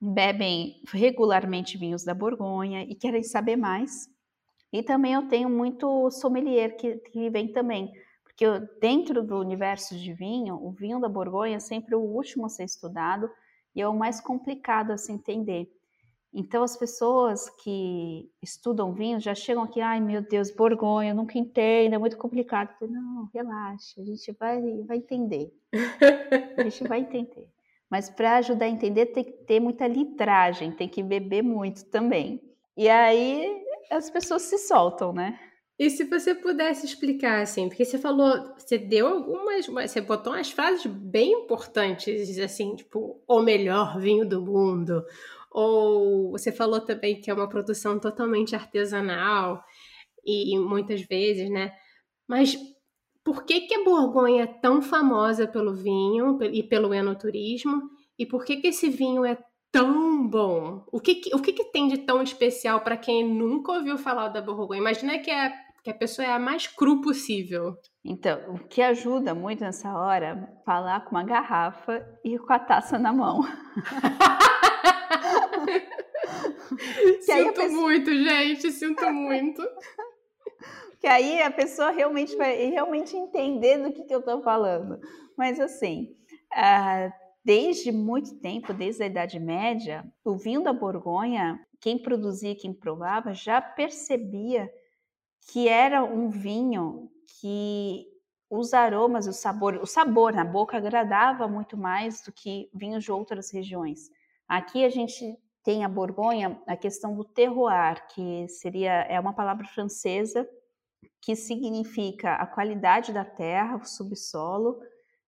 bebem 0.00 0.80
regularmente 0.92 1.76
vinhos 1.76 2.04
da 2.04 2.14
Borgonha 2.14 2.82
e 2.82 2.94
querem 2.94 3.22
saber 3.22 3.56
mais. 3.56 4.08
E 4.72 4.82
também 4.82 5.14
eu 5.14 5.28
tenho 5.28 5.48
muito 5.48 6.10
sommelier 6.10 6.76
que, 6.76 6.96
que 6.96 7.30
vem 7.30 7.52
também 7.52 7.92
porque 8.34 8.46
dentro 8.80 9.22
do 9.22 9.38
universo 9.38 9.96
de 9.96 10.12
vinho, 10.12 10.56
o 10.56 10.72
vinho 10.72 11.00
da 11.00 11.08
Borgonha 11.08 11.56
é 11.56 11.60
sempre 11.60 11.94
o 11.94 12.00
último 12.00 12.46
a 12.46 12.48
ser 12.48 12.64
estudado 12.64 13.30
e 13.74 13.80
é 13.80 13.86
o 13.86 13.96
mais 13.96 14.20
complicado 14.20 14.90
a 14.90 14.98
se 14.98 15.12
entender. 15.12 15.70
Então, 16.36 16.64
as 16.64 16.76
pessoas 16.76 17.48
que 17.48 18.28
estudam 18.42 18.92
vinho 18.92 19.20
já 19.20 19.36
chegam 19.36 19.62
aqui, 19.62 19.80
ai 19.80 20.00
meu 20.00 20.20
Deus, 20.20 20.50
Borgonha, 20.50 21.12
eu 21.12 21.14
nunca 21.14 21.38
entendo, 21.38 21.94
é 21.94 21.98
muito 21.98 22.16
complicado. 22.16 22.74
Não, 22.80 23.30
relaxa, 23.32 24.00
a 24.00 24.04
gente 24.04 24.32
vai, 24.32 24.60
vai 24.82 24.96
entender. 24.96 25.54
A 26.58 26.62
gente 26.64 26.88
vai 26.88 27.00
entender. 27.00 27.48
Mas 27.88 28.10
para 28.10 28.38
ajudar 28.38 28.66
a 28.66 28.68
entender, 28.68 29.06
tem 29.06 29.22
que 29.22 29.30
ter 29.30 29.60
muita 29.60 29.86
litragem, 29.86 30.72
tem 30.72 30.88
que 30.88 31.04
beber 31.04 31.42
muito 31.42 31.84
também. 31.84 32.42
E 32.76 32.88
aí 32.88 33.62
as 33.88 34.10
pessoas 34.10 34.42
se 34.42 34.58
soltam, 34.58 35.12
né? 35.12 35.38
E 35.78 35.90
se 35.90 36.04
você 36.04 36.34
pudesse 36.34 36.86
explicar, 36.86 37.42
assim, 37.42 37.68
porque 37.68 37.84
você 37.84 37.98
falou, 37.98 38.54
você 38.56 38.78
deu 38.78 39.08
algumas, 39.08 39.66
você 39.66 40.00
botou 40.00 40.32
umas 40.32 40.50
frases 40.50 40.86
bem 40.86 41.32
importantes, 41.32 42.38
assim, 42.38 42.76
tipo, 42.76 43.20
o 43.26 43.40
melhor 43.40 43.98
vinho 43.98 44.28
do 44.28 44.40
mundo, 44.40 45.04
ou 45.54 46.32
você 46.32 46.50
falou 46.50 46.80
também 46.80 47.20
que 47.20 47.30
é 47.30 47.34
uma 47.34 47.48
produção 47.48 47.96
totalmente 48.00 48.56
artesanal, 48.56 49.64
e, 50.26 50.58
muitas 50.58 51.02
vezes, 51.02 51.48
né? 51.48 51.72
Mas 52.26 52.58
por 53.22 53.44
que, 53.44 53.60
que 53.60 53.74
a 53.74 53.84
Borgonha 53.84 54.44
é 54.44 54.46
tão 54.46 54.82
famosa 54.82 55.46
pelo 55.46 55.72
vinho 55.74 56.38
e 56.42 56.62
pelo 56.62 56.92
enoturismo? 56.92 57.82
E 58.18 58.26
por 58.26 58.44
que, 58.44 58.56
que 58.56 58.68
esse 58.68 58.88
vinho 58.88 59.24
é 59.24 59.38
tão 59.70 60.26
bom? 60.26 60.84
O 60.90 61.00
que, 61.00 61.20
o 61.32 61.38
que, 61.38 61.52
que 61.52 61.64
tem 61.64 61.86
de 61.86 61.98
tão 61.98 62.22
especial 62.22 62.80
para 62.80 62.96
quem 62.96 63.24
nunca 63.24 63.72
ouviu 63.72 63.96
falar 63.96 64.28
da 64.28 64.42
Borgonha? 64.42 64.80
Imagina 64.80 65.18
que 65.18 65.30
é 65.30 65.52
que 65.84 65.90
a 65.90 65.94
pessoa 65.94 66.26
é 66.26 66.32
a 66.32 66.38
mais 66.38 66.66
cru 66.66 67.02
possível. 67.02 67.76
Então, 68.02 68.54
o 68.54 68.58
que 68.58 68.80
ajuda 68.80 69.34
muito 69.34 69.60
nessa 69.60 69.92
hora, 69.94 70.50
falar 70.64 71.04
com 71.04 71.10
uma 71.10 71.22
garrafa 71.22 72.02
e 72.24 72.38
com 72.38 72.52
a 72.54 72.58
taça 72.58 72.98
na 72.98 73.12
mão. 73.12 73.42
sinto 77.22 77.54
pessoa... 77.54 77.68
muito, 77.68 78.10
gente, 78.10 78.72
sinto 78.72 79.10
muito. 79.10 79.62
que 81.00 81.06
aí 81.06 81.42
a 81.42 81.50
pessoa 81.50 81.90
realmente 81.90 82.36
vai 82.36 82.66
realmente 82.66 83.16
entender 83.16 83.78
do 83.78 83.92
que, 83.92 84.04
que 84.04 84.14
eu 84.14 84.20
estou 84.20 84.42
falando. 84.42 84.98
Mas 85.36 85.60
assim, 85.60 86.16
uh, 86.52 87.12
desde 87.44 87.92
muito 87.92 88.36
tempo, 88.40 88.72
desde 88.72 89.02
a 89.02 89.06
Idade 89.06 89.38
Média, 89.38 90.04
o 90.24 90.36
vinho 90.36 90.62
da 90.62 90.72
Borgonha 90.72 91.60
quem 91.84 91.98
produzia, 91.98 92.56
quem 92.56 92.72
provava, 92.72 93.34
já 93.34 93.60
percebia 93.60 94.72
que 95.52 95.68
era 95.68 96.02
um 96.02 96.30
vinho 96.30 97.10
que 97.38 98.06
os 98.48 98.72
aromas, 98.72 99.26
o 99.26 99.34
sabor, 99.34 99.76
o 99.76 99.84
sabor 99.84 100.32
na 100.32 100.46
boca 100.46 100.78
agradava 100.78 101.46
muito 101.46 101.76
mais 101.76 102.22
do 102.22 102.32
que 102.32 102.70
vinhos 102.72 103.04
de 103.04 103.12
outras 103.12 103.52
regiões. 103.52 104.08
Aqui 104.48 104.82
a 104.82 104.88
gente 104.88 105.36
tem 105.64 105.82
a 105.82 105.88
Borgonha, 105.88 106.60
a 106.66 106.76
questão 106.76 107.16
do 107.16 107.24
terroir, 107.24 108.06
que 108.08 108.46
seria 108.48 108.92
é 109.08 109.18
uma 109.18 109.32
palavra 109.32 109.66
francesa 109.66 110.48
que 111.20 111.34
significa 111.34 112.34
a 112.34 112.46
qualidade 112.46 113.10
da 113.10 113.24
terra, 113.24 113.76
o 113.76 113.84
subsolo 113.84 114.72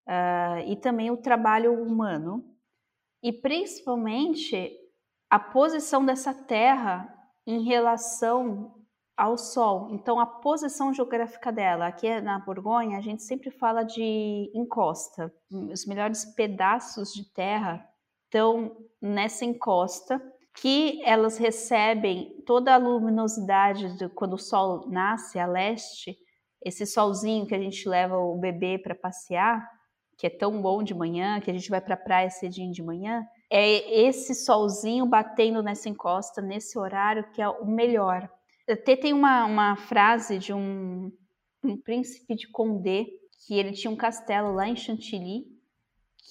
uh, 0.07 0.61
e 0.67 0.77
também 0.77 1.11
o 1.11 1.17
trabalho 1.17 1.73
humano 1.83 2.45
e 3.23 3.33
principalmente 3.33 4.71
a 5.31 5.39
posição 5.39 6.05
dessa 6.05 6.35
terra 6.35 7.13
em 7.47 7.63
relação 7.65 8.75
ao 9.17 9.39
Sol. 9.39 9.89
Então, 9.91 10.21
a 10.21 10.27
posição 10.27 10.93
geográfica 10.93 11.51
dela, 11.51 11.87
aqui 11.87 12.21
na 12.21 12.39
Borgonha, 12.39 12.99
a 12.99 13.01
gente 13.01 13.23
sempre 13.23 13.51
fala 13.51 13.83
de 13.83 14.51
encosta. 14.55 15.33
Os 15.51 15.87
melhores 15.87 16.27
pedaços 16.27 17.15
de 17.15 17.25
terra 17.33 17.89
estão 18.37 18.77
nessa 19.01 19.47
encosta, 19.47 20.21
que 20.55 21.03
elas 21.05 21.39
recebem 21.39 22.43
toda 22.47 22.75
a 22.75 22.79
luminosidade 22.79 23.97
de 23.97 24.09
quando 24.11 24.35
o 24.35 24.39
Sol 24.39 24.89
nasce 24.89 25.39
a 25.39 25.47
leste, 25.47 26.17
esse 26.63 26.87
solzinho 26.87 27.47
que 27.47 27.55
a 27.55 27.59
gente 27.59 27.89
leva 27.89 28.17
o 28.19 28.37
bebê 28.39 28.79
para 28.79 28.95
passear, 28.95 29.67
que 30.19 30.27
é 30.27 30.31
tão 30.31 30.61
bom 30.61 30.83
de 30.83 30.95
manhã, 30.95 31.41
que 31.41 31.51
a 31.51 31.55
gente 31.55 31.69
vai 31.69 31.81
para 31.81 31.95
a 31.95 31.99
praia 31.99 32.31
cedinho 32.31 32.73
de 32.73 32.83
manhã, 32.83 33.25
é 33.51 34.01
esse 34.07 34.35
solzinho 34.35 35.07
batendo 35.07 35.63
nessa 35.63 35.89
encosta, 35.89 36.43
nesse 36.43 36.79
horário, 36.79 37.31
que 37.33 37.41
é 37.41 37.49
o 37.49 37.67
melhor. 37.67 38.29
Até 38.69 38.97
tem 38.97 39.13
uma, 39.13 39.45
uma 39.45 39.77
frase 39.77 40.39
de 40.39 40.53
um, 40.53 41.13
um 41.63 41.77
príncipe 41.77 42.35
de 42.35 42.51
Condé, 42.51 43.07
que 43.47 43.55
ele 43.55 43.73
tinha 43.73 43.91
um 43.91 43.97
castelo 43.97 44.53
lá 44.53 44.67
em 44.67 44.75
Chantilly, 44.75 45.56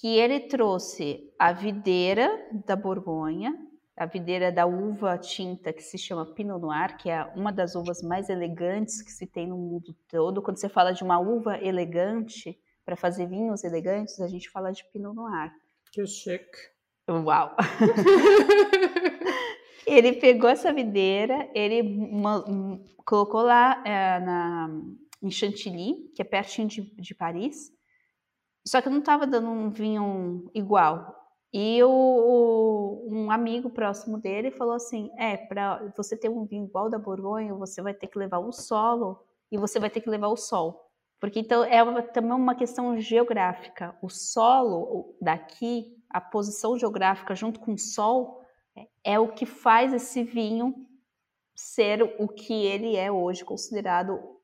que 0.00 0.18
ele 0.18 0.40
trouxe 0.40 1.32
a 1.38 1.52
videira 1.52 2.28
da 2.66 2.76
Borgonha, 2.76 3.56
a 3.96 4.04
videira 4.04 4.52
da 4.52 4.66
uva 4.66 5.16
tinta 5.16 5.72
que 5.72 5.82
se 5.82 5.96
chama 5.96 6.34
Pinot 6.34 6.60
Noir, 6.60 6.98
que 6.98 7.08
é 7.08 7.24
uma 7.34 7.50
das 7.50 7.74
uvas 7.74 8.02
mais 8.02 8.28
elegantes 8.28 9.00
que 9.00 9.10
se 9.10 9.26
tem 9.26 9.46
no 9.46 9.56
mundo 9.56 9.96
todo. 10.06 10.42
Quando 10.42 10.58
você 10.58 10.68
fala 10.68 10.92
de 10.92 11.02
uma 11.02 11.18
uva 11.18 11.56
elegante 11.58 12.58
para 12.84 12.94
fazer 12.94 13.26
vinhos 13.26 13.64
elegantes, 13.64 14.20
a 14.20 14.28
gente 14.28 14.50
fala 14.50 14.70
de 14.70 14.84
Pinot 14.92 15.14
Noir. 15.14 15.50
Que 15.90 16.06
chique. 16.06 16.58
Uau! 17.08 17.56
ele 19.86 20.12
pegou 20.14 20.50
essa 20.50 20.74
videira, 20.74 21.48
ele 21.54 22.10
colocou 23.02 23.40
lá 23.40 23.82
é, 23.86 24.20
na, 24.20 24.68
em 25.22 25.30
Chantilly, 25.30 26.10
que 26.14 26.20
é 26.20 26.24
pertinho 26.24 26.68
de, 26.68 26.82
de 26.82 27.14
Paris, 27.14 27.74
só 28.66 28.82
que 28.82 28.90
não 28.90 28.98
estava 28.98 29.26
dando 29.26 29.48
um 29.48 29.70
vinho 29.70 30.50
igual. 30.54 31.14
E 31.52 31.82
o, 31.82 31.88
o, 31.88 33.08
um 33.08 33.30
amigo 33.30 33.70
próximo 33.70 34.18
dele 34.18 34.50
falou 34.50 34.74
assim: 34.74 35.10
é, 35.16 35.36
para 35.36 35.92
você 35.96 36.16
ter 36.16 36.28
um 36.28 36.44
vinho 36.44 36.64
igual 36.64 36.90
da 36.90 36.98
Borgonha, 36.98 37.54
você 37.54 37.80
vai 37.80 37.94
ter 37.94 38.08
que 38.08 38.18
levar 38.18 38.38
o 38.38 38.52
solo 38.52 39.24
e 39.50 39.56
você 39.56 39.78
vai 39.78 39.88
ter 39.88 40.00
que 40.00 40.10
levar 40.10 40.28
o 40.28 40.36
sol. 40.36 40.90
Porque 41.20 41.40
então 41.40 41.64
é 41.64 41.82
uma, 41.82 42.02
também 42.02 42.32
uma 42.32 42.54
questão 42.54 42.98
geográfica. 43.00 43.96
O 44.02 44.08
solo 44.08 45.16
daqui, 45.20 45.96
a 46.10 46.20
posição 46.20 46.78
geográfica 46.78 47.34
junto 47.34 47.60
com 47.60 47.72
o 47.72 47.78
sol, 47.78 48.42
é 49.02 49.18
o 49.18 49.28
que 49.28 49.46
faz 49.46 49.92
esse 49.94 50.22
vinho 50.22 50.86
ser 51.54 52.02
o 52.18 52.28
que 52.28 52.52
ele 52.52 52.96
é 52.96 53.10
hoje, 53.10 53.44
considerado 53.44 54.35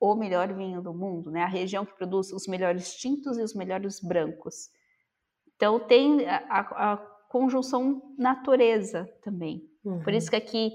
o 0.00 0.14
melhor 0.14 0.52
vinho 0.54 0.80
do 0.80 0.94
mundo, 0.94 1.30
né? 1.30 1.42
A 1.42 1.48
região 1.48 1.84
que 1.84 1.94
produz 1.94 2.32
os 2.32 2.46
melhores 2.46 2.94
tintos 2.94 3.36
e 3.36 3.42
os 3.42 3.54
melhores 3.54 4.00
brancos. 4.00 4.70
Então 5.54 5.78
tem 5.78 6.26
a, 6.26 6.94
a 6.94 6.96
conjunção 7.28 8.14
natureza 8.16 9.06
também. 9.22 9.62
Uhum. 9.84 10.02
Por 10.02 10.14
isso 10.14 10.30
que 10.30 10.36
aqui 10.36 10.72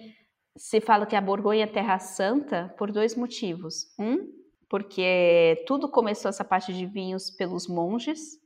se 0.55 0.80
fala 0.80 1.05
que 1.05 1.15
a 1.15 1.21
Borgonha 1.21 1.63
é 1.63 1.67
terra 1.67 1.97
santa 1.97 2.73
por 2.78 2.91
dois 2.91 3.15
motivos. 3.15 3.88
Um, 3.99 4.32
porque 4.69 5.63
tudo 5.67 5.89
começou 5.89 6.30
essa 6.30 6.43
parte 6.43 6.73
de 6.73 6.86
vinhos 6.86 7.30
pelos 7.32 7.67
monges, 7.67 8.39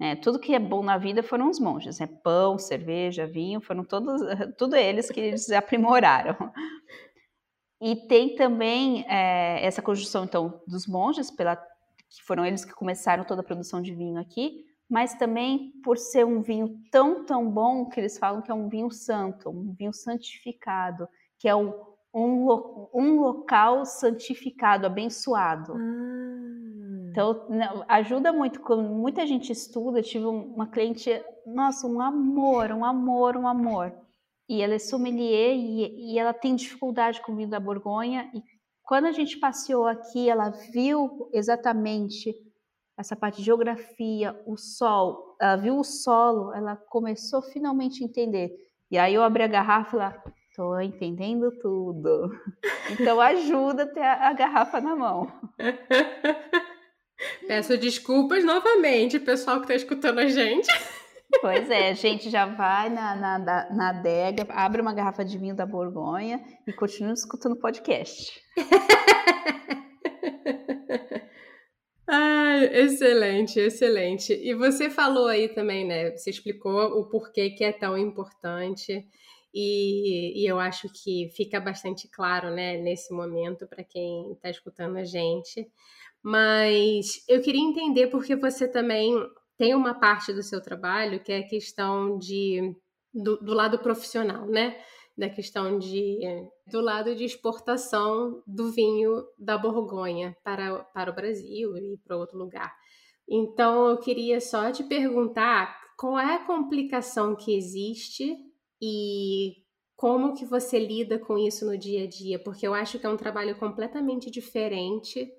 é, 0.00 0.16
tudo 0.16 0.38
que 0.38 0.54
é 0.54 0.58
bom 0.58 0.82
na 0.82 0.96
vida 0.96 1.22
foram 1.22 1.50
os 1.50 1.60
monges, 1.60 1.98
né? 1.98 2.08
Pão, 2.24 2.58
cerveja, 2.58 3.26
vinho, 3.26 3.60
foram 3.60 3.84
todos, 3.84 4.20
tudo 4.56 4.74
eles 4.74 5.10
que 5.10 5.20
eles 5.20 5.50
aprimoraram. 5.52 6.36
E 7.80 7.96
tem 7.96 8.34
também 8.34 9.06
é, 9.08 9.64
essa 9.64 9.80
conjunção, 9.80 10.24
então, 10.24 10.60
dos 10.66 10.86
monges, 10.86 11.30
pela, 11.30 11.56
que 11.56 12.22
foram 12.22 12.44
eles 12.44 12.64
que 12.64 12.74
começaram 12.74 13.24
toda 13.24 13.40
a 13.40 13.44
produção 13.44 13.80
de 13.80 13.94
vinho 13.94 14.20
aqui, 14.20 14.66
mas 14.88 15.14
também 15.14 15.72
por 15.82 15.96
ser 15.96 16.26
um 16.26 16.42
vinho 16.42 16.78
tão, 16.90 17.24
tão 17.24 17.48
bom 17.48 17.86
que 17.86 17.98
eles 17.98 18.18
falam 18.18 18.42
que 18.42 18.50
é 18.50 18.54
um 18.54 18.68
vinho 18.68 18.90
santo, 18.90 19.48
um 19.48 19.72
vinho 19.72 19.94
santificado, 19.94 21.08
que 21.38 21.48
é 21.48 21.54
um, 21.54 21.72
um, 22.12 22.88
um 22.92 23.20
local 23.20 23.86
santificado, 23.86 24.84
abençoado. 24.84 25.74
Ah. 25.74 26.10
Então, 27.10 27.46
ajuda 27.88 28.32
muito. 28.32 28.60
Quando 28.60 28.88
muita 28.88 29.26
gente 29.26 29.50
estuda, 29.50 29.98
eu 29.98 30.02
tive 30.02 30.26
uma 30.26 30.68
cliente, 30.68 31.10
nossa, 31.46 31.86
um 31.86 32.00
amor, 32.00 32.70
um 32.70 32.84
amor, 32.84 33.36
um 33.36 33.48
amor. 33.48 33.92
E 34.50 34.60
ela 34.60 34.74
é 34.74 34.78
sommelier 34.80 35.54
e, 35.54 36.12
e 36.12 36.18
ela 36.18 36.34
tem 36.34 36.56
dificuldade 36.56 37.22
com 37.22 37.30
o 37.30 37.36
vinho 37.36 37.48
da 37.48 37.60
Borgonha. 37.60 38.28
E 38.34 38.42
quando 38.82 39.04
a 39.04 39.12
gente 39.12 39.38
passeou 39.38 39.86
aqui, 39.86 40.28
ela 40.28 40.50
viu 40.72 41.30
exatamente 41.32 42.34
essa 42.98 43.14
parte 43.14 43.36
de 43.36 43.44
geografia, 43.44 44.36
o 44.44 44.56
sol, 44.56 45.36
ela 45.40 45.54
viu 45.54 45.78
o 45.78 45.84
solo, 45.84 46.52
ela 46.52 46.74
começou 46.74 47.40
finalmente 47.40 48.02
a 48.02 48.06
entender. 48.08 48.50
E 48.90 48.98
aí 48.98 49.14
eu 49.14 49.22
abri 49.22 49.44
a 49.44 49.46
garrafa 49.46 49.96
e 49.96 50.00
falei, 50.00 50.18
tô 50.56 50.80
entendendo 50.80 51.52
tudo. 51.62 52.28
Então 52.90 53.20
ajuda 53.20 53.84
a 53.84 53.86
ter 53.86 54.02
a, 54.02 54.30
a 54.30 54.32
garrafa 54.32 54.80
na 54.80 54.96
mão. 54.96 55.32
Peço 57.46 57.78
desculpas 57.78 58.44
novamente, 58.44 59.20
pessoal 59.20 59.58
que 59.58 59.62
está 59.62 59.76
escutando 59.76 60.18
a 60.18 60.26
gente. 60.26 60.68
Pois 61.40 61.70
é, 61.70 61.90
a 61.90 61.94
gente 61.94 62.28
já 62.28 62.44
vai 62.44 62.90
na, 62.90 63.14
na, 63.14 63.38
na 63.38 63.90
adega, 63.90 64.44
abre 64.50 64.82
uma 64.82 64.92
garrafa 64.92 65.24
de 65.24 65.38
vinho 65.38 65.54
da 65.54 65.64
Borgonha 65.64 66.42
e 66.66 66.72
continua 66.72 67.12
escutando 67.12 67.56
podcast. 67.56 68.42
ah, 72.08 72.64
excelente, 72.72 73.60
excelente. 73.60 74.32
E 74.32 74.52
você 74.54 74.90
falou 74.90 75.28
aí 75.28 75.48
também, 75.48 75.86
né? 75.86 76.10
Você 76.10 76.30
explicou 76.30 76.98
o 76.98 77.08
porquê 77.08 77.50
que 77.50 77.62
é 77.62 77.72
tão 77.72 77.96
importante. 77.96 79.06
E, 79.54 80.42
e 80.42 80.46
eu 80.46 80.58
acho 80.58 80.88
que 80.92 81.30
fica 81.36 81.60
bastante 81.60 82.08
claro, 82.08 82.50
né, 82.50 82.76
nesse 82.76 83.12
momento, 83.12 83.66
para 83.66 83.82
quem 83.82 84.32
está 84.32 84.50
escutando 84.50 84.96
a 84.96 85.04
gente. 85.04 85.68
Mas 86.22 87.24
eu 87.28 87.40
queria 87.40 87.62
entender 87.62 88.08
porque 88.08 88.36
você 88.36 88.68
também 88.68 89.14
tem 89.60 89.74
uma 89.74 89.92
parte 89.92 90.32
do 90.32 90.42
seu 90.42 90.62
trabalho 90.62 91.22
que 91.22 91.30
é 91.30 91.40
a 91.40 91.46
questão 91.46 92.16
de 92.16 92.74
do, 93.12 93.36
do 93.36 93.52
lado 93.52 93.78
profissional, 93.78 94.46
né? 94.46 94.82
Da 95.18 95.28
questão 95.28 95.78
de 95.78 96.18
do 96.66 96.80
lado 96.80 97.14
de 97.14 97.24
exportação 97.24 98.42
do 98.46 98.72
vinho 98.72 99.22
da 99.38 99.58
Borgonha 99.58 100.34
para, 100.42 100.78
para 100.94 101.10
o 101.10 101.14
Brasil 101.14 101.76
e 101.76 101.98
para 102.02 102.16
outro 102.16 102.38
lugar. 102.38 102.74
Então 103.28 103.90
eu 103.90 103.98
queria 103.98 104.40
só 104.40 104.72
te 104.72 104.82
perguntar 104.82 105.78
qual 105.98 106.18
é 106.18 106.36
a 106.36 106.46
complicação 106.46 107.36
que 107.36 107.54
existe 107.54 108.34
e 108.80 109.56
como 109.94 110.32
que 110.32 110.46
você 110.46 110.78
lida 110.78 111.18
com 111.18 111.36
isso 111.36 111.66
no 111.66 111.76
dia 111.76 112.04
a 112.04 112.08
dia, 112.08 112.42
porque 112.42 112.66
eu 112.66 112.72
acho 112.72 112.98
que 112.98 113.04
é 113.04 113.10
um 113.10 113.16
trabalho 113.18 113.58
completamente 113.58 114.30
diferente 114.30 115.30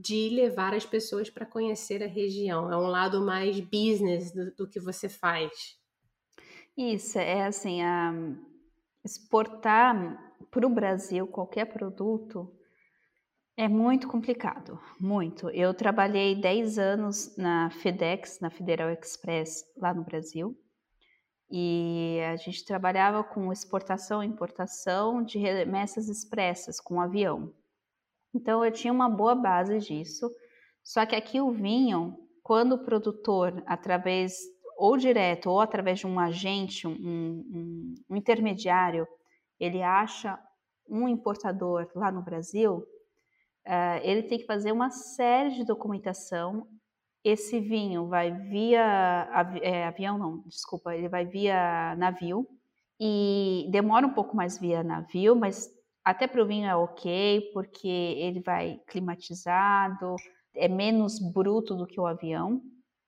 de 0.00 0.28
levar 0.30 0.74
as 0.74 0.86
pessoas 0.86 1.28
para 1.30 1.46
conhecer 1.46 2.02
a 2.02 2.06
região. 2.06 2.72
É 2.72 2.76
um 2.76 2.86
lado 2.86 3.24
mais 3.24 3.58
business 3.60 4.32
do, 4.32 4.54
do 4.54 4.68
que 4.68 4.80
você 4.80 5.08
faz. 5.08 5.78
Isso, 6.76 7.18
é 7.18 7.44
assim, 7.46 7.82
a, 7.82 8.12
exportar 9.04 10.34
para 10.50 10.66
o 10.66 10.70
Brasil 10.70 11.26
qualquer 11.26 11.66
produto 11.66 12.50
é 13.56 13.68
muito 13.68 14.08
complicado, 14.08 14.80
muito. 14.98 15.50
Eu 15.50 15.74
trabalhei 15.74 16.34
10 16.34 16.78
anos 16.78 17.36
na 17.36 17.70
FedEx, 17.70 18.40
na 18.40 18.48
Federal 18.48 18.90
Express, 18.90 19.64
lá 19.76 19.92
no 19.92 20.02
Brasil, 20.02 20.56
e 21.50 22.18
a 22.32 22.36
gente 22.36 22.64
trabalhava 22.64 23.22
com 23.22 23.52
exportação 23.52 24.22
e 24.22 24.26
importação 24.26 25.22
de 25.22 25.38
remessas 25.38 26.08
expressas 26.08 26.80
com 26.80 27.00
avião. 27.00 27.52
Então 28.34 28.64
eu 28.64 28.72
tinha 28.72 28.92
uma 28.92 29.08
boa 29.08 29.34
base 29.34 29.78
disso. 29.78 30.30
Só 30.82 31.04
que 31.04 31.14
aqui 31.14 31.40
o 31.40 31.50
vinho, 31.50 32.16
quando 32.42 32.74
o 32.74 32.84
produtor, 32.84 33.62
através 33.66 34.34
ou 34.76 34.96
direto 34.96 35.50
ou 35.50 35.60
através 35.60 35.98
de 35.98 36.06
um 36.06 36.18
agente, 36.18 36.86
um, 36.86 36.92
um, 36.92 37.94
um 38.08 38.16
intermediário, 38.16 39.06
ele 39.58 39.82
acha 39.82 40.38
um 40.88 41.06
importador 41.06 41.86
lá 41.94 42.10
no 42.10 42.22
Brasil, 42.22 42.78
uh, 43.66 44.00
ele 44.02 44.22
tem 44.22 44.38
que 44.38 44.46
fazer 44.46 44.72
uma 44.72 44.90
série 44.90 45.50
de 45.50 45.64
documentação. 45.64 46.66
Esse 47.22 47.60
vinho 47.60 48.08
vai 48.08 48.32
via 48.32 49.28
é, 49.62 49.84
avião, 49.84 50.16
não, 50.16 50.38
desculpa, 50.46 50.96
ele 50.96 51.08
vai 51.08 51.26
via 51.26 51.94
navio 51.96 52.48
e 52.98 53.68
demora 53.70 54.06
um 54.06 54.14
pouco 54.14 54.34
mais 54.34 54.58
via 54.58 54.82
navio, 54.82 55.36
mas 55.36 55.68
até 56.04 56.26
para 56.26 56.42
o 56.42 56.46
vinho 56.46 56.66
é 56.66 56.74
ok, 56.74 57.50
porque 57.52 57.88
ele 57.88 58.40
vai 58.40 58.80
climatizado, 58.86 60.16
é 60.54 60.68
menos 60.68 61.18
bruto 61.18 61.74
do 61.74 61.86
que 61.86 62.00
o 62.00 62.06
avião. 62.06 62.62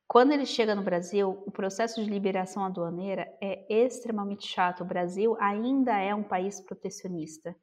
Quando 0.06 0.32
ele 0.32 0.44
chega 0.44 0.74
no 0.74 0.82
Brasil, 0.82 1.42
o 1.46 1.50
processo 1.50 2.04
de 2.04 2.10
liberação 2.10 2.64
aduaneira 2.64 3.26
é 3.40 3.64
extremamente 3.68 4.46
chato. 4.46 4.82
O 4.82 4.86
Brasil 4.86 5.36
ainda 5.40 5.98
é 5.98 6.14
um 6.14 6.22
país 6.22 6.60
protecionista. 6.60 7.56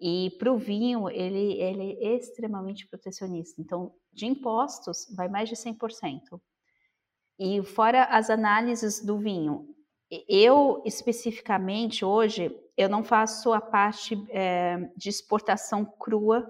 E 0.00 0.30
para 0.38 0.52
o 0.52 0.58
vinho, 0.58 1.08
ele, 1.08 1.60
ele 1.60 1.98
é 2.04 2.16
extremamente 2.16 2.86
protecionista. 2.88 3.60
Então, 3.60 3.92
de 4.12 4.26
impostos, 4.26 5.06
vai 5.14 5.28
mais 5.28 5.48
de 5.48 5.54
100%. 5.54 6.40
E 7.38 7.62
fora 7.62 8.04
as 8.04 8.30
análises 8.30 9.04
do 9.04 9.18
vinho, 9.18 9.68
eu 10.28 10.82
especificamente 10.84 12.04
hoje, 12.04 12.50
eu 12.78 12.88
não 12.88 13.02
faço 13.02 13.52
a 13.52 13.60
parte 13.60 14.16
é, 14.30 14.88
de 14.96 15.08
exportação 15.08 15.84
crua 15.84 16.48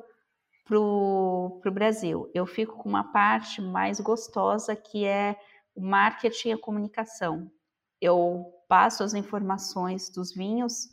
para 0.63 0.79
o 0.79 1.73
Brasil. 1.73 2.31
Eu 2.35 2.45
fico 2.45 2.77
com 2.77 2.87
uma 2.87 3.11
parte 3.11 3.63
mais 3.63 3.99
gostosa 3.99 4.77
que 4.77 5.07
é 5.07 5.41
o 5.75 5.81
marketing 5.81 6.49
e 6.51 6.53
a 6.53 6.59
comunicação. 6.59 7.51
Eu 7.99 8.45
passo 8.69 9.03
as 9.03 9.15
informações 9.15 10.11
dos 10.11 10.35
vinhos 10.35 10.89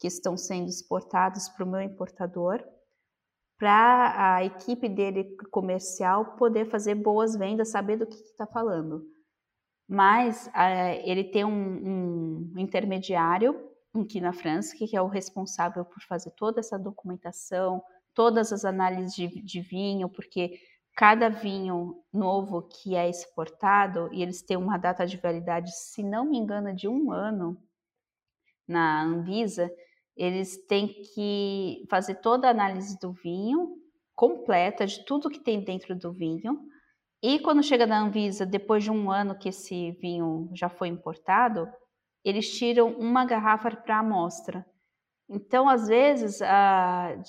que 0.00 0.08
estão 0.08 0.36
sendo 0.36 0.68
exportados 0.68 1.48
para 1.50 1.64
o 1.64 1.68
meu 1.68 1.80
importador, 1.80 2.60
para 3.56 4.34
a 4.34 4.44
equipe 4.44 4.88
dele 4.88 5.36
comercial 5.52 6.34
poder 6.34 6.68
fazer 6.68 6.96
boas 6.96 7.36
vendas, 7.36 7.70
saber 7.70 7.96
do 7.96 8.08
que 8.08 8.16
está 8.16 8.44
falando. 8.44 9.04
Mas 9.88 10.48
uh, 10.48 11.00
ele 11.04 11.22
tem 11.22 11.44
um, 11.44 12.50
um 12.52 12.58
intermediário 12.58 13.72
aqui 14.02 14.20
na 14.20 14.32
França, 14.32 14.76
que 14.76 14.96
é 14.96 15.00
o 15.00 15.06
responsável 15.06 15.84
por 15.84 16.02
fazer 16.02 16.30
toda 16.32 16.60
essa 16.60 16.78
documentação, 16.78 17.82
todas 18.12 18.52
as 18.52 18.64
análises 18.64 19.14
de, 19.14 19.42
de 19.42 19.60
vinho, 19.60 20.08
porque 20.08 20.58
cada 20.96 21.28
vinho 21.28 22.02
novo 22.12 22.62
que 22.62 22.94
é 22.94 23.08
exportado, 23.08 24.08
e 24.12 24.22
eles 24.22 24.42
têm 24.42 24.56
uma 24.56 24.78
data 24.78 25.06
de 25.06 25.16
validade, 25.16 25.70
se 25.74 26.02
não 26.02 26.24
me 26.24 26.38
engano, 26.38 26.74
de 26.74 26.88
um 26.88 27.10
ano 27.10 27.56
na 28.66 29.02
Anvisa, 29.02 29.70
eles 30.16 30.64
têm 30.66 30.88
que 30.88 31.84
fazer 31.90 32.16
toda 32.16 32.46
a 32.46 32.50
análise 32.50 32.98
do 33.00 33.12
vinho 33.12 33.76
completa, 34.14 34.86
de 34.86 35.04
tudo 35.04 35.28
que 35.28 35.40
tem 35.40 35.60
dentro 35.62 35.96
do 35.96 36.12
vinho. 36.12 36.60
E 37.20 37.40
quando 37.40 37.62
chega 37.62 37.86
na 37.86 38.00
Anvisa, 38.00 38.46
depois 38.46 38.84
de 38.84 38.90
um 38.90 39.10
ano 39.10 39.36
que 39.36 39.48
esse 39.48 39.90
vinho 39.92 40.48
já 40.54 40.68
foi 40.68 40.88
importado, 40.88 41.68
eles 42.24 42.50
tiram 42.56 42.92
uma 42.92 43.24
garrafa 43.24 43.70
para 43.70 43.98
amostra. 43.98 44.64
Então, 45.28 45.68
às 45.68 45.88
vezes, 45.88 46.40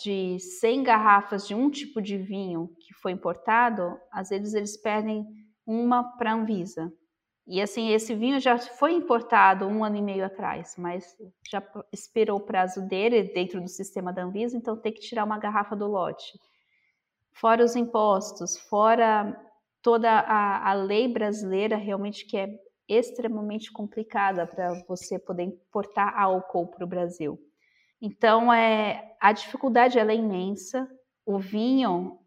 de 0.02 0.40
100 0.40 0.84
garrafas 0.84 1.48
de 1.48 1.56
um 1.56 1.70
tipo 1.70 2.02
de 2.02 2.18
vinho 2.18 2.70
que 2.80 2.94
foi 2.94 3.12
importado, 3.12 3.98
às 4.12 4.30
vezes 4.30 4.54
eles 4.54 4.78
perdem 4.78 5.26
uma 5.66 6.04
para 6.18 6.32
a 6.32 6.36
Anvisa. 6.36 6.92
E 7.48 7.62
assim, 7.62 7.92
esse 7.92 8.16
vinho 8.16 8.40
já 8.40 8.58
foi 8.58 8.94
importado 8.94 9.68
um 9.68 9.84
ano 9.84 9.98
e 9.98 10.02
meio 10.02 10.26
atrás, 10.26 10.76
mas 10.78 11.16
já 11.48 11.62
esperou 11.94 12.38
o 12.38 12.46
prazo 12.46 12.82
dele 12.88 13.24
dentro 13.24 13.62
do 13.62 13.68
sistema 13.68 14.12
da 14.12 14.24
Anvisa, 14.24 14.58
então 14.58 14.76
tem 14.76 14.92
que 14.92 15.02
tirar 15.02 15.24
uma 15.24 15.38
garrafa 15.38 15.76
do 15.76 15.86
lote. 15.86 16.40
Fora 17.34 17.64
os 17.64 17.76
impostos, 17.76 18.58
fora 18.58 19.40
toda 19.82 20.10
a, 20.10 20.72
a 20.72 20.74
lei 20.74 21.08
brasileira 21.08 21.76
realmente 21.76 22.26
que 22.26 22.36
é 22.36 22.50
extremamente 22.88 23.72
complicada 23.72 24.46
para 24.46 24.74
você 24.88 25.18
poder 25.18 25.44
importar 25.44 26.14
álcool 26.18 26.68
para 26.68 26.84
o 26.84 26.88
Brasil. 26.88 27.40
Então, 28.02 28.54
é, 28.54 29.16
a 29.20 29.32
dificuldade 29.32 29.98
é 29.98 30.16
imensa. 30.16 30.88
O 31.26 31.40
vinho 31.40 32.20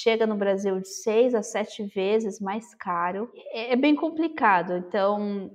chega 0.00 0.26
no 0.26 0.36
Brasil 0.36 0.78
de 0.80 0.88
seis 0.88 1.34
a 1.34 1.42
sete 1.42 1.84
vezes 1.84 2.40
mais 2.40 2.74
caro. 2.74 3.30
É, 3.52 3.72
é 3.72 3.76
bem 3.76 3.94
complicado. 3.94 4.76
Então, 4.76 5.50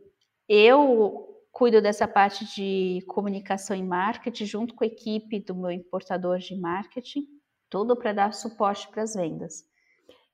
eu 0.47 1.27
cuido 1.51 1.81
dessa 1.81 2.07
parte 2.07 2.45
de 2.55 3.03
comunicação 3.07 3.75
e 3.75 3.83
marketing 3.83 4.45
junto 4.45 4.75
com 4.75 4.83
a 4.83 4.87
equipe 4.87 5.39
do 5.39 5.55
meu 5.55 5.71
importador 5.71 6.37
de 6.37 6.55
marketing, 6.55 7.27
tudo 7.69 7.95
para 7.95 8.13
dar 8.13 8.33
suporte 8.33 8.87
para 8.89 9.03
as 9.03 9.15
vendas. 9.15 9.66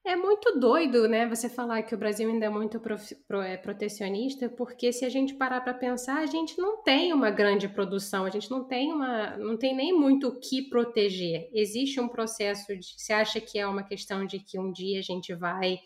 É 0.06 0.18
muito 0.18 0.60
doido, 0.60 1.08
né, 1.08 1.26
você 1.26 1.48
falar 1.48 1.82
que 1.84 1.96
o 1.96 1.98
Brasil 1.98 2.30
ainda 2.30 2.48
é 2.48 2.50
muito 2.50 2.78
pro, 2.78 3.42
é, 3.42 3.56
protecionista, 3.56 4.50
porque 4.50 4.92
se 4.92 5.06
a 5.06 5.10
gente 5.10 5.34
parar 5.34 5.62
para 5.62 5.74
pensar, 5.74 6.18
a 6.18 6.26
gente 6.26 6.58
não 6.58 6.84
tem 6.84 7.14
uma 7.14 7.32
grande 7.32 7.70
produção, 7.70 8.26
a 8.26 8.30
gente 8.30 8.52
não 8.52 8.66
tem 8.66 8.92
uma, 8.92 9.38
não 9.38 9.56
tem 9.56 9.74
nem 9.74 9.94
muito 9.98 10.28
o 10.28 10.40
que 10.42 10.70
proteger. 10.70 11.50
Existe 11.54 12.02
um 12.02 12.10
processo 12.10 12.78
de, 12.78 12.86
você 12.98 13.14
acha 13.14 13.40
que 13.40 13.58
é 13.58 13.66
uma 13.66 13.82
questão 13.82 14.26
de 14.26 14.40
que 14.40 14.60
um 14.60 14.74
dia 14.74 15.00
a 15.00 15.02
gente 15.02 15.34
vai 15.34 15.80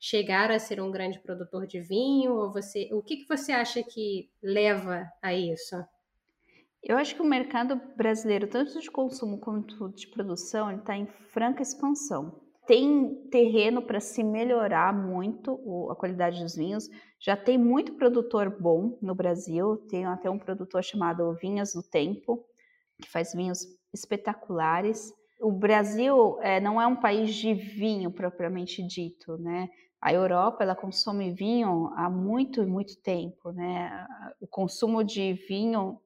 chegar 0.00 0.50
a 0.50 0.58
ser 0.58 0.80
um 0.80 0.90
grande 0.90 1.20
produtor 1.20 1.64
de 1.64 1.80
vinho, 1.80 2.34
ou 2.34 2.52
você, 2.52 2.88
o 2.92 3.00
que 3.00 3.18
que 3.18 3.28
você 3.28 3.52
acha 3.52 3.84
que 3.84 4.28
leva 4.42 5.08
a 5.22 5.32
isso? 5.32 5.76
Eu 6.82 6.96
acho 6.96 7.14
que 7.14 7.22
o 7.22 7.24
mercado 7.24 7.80
brasileiro, 7.96 8.48
tanto 8.48 8.80
de 8.80 8.90
consumo 8.90 9.38
quanto 9.38 9.90
de 9.90 10.08
produção, 10.08 10.76
está 10.76 10.96
em 10.96 11.06
franca 11.06 11.62
expansão 11.62 12.49
tem 12.66 13.14
terreno 13.30 13.82
para 13.82 14.00
se 14.00 14.22
melhorar 14.22 14.92
muito 14.92 15.88
a 15.90 15.96
qualidade 15.96 16.42
dos 16.42 16.54
vinhos. 16.54 16.88
Já 17.18 17.36
tem 17.36 17.58
muito 17.58 17.94
produtor 17.94 18.50
bom 18.50 18.98
no 19.02 19.14
Brasil. 19.14 19.76
Tem 19.88 20.04
até 20.04 20.30
um 20.30 20.38
produtor 20.38 20.82
chamado 20.82 21.32
Vinhas 21.34 21.72
do 21.72 21.82
Tempo, 21.82 22.44
que 23.00 23.10
faz 23.10 23.32
vinhos 23.32 23.66
espetaculares. 23.92 25.12
O 25.40 25.50
Brasil 25.50 26.38
é, 26.42 26.60
não 26.60 26.80
é 26.80 26.86
um 26.86 26.96
país 26.96 27.34
de 27.34 27.54
vinho 27.54 28.10
propriamente 28.10 28.86
dito, 28.86 29.36
né? 29.38 29.68
A 30.00 30.12
Europa 30.12 30.62
ela 30.62 30.74
consome 30.74 31.32
vinho 31.32 31.90
há 31.94 32.08
muito 32.08 32.66
muito 32.66 33.00
tempo, 33.02 33.50
né? 33.52 34.06
O 34.40 34.46
consumo 34.46 35.02
de 35.02 35.32
vinho 35.48 36.00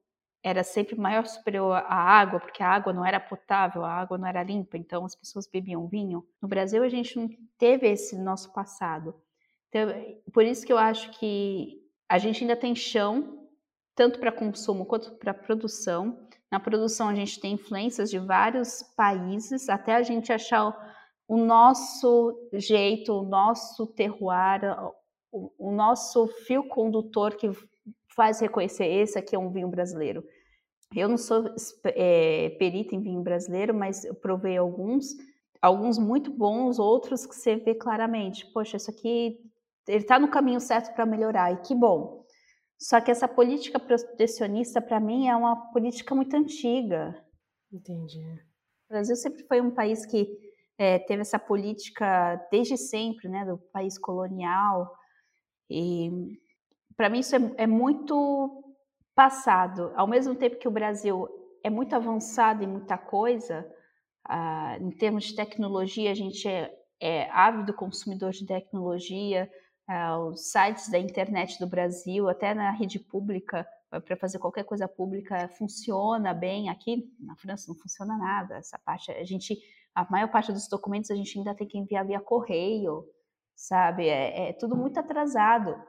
era 0.45 0.63
sempre 0.63 0.95
maior 0.95 1.25
superior 1.25 1.73
à 1.73 1.95
água, 1.95 2.39
porque 2.39 2.61
a 2.61 2.69
água 2.69 2.93
não 2.93 3.03
era 3.03 3.19
potável, 3.19 3.83
a 3.83 3.91
água 3.91 4.15
não 4.15 4.27
era 4.27 4.43
limpa, 4.43 4.77
então 4.77 5.03
as 5.03 5.15
pessoas 5.15 5.47
bebiam 5.47 5.87
vinho. 5.87 6.23
No 6.39 6.47
Brasil 6.47 6.83
a 6.83 6.87
gente 6.87 7.17
não 7.17 7.27
teve 7.57 7.87
esse 7.89 8.15
nosso 8.15 8.53
passado. 8.53 9.15
Então, 9.69 9.89
por 10.31 10.43
isso 10.45 10.63
que 10.63 10.71
eu 10.71 10.77
acho 10.77 11.09
que 11.17 11.81
a 12.07 12.19
gente 12.19 12.43
ainda 12.43 12.55
tem 12.55 12.75
chão, 12.75 13.49
tanto 13.95 14.19
para 14.19 14.31
consumo 14.31 14.85
quanto 14.85 15.15
para 15.15 15.33
produção. 15.33 16.27
Na 16.51 16.59
produção 16.59 17.09
a 17.09 17.15
gente 17.15 17.39
tem 17.39 17.53
influências 17.53 18.11
de 18.11 18.19
vários 18.19 18.83
países, 18.95 19.67
até 19.67 19.95
a 19.95 20.03
gente 20.03 20.31
achar 20.31 20.77
o 21.27 21.37
nosso 21.37 22.49
jeito, 22.53 23.13
o 23.13 23.23
nosso 23.23 23.87
terroir, 23.87 24.61
o, 25.31 25.71
nosso 25.71 26.27
fio 26.45 26.67
condutor 26.67 27.35
que 27.35 27.49
faz 28.15 28.39
reconhecer 28.39 28.85
esse 28.85 29.17
aqui 29.17 29.35
é 29.35 29.39
um 29.39 29.51
vinho 29.51 29.67
brasileiro. 29.67 30.23
Eu 30.95 31.09
não 31.09 31.17
sou 31.17 31.53
é, 31.83 32.49
perita 32.57 32.95
em 32.95 33.01
vinho 33.01 33.21
brasileiro, 33.21 33.73
mas 33.73 34.05
eu 34.05 34.15
provei 34.15 34.57
alguns, 34.57 35.07
alguns 35.61 35.99
muito 35.99 36.31
bons, 36.31 36.79
outros 36.79 37.25
que 37.25 37.35
você 37.35 37.57
vê 37.57 37.75
claramente, 37.75 38.45
poxa, 38.53 38.77
isso 38.77 38.89
aqui 38.89 39.37
ele 39.87 40.03
está 40.03 40.17
no 40.17 40.29
caminho 40.29 40.59
certo 40.59 40.95
para 40.95 41.05
melhorar, 41.05 41.51
e 41.51 41.57
que 41.57 41.75
bom. 41.75 42.25
Só 42.79 42.99
que 42.99 43.11
essa 43.11 43.27
política 43.27 43.79
protecionista, 43.79 44.81
para 44.81 44.99
mim, 44.99 45.27
é 45.27 45.35
uma 45.35 45.71
política 45.71 46.15
muito 46.15 46.35
antiga. 46.35 47.15
Entendi. 47.71 48.19
O 48.89 48.93
Brasil 48.93 49.15
sempre 49.15 49.43
foi 49.43 49.61
um 49.61 49.71
país 49.71 50.05
que 50.05 50.27
é, 50.77 50.99
teve 50.99 51.21
essa 51.21 51.39
política 51.39 52.35
desde 52.51 52.77
sempre, 52.77 53.29
né, 53.29 53.45
do 53.45 53.57
país 53.71 53.97
colonial. 53.97 54.93
E 55.69 56.11
para 56.95 57.09
mim 57.09 57.19
isso 57.19 57.35
é, 57.35 57.53
é 57.57 57.67
muito 57.67 58.64
passado. 59.15 59.91
Ao 59.95 60.05
mesmo 60.05 60.35
tempo 60.35 60.57
que 60.57 60.67
o 60.67 60.71
Brasil 60.71 61.27
é 61.63 61.69
muito 61.69 61.95
avançado 61.95 62.63
em 62.63 62.67
muita 62.67 62.97
coisa, 62.97 63.65
uh, 64.29 64.83
em 64.83 64.91
termos 64.91 65.23
de 65.23 65.35
tecnologia, 65.35 66.11
a 66.11 66.15
gente 66.15 66.47
é, 66.47 66.71
é 66.99 67.29
ávido 67.31 67.73
consumidor 67.73 68.31
de 68.31 68.45
tecnologia, 68.45 69.49
uh, 69.89 70.27
os 70.27 70.51
sites 70.51 70.89
da 70.89 70.99
internet 70.99 71.57
do 71.57 71.65
Brasil, 71.65 72.27
até 72.27 72.53
na 72.53 72.69
rede 72.71 72.99
pública, 72.99 73.65
para 73.89 74.17
fazer 74.17 74.39
qualquer 74.39 74.65
coisa 74.65 74.87
pública, 74.87 75.47
funciona 75.57 76.33
bem. 76.33 76.69
Aqui 76.69 77.09
na 77.19 77.35
França 77.37 77.71
não 77.71 77.79
funciona 77.79 78.17
nada. 78.17 78.57
Essa 78.57 78.77
parte, 78.77 79.11
a 79.11 79.23
gente, 79.23 79.57
a 79.93 80.05
maior 80.11 80.29
parte 80.29 80.51
dos 80.51 80.67
documentos 80.67 81.09
a 81.09 81.15
gente 81.15 81.37
ainda 81.37 81.55
tem 81.55 81.65
que 81.65 81.77
enviar 81.77 82.05
via 82.05 82.19
correio, 82.19 83.07
sabe? 83.55 84.09
É, 84.09 84.49
é 84.49 84.53
tudo 84.53 84.75
muito 84.75 84.99
atrasado. 84.99 85.81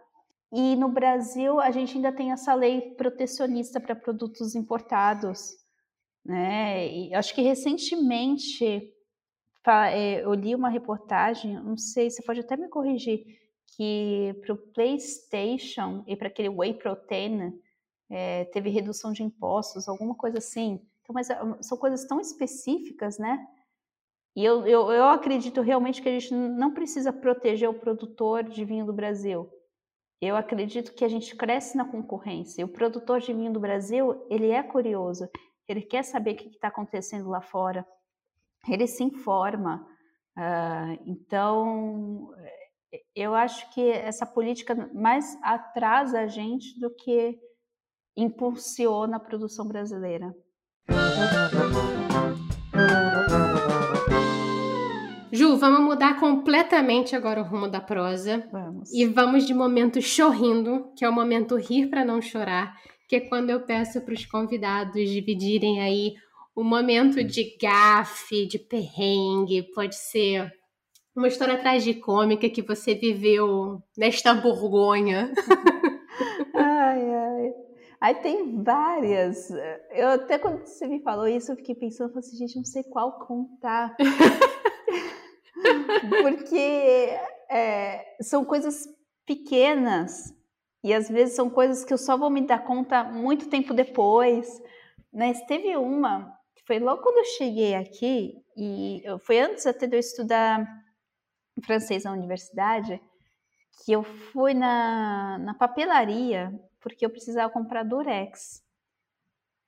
E 0.52 0.76
no 0.76 0.88
Brasil 0.88 1.60
a 1.60 1.70
gente 1.70 1.96
ainda 1.96 2.12
tem 2.12 2.32
essa 2.32 2.54
lei 2.54 2.94
protecionista 2.94 3.80
para 3.80 3.96
produtos 3.96 4.54
importados, 4.54 5.56
né? 6.24 6.88
E 6.88 7.14
acho 7.14 7.34
que 7.34 7.42
recentemente 7.42 8.92
é, 9.92 10.24
eu 10.24 10.32
li 10.34 10.54
uma 10.54 10.68
reportagem, 10.68 11.54
não 11.54 11.76
sei, 11.76 12.08
você 12.08 12.22
pode 12.22 12.40
até 12.40 12.56
me 12.56 12.68
corrigir, 12.68 13.24
que 13.76 14.34
para 14.42 14.54
o 14.54 14.56
PlayStation 14.56 16.04
e 16.06 16.14
para 16.14 16.28
aquele 16.28 16.48
Whey 16.48 16.74
Protein 16.74 17.52
é, 18.08 18.44
teve 18.46 18.70
redução 18.70 19.12
de 19.12 19.22
impostos, 19.22 19.88
alguma 19.88 20.14
coisa 20.14 20.38
assim. 20.38 20.80
Então, 21.02 21.12
mas 21.12 21.30
ah, 21.30 21.58
são 21.60 21.76
coisas 21.76 22.04
tão 22.04 22.20
específicas, 22.20 23.18
né? 23.18 23.44
E 24.34 24.44
eu, 24.44 24.66
eu, 24.66 24.92
eu 24.92 25.04
acredito 25.06 25.60
realmente 25.62 26.02
que 26.02 26.08
a 26.08 26.12
gente 26.12 26.32
não 26.32 26.72
precisa 26.72 27.12
proteger 27.12 27.68
o 27.68 27.74
produtor 27.74 28.44
de 28.44 28.64
vinho 28.64 28.84
do 28.84 28.92
Brasil. 28.92 29.50
Eu 30.20 30.36
acredito 30.36 30.94
que 30.94 31.04
a 31.04 31.08
gente 31.08 31.36
cresce 31.36 31.76
na 31.76 31.84
concorrência. 31.84 32.64
O 32.64 32.68
produtor 32.68 33.20
de 33.20 33.32
vinho 33.32 33.52
do 33.52 33.60
Brasil, 33.60 34.26
ele 34.30 34.50
é 34.50 34.62
curioso, 34.62 35.28
ele 35.68 35.82
quer 35.82 36.02
saber 36.02 36.32
o 36.32 36.36
que 36.36 36.48
está 36.48 36.68
acontecendo 36.68 37.28
lá 37.28 37.40
fora, 37.40 37.86
ele 38.68 38.86
se 38.86 39.04
informa. 39.04 39.86
Uh, 40.36 41.02
então, 41.06 42.30
eu 43.14 43.34
acho 43.34 43.72
que 43.72 43.90
essa 43.90 44.26
política 44.26 44.74
mais 44.94 45.38
atrasa 45.42 46.20
a 46.20 46.26
gente 46.26 46.78
do 46.80 46.90
que 46.94 47.38
impulsiona 48.16 49.16
a 49.16 49.20
produção 49.20 49.68
brasileira. 49.68 50.34
Ju, 55.36 55.54
vamos 55.58 55.80
mudar 55.80 56.18
completamente 56.18 57.14
agora 57.14 57.42
o 57.42 57.44
rumo 57.44 57.68
da 57.68 57.78
prosa. 57.78 58.42
Vamos. 58.50 58.90
E 58.90 59.04
vamos 59.04 59.46
de 59.46 59.52
momento 59.52 60.00
chorrindo, 60.00 60.90
que 60.96 61.04
é 61.04 61.08
o 61.08 61.12
momento 61.12 61.56
rir 61.56 61.90
para 61.90 62.06
não 62.06 62.22
chorar, 62.22 62.74
que 63.06 63.16
é 63.16 63.20
quando 63.20 63.50
eu 63.50 63.60
peço 63.60 64.00
para 64.00 64.14
os 64.14 64.24
convidados 64.24 65.10
dividirem 65.10 65.82
aí 65.82 66.14
o 66.54 66.64
momento 66.64 67.22
de 67.22 67.54
gafe, 67.60 68.46
de 68.46 68.58
perrengue, 68.58 69.70
pode 69.74 69.96
ser 69.96 70.50
uma 71.14 71.28
história 71.28 71.58
tragicômica 71.58 72.48
que 72.48 72.62
você 72.62 72.94
viveu 72.94 73.82
nesta 73.94 74.32
Borgonha. 74.32 75.30
ai, 76.56 77.14
ai. 77.14 77.54
Aí 78.00 78.14
tem 78.14 78.62
várias. 78.62 79.50
Eu 79.90 80.08
até 80.08 80.38
quando 80.38 80.64
você 80.64 80.86
me 80.86 81.02
falou 81.02 81.28
isso, 81.28 81.52
eu 81.52 81.56
fiquei 81.56 81.74
pensando, 81.74 82.08
eu 82.08 82.14
falei 82.14 82.26
assim, 82.26 82.38
gente, 82.38 82.56
não 82.56 82.64
sei 82.64 82.84
qual 82.84 83.18
contar. 83.18 83.94
Porque 86.22 87.18
é, 87.50 88.16
são 88.20 88.44
coisas 88.44 88.88
pequenas 89.24 90.34
e 90.82 90.92
às 90.92 91.08
vezes 91.08 91.34
são 91.34 91.50
coisas 91.50 91.84
que 91.84 91.92
eu 91.92 91.98
só 91.98 92.16
vou 92.16 92.30
me 92.30 92.46
dar 92.46 92.64
conta 92.64 93.04
muito 93.04 93.48
tempo 93.48 93.74
depois. 93.74 94.62
Mas 95.12 95.40
teve 95.46 95.76
uma, 95.76 96.32
que 96.54 96.62
foi 96.64 96.78
logo 96.78 97.02
quando 97.02 97.18
eu 97.18 97.24
cheguei 97.24 97.74
aqui, 97.74 98.42
e 98.56 99.02
foi 99.20 99.40
antes 99.40 99.66
até 99.66 99.86
de 99.86 99.96
eu 99.96 100.00
estudar 100.00 100.66
francês 101.64 102.04
na 102.04 102.12
universidade, 102.12 103.00
que 103.84 103.92
eu 103.92 104.02
fui 104.02 104.54
na, 104.54 105.38
na 105.38 105.54
papelaria 105.54 106.52
porque 106.80 107.04
eu 107.04 107.10
precisava 107.10 107.52
comprar 107.52 107.82
durex 107.82 108.62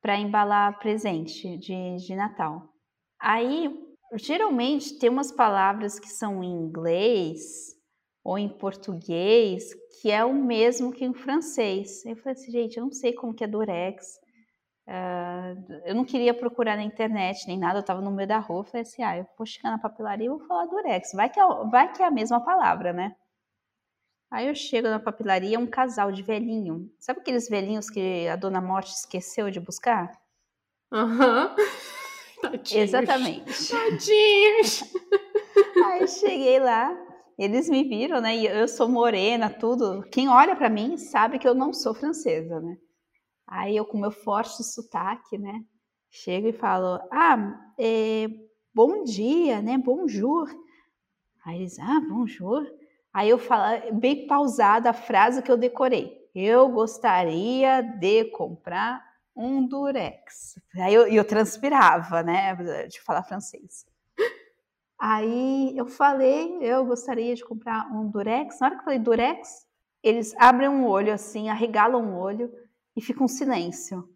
para 0.00 0.16
embalar 0.16 0.78
presente 0.78 1.56
de, 1.56 1.96
de 1.96 2.14
Natal. 2.14 2.72
Aí, 3.18 3.87
geralmente, 4.14 4.98
tem 4.98 5.10
umas 5.10 5.32
palavras 5.32 5.98
que 5.98 6.08
são 6.08 6.42
em 6.42 6.50
inglês 6.52 7.76
ou 8.24 8.38
em 8.38 8.48
português 8.48 9.74
que 10.00 10.10
é 10.10 10.24
o 10.24 10.32
mesmo 10.32 10.92
que 10.92 11.04
em 11.04 11.12
francês. 11.12 12.04
Eu 12.06 12.16
falei 12.16 12.34
assim, 12.34 12.52
gente, 12.52 12.76
eu 12.76 12.84
não 12.84 12.92
sei 12.92 13.12
como 13.12 13.34
que 13.34 13.42
é 13.44 13.46
durex. 13.46 14.20
Uh, 14.86 15.82
eu 15.84 15.94
não 15.94 16.04
queria 16.04 16.32
procurar 16.32 16.76
na 16.76 16.82
internet 16.82 17.46
nem 17.46 17.58
nada, 17.58 17.78
eu 17.78 17.80
estava 17.80 18.00
no 18.00 18.10
meio 18.10 18.26
da 18.26 18.38
rua, 18.38 18.64
falei 18.64 18.82
assim, 18.82 19.02
ah, 19.02 19.18
eu 19.18 19.26
vou 19.36 19.46
chegar 19.46 19.70
na 19.70 19.78
papelaria 19.78 20.26
e 20.26 20.30
vou 20.30 20.40
falar 20.40 20.64
durex, 20.64 21.12
vai 21.12 21.28
que, 21.28 21.38
é, 21.38 21.46
vai 21.70 21.92
que 21.92 22.02
é 22.02 22.06
a 22.06 22.10
mesma 22.10 22.40
palavra, 22.40 22.90
né? 22.90 23.14
Aí 24.30 24.46
eu 24.46 24.54
chego 24.54 24.88
na 24.88 24.98
papelaria, 24.98 25.58
um 25.58 25.66
casal 25.66 26.10
de 26.10 26.22
velhinho. 26.22 26.90
Sabe 26.98 27.20
aqueles 27.20 27.48
velhinhos 27.48 27.90
que 27.90 28.28
a 28.28 28.36
Dona 28.36 28.60
Morte 28.60 28.92
esqueceu 28.92 29.50
de 29.50 29.60
buscar? 29.60 30.10
Aham. 30.90 31.54
Uhum. 31.58 31.88
Exatamente. 32.72 33.70
Tadinhos. 33.70 34.84
Aí 35.84 36.06
cheguei 36.08 36.58
lá, 36.58 36.96
eles 37.38 37.68
me 37.68 37.84
viram, 37.84 38.20
né? 38.20 38.36
E 38.36 38.46
eu 38.46 38.68
sou 38.68 38.88
morena, 38.88 39.48
tudo. 39.50 40.02
Quem 40.10 40.28
olha 40.28 40.56
para 40.56 40.68
mim 40.68 40.96
sabe 40.96 41.38
que 41.38 41.48
eu 41.48 41.54
não 41.54 41.72
sou 41.72 41.94
francesa, 41.94 42.60
né? 42.60 42.76
Aí 43.46 43.76
eu, 43.76 43.84
com 43.84 43.98
meu 43.98 44.10
forte 44.10 44.62
sotaque, 44.62 45.38
né? 45.38 45.64
Chego 46.10 46.48
e 46.48 46.52
falo: 46.52 47.00
Ah, 47.10 47.72
é, 47.78 48.28
bom 48.74 49.04
dia, 49.04 49.62
né? 49.62 49.78
Bonjour. 49.78 50.48
Aí 51.44 51.60
eles: 51.60 51.78
Ah, 51.78 52.00
bonjour. 52.08 52.66
Aí 53.12 53.30
eu 53.30 53.38
falo, 53.38 53.94
bem 53.94 54.26
pausada 54.26 54.90
a 54.90 54.92
frase 54.92 55.42
que 55.42 55.50
eu 55.50 55.56
decorei. 55.56 56.18
Eu 56.34 56.68
gostaria 56.68 57.82
de 57.82 58.26
comprar 58.26 59.07
um 59.38 59.66
durex. 59.66 60.58
Aí 60.76 60.92
eu, 60.92 61.06
eu 61.06 61.24
transpirava, 61.24 62.22
né, 62.22 62.54
de 62.86 63.00
falar 63.00 63.22
francês. 63.22 63.86
Aí 64.98 65.72
eu 65.76 65.86
falei, 65.86 66.58
eu 66.60 66.84
gostaria 66.84 67.34
de 67.34 67.44
comprar 67.44 67.88
um 67.92 68.10
durex. 68.10 68.58
Na 68.58 68.66
hora 68.66 68.74
que 68.74 68.80
eu 68.80 68.84
falei 68.84 68.98
durex, 68.98 69.66
eles 70.02 70.34
abrem 70.36 70.68
um 70.68 70.86
olho 70.86 71.12
assim, 71.12 71.48
arregalam 71.48 72.02
um 72.02 72.18
olho 72.18 72.52
e 72.96 73.00
fica 73.00 73.22
um 73.22 73.28
silêncio. 73.28 74.08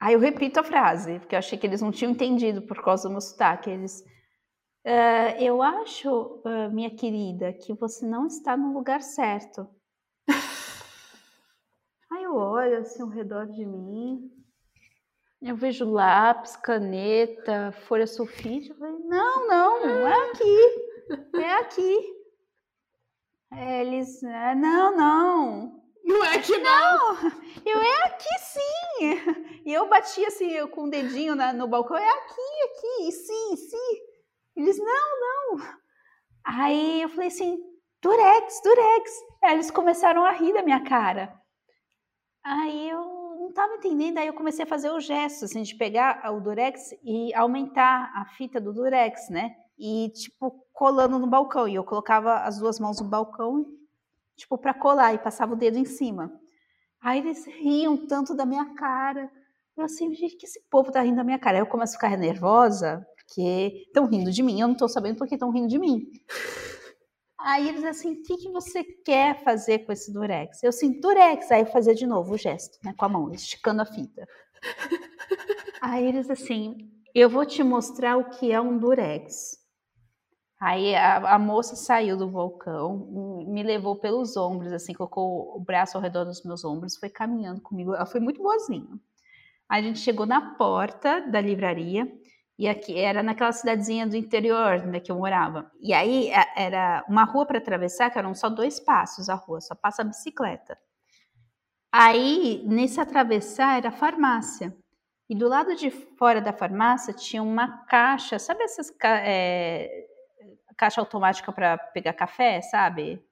Aí 0.00 0.14
eu 0.14 0.18
repito 0.18 0.58
a 0.58 0.64
frase, 0.64 1.18
porque 1.18 1.34
eu 1.34 1.38
achei 1.38 1.58
que 1.58 1.66
eles 1.66 1.82
não 1.82 1.92
tinham 1.92 2.12
entendido 2.12 2.62
por 2.62 2.82
causa 2.82 3.06
do 3.06 3.12
meu 3.12 3.20
sotaque. 3.20 3.70
Eles, 3.70 4.02
Uh, 4.84 5.38
eu 5.38 5.62
acho, 5.62 6.42
uh, 6.44 6.68
minha 6.72 6.90
querida, 6.90 7.52
que 7.52 7.72
você 7.72 8.04
não 8.04 8.26
está 8.26 8.56
no 8.56 8.72
lugar 8.72 9.00
certo. 9.00 9.68
Olho 12.62 12.78
assim 12.78 13.02
ao 13.02 13.08
redor 13.08 13.46
de 13.48 13.66
mim, 13.66 14.30
eu 15.42 15.56
vejo 15.56 15.84
lápis, 15.84 16.54
caneta, 16.54 17.72
folha 17.88 18.06
sulfite. 18.06 18.70
Eu 18.70 18.76
falei, 18.76 19.00
não, 19.00 19.48
não, 19.48 20.06
é 20.06 20.30
aqui, 20.30 21.38
é 21.42 21.54
aqui. 21.54 22.22
Eles, 23.52 24.22
ah, 24.22 24.54
não, 24.54 24.96
não. 24.96 25.82
Não 26.04 26.24
é 26.24 26.36
aqui 26.36 26.56
não. 26.56 27.14
não. 27.20 27.32
Eu 27.66 27.80
é 27.80 28.02
aqui 28.04 28.38
sim. 28.38 29.62
E 29.66 29.72
eu 29.72 29.88
bati 29.88 30.24
assim 30.24 30.64
com 30.68 30.84
o 30.84 30.90
dedinho 30.90 31.34
na, 31.34 31.52
no 31.52 31.66
balcão, 31.66 31.96
é 31.96 32.08
aqui, 32.08 32.40
aqui, 32.64 33.08
e 33.08 33.12
sim, 33.12 33.56
sim. 33.56 34.00
Eles, 34.54 34.78
não, 34.78 35.20
não. 35.20 35.66
Aí 36.44 37.02
eu 37.02 37.08
falei 37.08 37.26
assim, 37.26 37.58
Durex, 38.00 38.60
Durex. 38.62 39.10
Aí 39.42 39.54
eles 39.54 39.70
começaram 39.72 40.24
a 40.24 40.30
rir 40.30 40.52
da 40.52 40.62
minha 40.62 40.84
cara. 40.84 41.41
Aí 42.44 42.90
eu 42.90 43.00
não 43.38 43.48
estava 43.48 43.74
entendendo, 43.74 44.18
aí 44.18 44.26
eu 44.26 44.34
comecei 44.34 44.64
a 44.64 44.68
fazer 44.68 44.90
o 44.90 45.00
gesto, 45.00 45.44
assim, 45.44 45.62
de 45.62 45.74
pegar 45.76 46.22
o 46.32 46.40
Durex 46.40 46.92
e 47.04 47.32
aumentar 47.34 48.12
a 48.14 48.24
fita 48.36 48.60
do 48.60 48.72
Durex, 48.72 49.28
né? 49.30 49.54
E, 49.78 50.10
tipo, 50.10 50.64
colando 50.72 51.18
no 51.18 51.26
balcão. 51.26 51.68
E 51.68 51.74
eu 51.74 51.84
colocava 51.84 52.40
as 52.40 52.58
duas 52.58 52.80
mãos 52.80 53.00
no 53.00 53.08
balcão, 53.08 53.66
tipo, 54.36 54.58
para 54.58 54.74
colar, 54.74 55.14
e 55.14 55.18
passava 55.18 55.52
o 55.52 55.56
dedo 55.56 55.78
em 55.78 55.84
cima. 55.84 56.32
Aí 57.00 57.18
eles 57.18 57.46
riam 57.46 58.06
tanto 58.06 58.34
da 58.34 58.46
minha 58.46 58.74
cara. 58.74 59.30
Eu 59.76 59.84
assim, 59.84 60.12
gente, 60.14 60.36
que 60.36 60.46
esse 60.46 60.60
povo 60.70 60.92
tá 60.92 61.00
rindo 61.00 61.16
da 61.16 61.24
minha 61.24 61.38
cara? 61.38 61.56
Aí 61.56 61.62
eu 61.62 61.66
começo 61.66 61.94
a 61.94 61.96
ficar 61.96 62.16
nervosa, 62.16 63.04
porque 63.16 63.84
estão 63.86 64.06
rindo 64.06 64.30
de 64.30 64.42
mim, 64.42 64.60
eu 64.60 64.68
não 64.68 64.74
estou 64.74 64.88
sabendo 64.88 65.16
porque 65.16 65.34
estão 65.34 65.50
rindo 65.50 65.68
de 65.68 65.78
mim. 65.78 66.06
Aí 67.44 67.68
eles 67.68 67.84
assim, 67.84 68.12
o 68.12 68.22
que, 68.22 68.48
você 68.50 68.84
quer 68.84 69.42
fazer 69.42 69.80
com 69.80 69.92
esse 69.92 70.12
durex? 70.12 70.62
Eu 70.62 70.68
assim, 70.68 71.00
durex, 71.00 71.50
aí 71.50 71.64
fazia 71.66 71.94
de 71.94 72.06
novo 72.06 72.34
o 72.34 72.38
gesto, 72.38 72.78
né, 72.84 72.94
com 72.96 73.04
a 73.04 73.08
mão, 73.08 73.30
esticando 73.32 73.82
a 73.82 73.86
fita. 73.86 74.26
Aí 75.80 76.06
eles 76.06 76.30
assim, 76.30 76.90
eu 77.14 77.28
vou 77.28 77.44
te 77.44 77.62
mostrar 77.62 78.16
o 78.16 78.30
que 78.30 78.52
é 78.52 78.60
um 78.60 78.78
durex. 78.78 79.60
Aí 80.60 80.94
a, 80.94 81.34
a, 81.34 81.38
moça 81.40 81.74
saiu 81.74 82.16
do 82.16 82.30
vulcão, 82.30 83.44
me 83.48 83.64
levou 83.64 83.96
pelos 83.96 84.36
ombros, 84.36 84.72
assim, 84.72 84.94
colocou 84.94 85.56
o 85.56 85.60
braço 85.60 85.96
ao 85.96 86.02
redor 86.02 86.24
dos 86.24 86.44
meus 86.44 86.64
ombros, 86.64 86.96
foi 86.96 87.08
caminhando 87.08 87.60
comigo. 87.60 87.92
Ela 87.92 88.06
foi 88.06 88.20
muito 88.20 88.40
boazinha. 88.40 88.96
Aí 89.68 89.82
a 89.82 89.86
gente 89.88 89.98
chegou 89.98 90.24
na 90.24 90.54
porta 90.54 91.20
da 91.20 91.40
livraria. 91.40 92.06
E 92.58 92.68
aqui 92.68 92.98
era 92.98 93.22
naquela 93.22 93.52
cidadezinha 93.52 94.06
do 94.06 94.16
interior 94.16 94.86
né, 94.86 95.00
que 95.00 95.10
eu 95.10 95.16
morava. 95.16 95.70
E 95.80 95.92
aí 95.92 96.30
era 96.54 97.04
uma 97.08 97.24
rua 97.24 97.46
para 97.46 97.58
atravessar, 97.58 98.10
que 98.10 98.18
eram 98.18 98.34
só 98.34 98.48
dois 98.48 98.78
passos 98.78 99.28
a 99.28 99.34
rua, 99.34 99.60
só 99.60 99.74
passa 99.74 100.02
a 100.02 100.04
bicicleta. 100.04 100.78
Aí, 101.90 102.62
nesse 102.66 103.00
atravessar, 103.00 103.76
era 103.76 103.88
a 103.88 103.92
farmácia. 103.92 104.74
E 105.28 105.34
do 105.34 105.48
lado 105.48 105.74
de 105.74 105.90
fora 105.90 106.40
da 106.40 106.52
farmácia 106.52 107.12
tinha 107.12 107.42
uma 107.42 107.84
caixa, 107.84 108.38
sabe 108.38 108.62
essas 108.64 108.92
é, 109.02 110.06
caixa 110.76 111.00
automática 111.00 111.52
para 111.52 111.78
pegar 111.78 112.12
café, 112.12 112.60
sabe? 112.60 113.22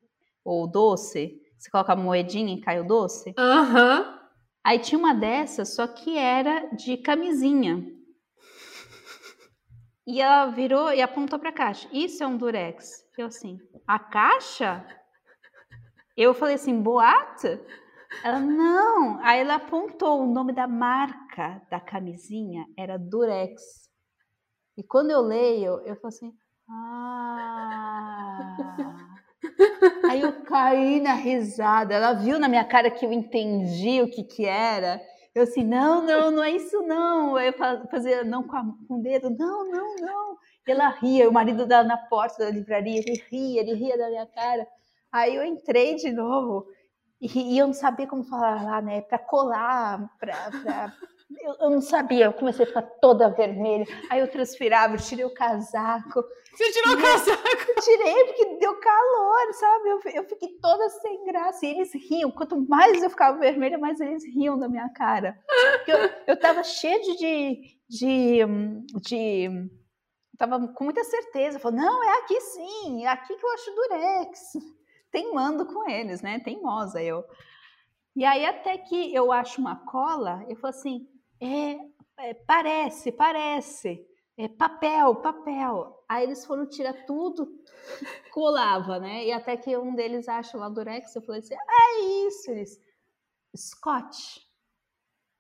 Ou 0.45 0.67
doce. 0.67 1.41
você 1.59 1.71
coloca 1.71 1.93
a 1.93 1.97
moedinha 1.97 2.55
e 2.55 2.61
cai 2.61 2.81
o 2.81 2.87
doce. 2.87 3.35
Aham. 3.39 4.01
Uhum. 4.01 4.21
Aí 4.63 4.79
tinha 4.79 4.99
uma 4.99 5.15
dessas, 5.15 5.75
só 5.75 5.87
que 5.87 6.17
era 6.19 6.69
de 6.75 6.97
camisinha. 6.99 7.83
E 10.11 10.21
ela 10.21 10.47
virou 10.47 10.93
e 10.93 11.01
apontou 11.01 11.39
para 11.39 11.51
a 11.51 11.53
caixa. 11.53 11.89
Isso 11.93 12.25
é 12.25 12.27
um 12.27 12.37
durex. 12.37 13.07
Eu 13.17 13.29
assim, 13.29 13.61
a 13.87 13.97
caixa? 13.97 14.85
Eu 16.17 16.35
falei 16.35 16.57
assim, 16.57 16.83
boate? 16.83 17.61
Ela, 18.25 18.41
não. 18.41 19.21
Aí 19.23 19.39
ela 19.39 19.55
apontou 19.55 20.21
o 20.21 20.27
nome 20.27 20.53
da 20.53 20.67
marca 20.67 21.63
da 21.71 21.79
camisinha, 21.79 22.67
era 22.77 22.99
durex. 22.99 23.89
E 24.77 24.83
quando 24.83 25.13
eu 25.13 25.21
leio, 25.21 25.81
eu 25.87 25.95
falo 25.95 26.09
assim, 26.09 26.37
ah... 26.69 28.57
Aí 30.11 30.23
eu 30.23 30.43
caí 30.43 31.01
na 31.01 31.15
risada. 31.15 31.95
Ela 31.95 32.15
viu 32.15 32.37
na 32.37 32.49
minha 32.49 32.65
cara 32.65 32.91
que 32.91 33.07
eu 33.07 33.13
entendi 33.13 34.03
o 34.03 34.11
que 34.11 34.25
que 34.25 34.45
era. 34.45 35.01
Eu 35.35 35.45
assim, 35.45 35.65
não, 35.65 36.03
não, 36.03 36.31
não 36.31 36.43
é 36.43 36.51
isso 36.51 36.83
não. 36.83 37.39
Eu 37.39 37.53
fazia 37.91 38.25
não 38.25 38.43
com, 38.43 38.57
a, 38.57 38.65
com 38.89 38.99
o 38.99 39.03
dedo, 39.03 39.31
não, 39.31 39.71
não, 39.71 39.97
não. 39.97 40.39
E 40.67 40.73
ela 40.73 40.89
ria, 40.89 41.29
o 41.29 41.33
marido 41.33 41.67
dela 41.67 41.85
na 41.85 41.97
porta 41.97 42.45
da 42.45 42.51
livraria, 42.51 42.99
ele 42.99 43.23
ria, 43.29 43.61
ele 43.61 43.75
ria 43.75 43.97
da 43.97 44.09
minha 44.09 44.27
cara. 44.27 44.67
Aí 45.13 45.35
eu 45.35 45.45
entrei 45.45 45.97
de 45.97 46.13
novo 46.13 46.67
e, 47.21 47.55
e 47.55 47.59
eu 47.59 47.67
não 47.67 47.75
sabia 47.75 48.07
como 48.07 48.25
falar 48.25 48.63
lá, 48.65 48.83
né? 48.83 49.03
Para 49.03 49.19
colar, 49.19 50.11
para 50.19 50.93
eu, 51.39 51.55
eu, 51.61 51.71
não 51.71 51.81
sabia, 51.81 52.27
eu 52.27 52.33
comecei 52.33 52.65
a 52.65 52.69
ficar 52.69 52.83
toda 52.83 53.31
vermelha. 53.31 53.87
Aí 54.11 54.21
eu 54.21 54.31
transpirava, 54.31 54.95
eu 54.95 55.01
tirei 55.01 55.25
o 55.25 55.35
casaco. 55.35 56.25
Você 56.53 56.73
tirou 56.73 56.95
o 56.95 57.01
casaco? 57.01 57.81
Tirei, 57.81 58.25
porque 58.25 58.57
deu 58.59 58.81
calor, 58.81 59.55
sabe? 59.55 59.89
Eu, 59.89 60.01
eu 60.15 60.25
fiquei 60.25 60.49
toda 60.61 60.89
sem 60.91 61.25
graça. 61.25 61.65
E 61.65 61.71
eles 61.71 61.95
riam. 61.95 62.31
Quanto 62.31 62.61
mais 62.69 63.03
eu 63.03 63.11
ficava 63.11 63.39
vermelha, 63.39 63.79
mais 63.79 64.01
eles 64.01 64.25
riam 64.25 64.59
da 64.59 64.69
minha 64.69 64.89
cara. 64.91 65.39
Porque 65.77 65.93
eu, 65.93 66.11
eu 66.27 66.39
tava 66.39 66.65
cheia 66.65 67.01
de. 67.01 67.17
de, 67.17 67.77
de, 67.89 68.39
de 69.01 69.71
tava 70.37 70.69
com 70.69 70.85
muita 70.85 71.05
certeza. 71.05 71.61
Falei, 71.61 71.81
não, 71.81 72.03
é 72.03 72.19
aqui 72.19 72.41
sim, 72.41 73.05
é 73.05 73.09
aqui 73.09 73.37
que 73.37 73.47
eu 73.47 73.53
acho 73.53 73.75
durex. 73.75 74.53
Teimando 75.13 75.67
com 75.67 75.89
eles, 75.89 76.23
né? 76.23 76.41
Teimosa 76.41 77.03
eu. 77.03 77.25
E 78.17 78.25
aí, 78.25 78.45
até 78.45 78.77
que 78.77 79.15
eu 79.15 79.31
acho 79.31 79.61
uma 79.61 79.77
cola, 79.77 80.45
eu 80.49 80.57
falo 80.57 80.75
assim: 80.75 81.09
é, 81.41 81.79
é, 82.19 82.35
parece, 82.35 83.13
parece. 83.13 84.07
É 84.37 84.49
papel, 84.49 85.17
papel. 85.17 86.05
Aí 86.09 86.25
eles 86.25 86.47
foram 86.47 86.67
tirar 86.67 87.05
tudo, 87.05 87.47
colava, 88.33 88.99
né? 88.99 89.27
E 89.27 89.33
até 89.33 89.57
que 89.57 89.77
um 89.77 89.95
deles 89.95 90.29
acha 90.29 90.57
lá 90.57 90.69
durex, 90.69 91.15
eu 91.15 91.23
falei 91.23 91.41
assim, 91.41 91.55
ah, 91.55 91.99
é 91.99 92.27
isso, 92.27 92.51
eles, 92.51 92.79
Scott. 93.57 94.41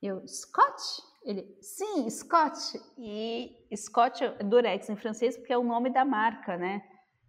Eu, 0.02 0.26
Scott? 0.26 0.82
Ele, 1.22 1.56
sim, 1.60 2.08
Scott. 2.08 2.80
E 2.98 3.54
Scott 3.76 4.24
é 4.24 4.42
durex 4.42 4.88
em 4.88 4.96
francês 4.96 5.36
porque 5.36 5.52
é 5.52 5.58
o 5.58 5.64
nome 5.64 5.90
da 5.90 6.04
marca, 6.04 6.56
né? 6.56 6.82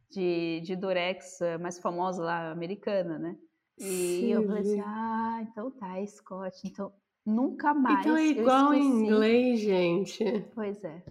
De, 0.10 0.62
de 0.62 0.76
durex 0.76 1.40
mais 1.60 1.80
famosa 1.80 2.24
lá, 2.24 2.52
americana, 2.52 3.18
né? 3.18 3.38
E 3.78 3.84
sim. 3.84 4.34
eu 4.34 4.46
falei 4.46 4.62
assim, 4.62 4.82
ah, 4.86 5.40
então 5.42 5.72
tá, 5.72 5.98
é 5.98 6.06
Scott. 6.06 6.56
Então, 6.66 6.94
Nunca 7.26 7.74
mais. 7.74 8.00
Então 8.00 8.18
é 8.18 8.28
igual 8.28 8.74
em 8.74 8.84
inglês, 8.84 9.60
gente. 9.60 10.24
Pois 10.56 10.84
é. 10.84 11.04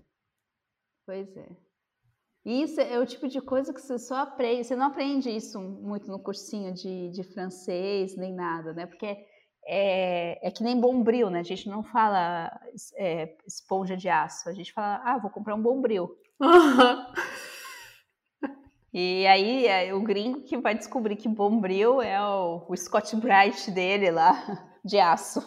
Pois 1.07 1.37
é. 1.37 1.49
Isso 2.45 2.81
é 2.81 2.99
o 2.99 3.07
tipo 3.07 3.29
de 3.29 3.41
coisa 3.41 3.73
que 3.73 3.81
você 3.81 3.99
só 3.99 4.17
aprende. 4.17 4.65
Você 4.65 4.75
não 4.75 4.87
aprende 4.87 5.31
isso 5.31 5.61
muito 5.61 6.11
no 6.11 6.19
cursinho 6.19 6.73
de, 6.73 7.11
de 7.11 7.23
francês, 7.23 8.17
nem 8.17 8.35
nada, 8.35 8.73
né? 8.73 8.87
Porque 8.87 9.19
é, 9.67 10.49
é 10.49 10.51
que 10.51 10.63
nem 10.63 10.81
bombril, 10.81 11.29
né? 11.29 11.41
A 11.41 11.45
gente 11.45 11.69
não 11.69 11.83
fala 11.83 12.51
é, 12.97 13.37
esponja 13.47 13.97
de 13.97 14.09
aço. 14.09 14.49
A 14.49 14.53
gente 14.53 14.73
fala, 14.73 15.03
ah, 15.05 15.19
vou 15.19 15.31
comprar 15.31 15.55
um 15.55 15.63
bombril. 15.63 16.17
E 18.93 19.25
aí 19.29 19.67
é 19.69 19.95
o 19.95 20.03
gringo 20.03 20.43
que 20.43 20.59
vai 20.59 20.75
descobrir 20.75 21.15
que 21.15 21.29
bombril 21.29 22.03
é 22.03 22.21
o, 22.21 22.67
o 22.69 22.77
Scott 22.77 23.15
Bright 23.15 23.71
dele 23.71 24.11
lá, 24.11 24.35
de 24.85 24.99
aço. 24.99 25.41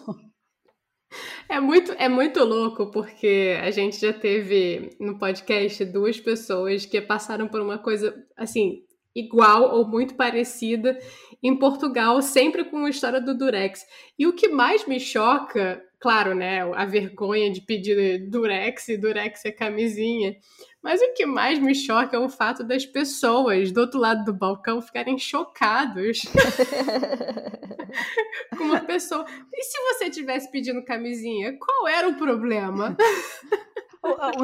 É 1.49 1.59
muito, 1.59 1.91
é 1.93 2.09
muito 2.09 2.43
louco, 2.43 2.89
porque 2.91 3.57
a 3.61 3.69
gente 3.71 3.99
já 3.99 4.13
teve 4.13 4.95
no 4.99 5.17
podcast 5.17 5.83
duas 5.85 6.19
pessoas 6.19 6.85
que 6.85 6.99
passaram 7.01 7.47
por 7.47 7.61
uma 7.61 7.77
coisa 7.77 8.15
assim, 8.35 8.83
igual 9.15 9.75
ou 9.75 9.87
muito 9.87 10.15
parecida 10.15 10.97
em 11.41 11.55
Portugal, 11.57 12.21
sempre 12.21 12.63
com 12.63 12.85
a 12.85 12.89
história 12.89 13.21
do 13.21 13.37
Durex. 13.37 13.85
E 14.17 14.25
o 14.25 14.33
que 14.33 14.47
mais 14.47 14.87
me 14.87 14.99
choca, 14.99 15.83
claro, 16.03 16.35
né, 16.35 16.59
a 16.75 16.83
vergonha 16.83 17.49
de 17.49 17.61
pedir 17.61 18.27
Durex 18.27 18.89
e 18.89 18.97
Durex 18.97 19.45
é 19.45 19.53
camisinha, 19.53 20.35
mas 20.81 21.01
o 21.01 21.13
que 21.13 21.25
mais 21.25 21.59
me 21.59 21.73
choca 21.73 22.17
é 22.17 22.19
o 22.19 22.27
fato 22.27 22.61
das 22.61 22.85
pessoas 22.85 23.71
do 23.71 23.79
outro 23.79 24.01
lado 24.01 24.25
do 24.25 24.33
balcão 24.33 24.81
ficarem 24.81 25.17
chocados 25.17 26.23
com 28.57 28.65
uma 28.65 28.81
pessoa. 28.81 29.25
E 29.53 29.63
se 29.63 29.79
você 29.79 30.09
tivesse 30.09 30.51
pedindo 30.51 30.83
camisinha, 30.83 31.57
qual 31.57 31.87
era 31.87 32.09
o 32.09 32.15
problema? 32.15 32.97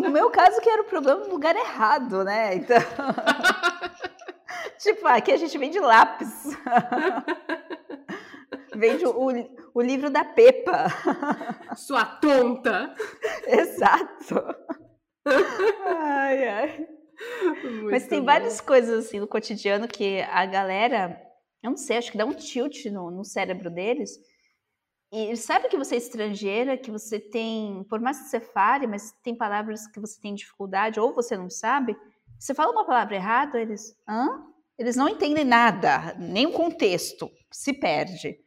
No 0.02 0.12
meu 0.12 0.30
caso, 0.30 0.62
que 0.62 0.70
era 0.70 0.82
o 0.82 0.86
problema 0.86 1.26
no 1.26 1.30
lugar 1.30 1.58
errado, 1.58 2.24
né? 2.24 2.56
Então. 2.56 2.78
tipo, 4.80 5.06
aqui 5.08 5.34
a 5.34 5.38
gente 5.38 5.58
vende 5.58 5.78
lápis. 5.78 6.52
Vende 8.74 9.06
o, 9.06 9.59
o 9.74 9.82
livro 9.82 10.10
da 10.10 10.24
Pepa. 10.24 10.88
Sua 11.76 12.06
tonta! 12.06 12.96
Exato 13.48 14.70
ai, 15.86 16.48
ai. 16.48 16.88
Muito 17.64 17.92
Mas 17.92 18.08
tem 18.08 18.20
bom. 18.20 18.26
várias 18.26 18.62
coisas 18.62 19.06
assim 19.06 19.20
no 19.20 19.28
cotidiano 19.28 19.88
que 19.88 20.22
a 20.22 20.46
galera, 20.46 21.22
eu 21.62 21.72
não 21.72 21.78
sei, 21.78 21.98
acho 21.98 22.12
que 22.12 22.18
dá 22.18 22.26
um 22.26 22.34
tilt 22.34 22.86
no, 22.86 23.12
no 23.12 23.26
cérebro 23.26 23.70
deles. 23.70 24.12
E 25.12 25.36
sabe 25.36 25.68
que 25.70 25.78
você 25.78 25.96
é 25.96 25.98
estrangeira, 25.98 26.78
que 26.78 26.92
você 26.92 27.20
tem, 27.20 27.84
por 27.90 28.00
mais 28.00 28.20
que 28.20 28.30
você 28.30 28.40
fale, 28.40 28.86
mas 28.86 29.12
tem 29.24 29.36
palavras 29.36 29.88
que 29.88 30.00
você 30.00 30.22
tem 30.22 30.36
dificuldade 30.36 31.00
ou 31.00 31.14
você 31.14 31.36
não 31.36 31.50
sabe, 31.50 31.98
você 32.40 32.54
fala 32.54 32.72
uma 32.72 32.86
palavra 32.86 33.16
errada, 33.16 33.60
eles, 33.60 33.96
hã? 34.08 34.46
Eles 34.78 34.96
não 34.96 35.10
entendem 35.10 35.44
nada, 35.44 36.16
nem 36.18 36.46
o 36.46 36.54
contexto, 36.54 37.30
se 37.52 37.74
perde. 37.74 38.40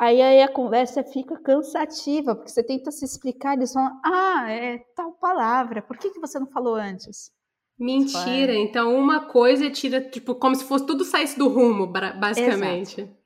Aí, 0.00 0.22
aí 0.22 0.40
a 0.40 0.48
conversa 0.48 1.04
fica 1.04 1.38
cansativa, 1.42 2.34
porque 2.34 2.50
você 2.50 2.62
tenta 2.62 2.90
se 2.90 3.04
explicar, 3.04 3.52
eles 3.52 3.70
falam, 3.70 4.00
ah, 4.02 4.50
é 4.50 4.78
tal 4.96 5.12
palavra, 5.12 5.82
por 5.82 5.98
que, 5.98 6.08
que 6.08 6.18
você 6.18 6.38
não 6.38 6.46
falou 6.46 6.74
antes? 6.74 7.30
Mentira, 7.78 8.54
então 8.54 8.96
uma 8.96 9.26
coisa 9.26 9.68
tira, 9.70 10.00
tipo, 10.00 10.34
como 10.34 10.54
se 10.54 10.64
fosse 10.64 10.86
tudo 10.86 11.04
saísse 11.04 11.38
do 11.38 11.48
rumo, 11.48 11.86
basicamente. 11.86 13.02
Exato. 13.02 13.16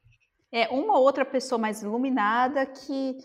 É 0.50 0.68
uma 0.68 0.98
outra 0.98 1.24
pessoa 1.24 1.60
mais 1.60 1.80
iluminada 1.80 2.66
que 2.66 3.18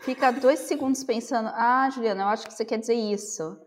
fica 0.00 0.30
dois 0.30 0.58
segundos 0.58 1.02
pensando, 1.02 1.48
ah, 1.48 1.88
Juliana, 1.90 2.24
eu 2.24 2.28
acho 2.28 2.46
que 2.46 2.52
você 2.52 2.64
quer 2.64 2.78
dizer 2.78 2.94
isso. 2.94 3.58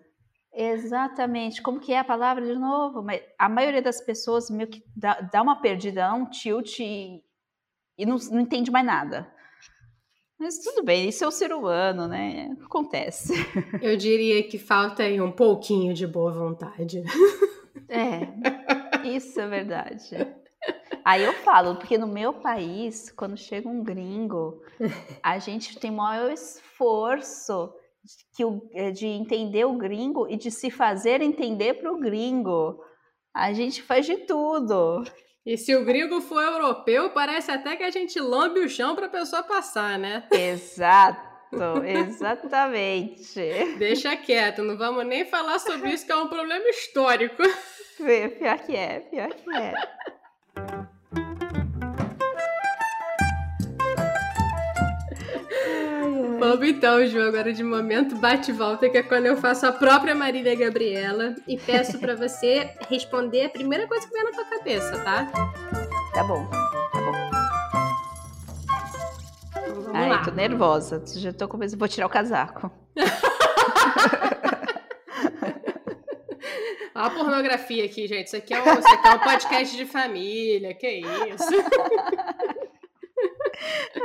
Exatamente. 0.53 1.63
Como 1.63 1.79
que 1.79 1.93
é 1.93 1.97
a 1.97 2.03
palavra 2.03 2.45
de 2.45 2.53
novo? 2.53 3.01
Mas 3.01 3.23
a 3.39 3.49
maioria 3.49 3.81
das 3.81 3.99
pessoas 4.01 4.51
meio 4.51 4.69
que 4.69 4.83
dá, 4.95 5.19
dá 5.19 5.41
uma 5.41 5.59
perdida, 5.61 6.13
um 6.13 6.29
tilt 6.29 6.79
e 6.79 7.23
e 7.97 8.05
não, 8.05 8.17
não 8.31 8.39
entende 8.39 8.71
mais 8.71 8.85
nada. 8.85 9.31
Mas 10.37 10.59
tudo 10.59 10.83
bem, 10.83 11.07
isso 11.07 11.23
é 11.23 11.27
o 11.27 11.31
ser 11.31 11.53
humano, 11.53 12.07
né? 12.07 12.55
Acontece. 12.63 13.33
Eu 13.81 13.95
diria 13.95 14.43
que 14.43 14.57
falta 14.57 15.03
aí 15.03 15.19
um 15.21 15.31
pouquinho 15.31 15.93
de 15.93 16.05
boa 16.05 16.31
vontade. 16.31 17.03
É, 17.87 19.07
isso 19.07 19.39
é 19.39 19.47
verdade. 19.47 20.09
Aí 21.03 21.23
eu 21.23 21.33
falo, 21.33 21.75
porque 21.75 21.99
no 21.99 22.07
meu 22.07 22.33
país, 22.33 23.11
quando 23.11 23.37
chega 23.37 23.69
um 23.69 23.83
gringo, 23.83 24.59
a 25.21 25.37
gente 25.37 25.77
tem 25.79 25.91
maior 25.91 26.31
esforço 26.31 27.71
de, 28.35 28.91
de 28.91 29.05
entender 29.05 29.65
o 29.65 29.77
gringo 29.77 30.27
e 30.27 30.35
de 30.35 30.49
se 30.49 30.71
fazer 30.71 31.21
entender 31.21 31.75
para 31.75 31.93
o 31.93 31.99
gringo. 31.99 32.83
A 33.33 33.53
gente 33.53 33.83
faz 33.83 34.05
de 34.05 34.17
tudo. 34.17 35.03
E 35.45 35.57
se 35.57 35.75
o 35.75 35.85
gringo 35.85 36.21
for 36.21 36.41
europeu, 36.41 37.11
parece 37.11 37.51
até 37.51 37.75
que 37.75 37.83
a 37.83 37.91
gente 37.91 38.19
lambe 38.19 38.61
o 38.61 38.69
chão 38.69 38.95
para 38.95 39.05
a 39.05 39.09
pessoa 39.09 39.43
passar, 39.43 39.99
né? 39.99 40.23
Exato, 40.31 41.83
exatamente. 41.85 43.39
Deixa 43.77 44.15
quieto, 44.15 44.63
não 44.63 44.75
vamos 44.75 45.05
nem 45.05 45.23
falar 45.25 45.59
sobre 45.59 45.91
isso, 45.91 46.03
que 46.05 46.11
é 46.11 46.15
um 46.15 46.27
problema 46.27 46.67
histórico. 46.67 47.43
Pior 47.97 48.57
que 48.59 48.75
é, 48.75 48.99
pior 49.01 49.29
que 49.29 49.55
é. 49.55 49.73
Vamos 56.47 56.67
então, 56.67 57.03
Ju, 57.07 57.19
agora 57.23 57.51
de 57.51 57.63
momento 57.63 58.15
bate-volta, 58.17 58.87
que 58.87 58.99
é 58.99 59.01
quando 59.01 59.25
eu 59.25 59.35
faço 59.35 59.65
a 59.65 59.71
própria 59.71 60.13
Marília 60.13 60.53
Gabriela 60.53 61.33
e 61.47 61.57
peço 61.57 61.97
para 61.97 62.15
você 62.15 62.69
responder 62.87 63.45
a 63.45 63.49
primeira 63.49 63.87
coisa 63.87 64.07
que 64.07 64.13
vem 64.13 64.23
na 64.25 64.29
tua 64.29 64.45
cabeça, 64.45 64.95
tá? 64.99 65.25
Tá 66.13 66.23
bom, 66.23 66.47
tá 66.47 67.01
bom. 67.01 67.11
Vamos 69.73 69.95
Ai, 69.95 70.07
lá. 70.07 70.21
tô 70.23 70.29
nervosa. 70.29 71.03
Já 71.15 71.33
tô 71.33 71.47
começando. 71.47 71.79
Vou 71.79 71.87
tirar 71.87 72.05
o 72.05 72.11
casaco. 72.11 72.71
Olha 76.93 77.07
a 77.07 77.09
pornografia 77.09 77.85
aqui, 77.85 78.07
gente. 78.07 78.27
Isso 78.27 78.37
aqui, 78.37 78.53
é 78.53 78.61
um, 78.61 78.79
isso 78.79 78.87
aqui 78.87 79.07
é 79.07 79.11
um 79.11 79.19
podcast 79.19 79.75
de 79.75 79.85
família. 79.87 80.75
Que 80.75 81.01
isso? 81.01 81.49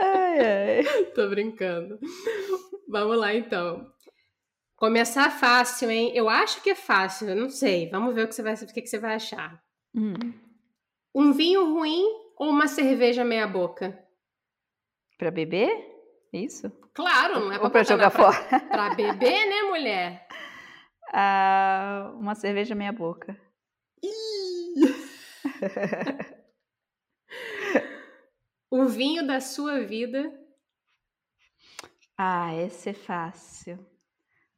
Ai, 0.00 0.38
ai. 0.38 0.84
Tô 1.14 1.28
brincando. 1.28 1.98
Vamos 2.88 3.18
lá, 3.18 3.34
então. 3.34 3.92
Começar 4.76 5.30
fácil, 5.30 5.90
hein? 5.90 6.12
Eu 6.14 6.28
acho 6.28 6.62
que 6.62 6.70
é 6.70 6.74
fácil, 6.74 7.28
eu 7.28 7.36
não 7.36 7.50
sei. 7.50 7.90
Vamos 7.90 8.14
ver 8.14 8.24
o 8.24 8.28
que 8.28 8.34
você 8.34 8.42
vai, 8.42 8.54
o 8.54 8.66
que 8.66 8.86
você 8.86 8.98
vai 8.98 9.14
achar. 9.14 9.62
Hum. 9.94 10.14
Um 11.14 11.32
vinho 11.32 11.74
ruim 11.74 12.04
ou 12.38 12.48
uma 12.48 12.66
cerveja 12.66 13.24
meia 13.24 13.46
boca? 13.46 13.98
Para 15.18 15.30
beber? 15.30 15.70
Isso? 16.32 16.70
Claro, 16.94 17.40
não 17.40 17.52
é 17.52 17.70
para 17.70 17.84
jogar 17.84 18.10
pra, 18.10 18.32
fora. 18.32 18.60
Para 18.70 18.94
beber, 18.94 19.46
né, 19.46 19.62
mulher? 19.62 20.26
Ah, 21.12 22.12
uma 22.14 22.34
cerveja 22.34 22.74
meia 22.74 22.92
boca. 22.92 23.36
o 28.70 28.84
vinho 28.86 29.26
da 29.26 29.40
sua 29.40 29.80
vida? 29.80 30.32
Ah, 32.16 32.54
esse 32.54 32.90
é 32.90 32.94
fácil. 32.94 33.78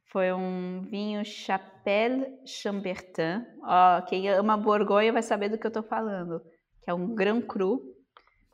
Foi 0.06 0.32
um 0.32 0.82
vinho 0.82 1.24
Chapelle 1.24 2.26
Chambertin. 2.44 3.46
Ó, 3.62 4.02
quem 4.02 4.28
ama 4.28 4.58
Borgonha 4.58 5.12
vai 5.12 5.22
saber 5.22 5.48
do 5.48 5.56
que 5.56 5.66
eu 5.66 5.70
estou 5.70 5.82
falando. 5.82 6.40
Que 6.82 6.90
é 6.90 6.94
um 6.94 7.14
Grand 7.14 7.40
Cru. 7.40 7.80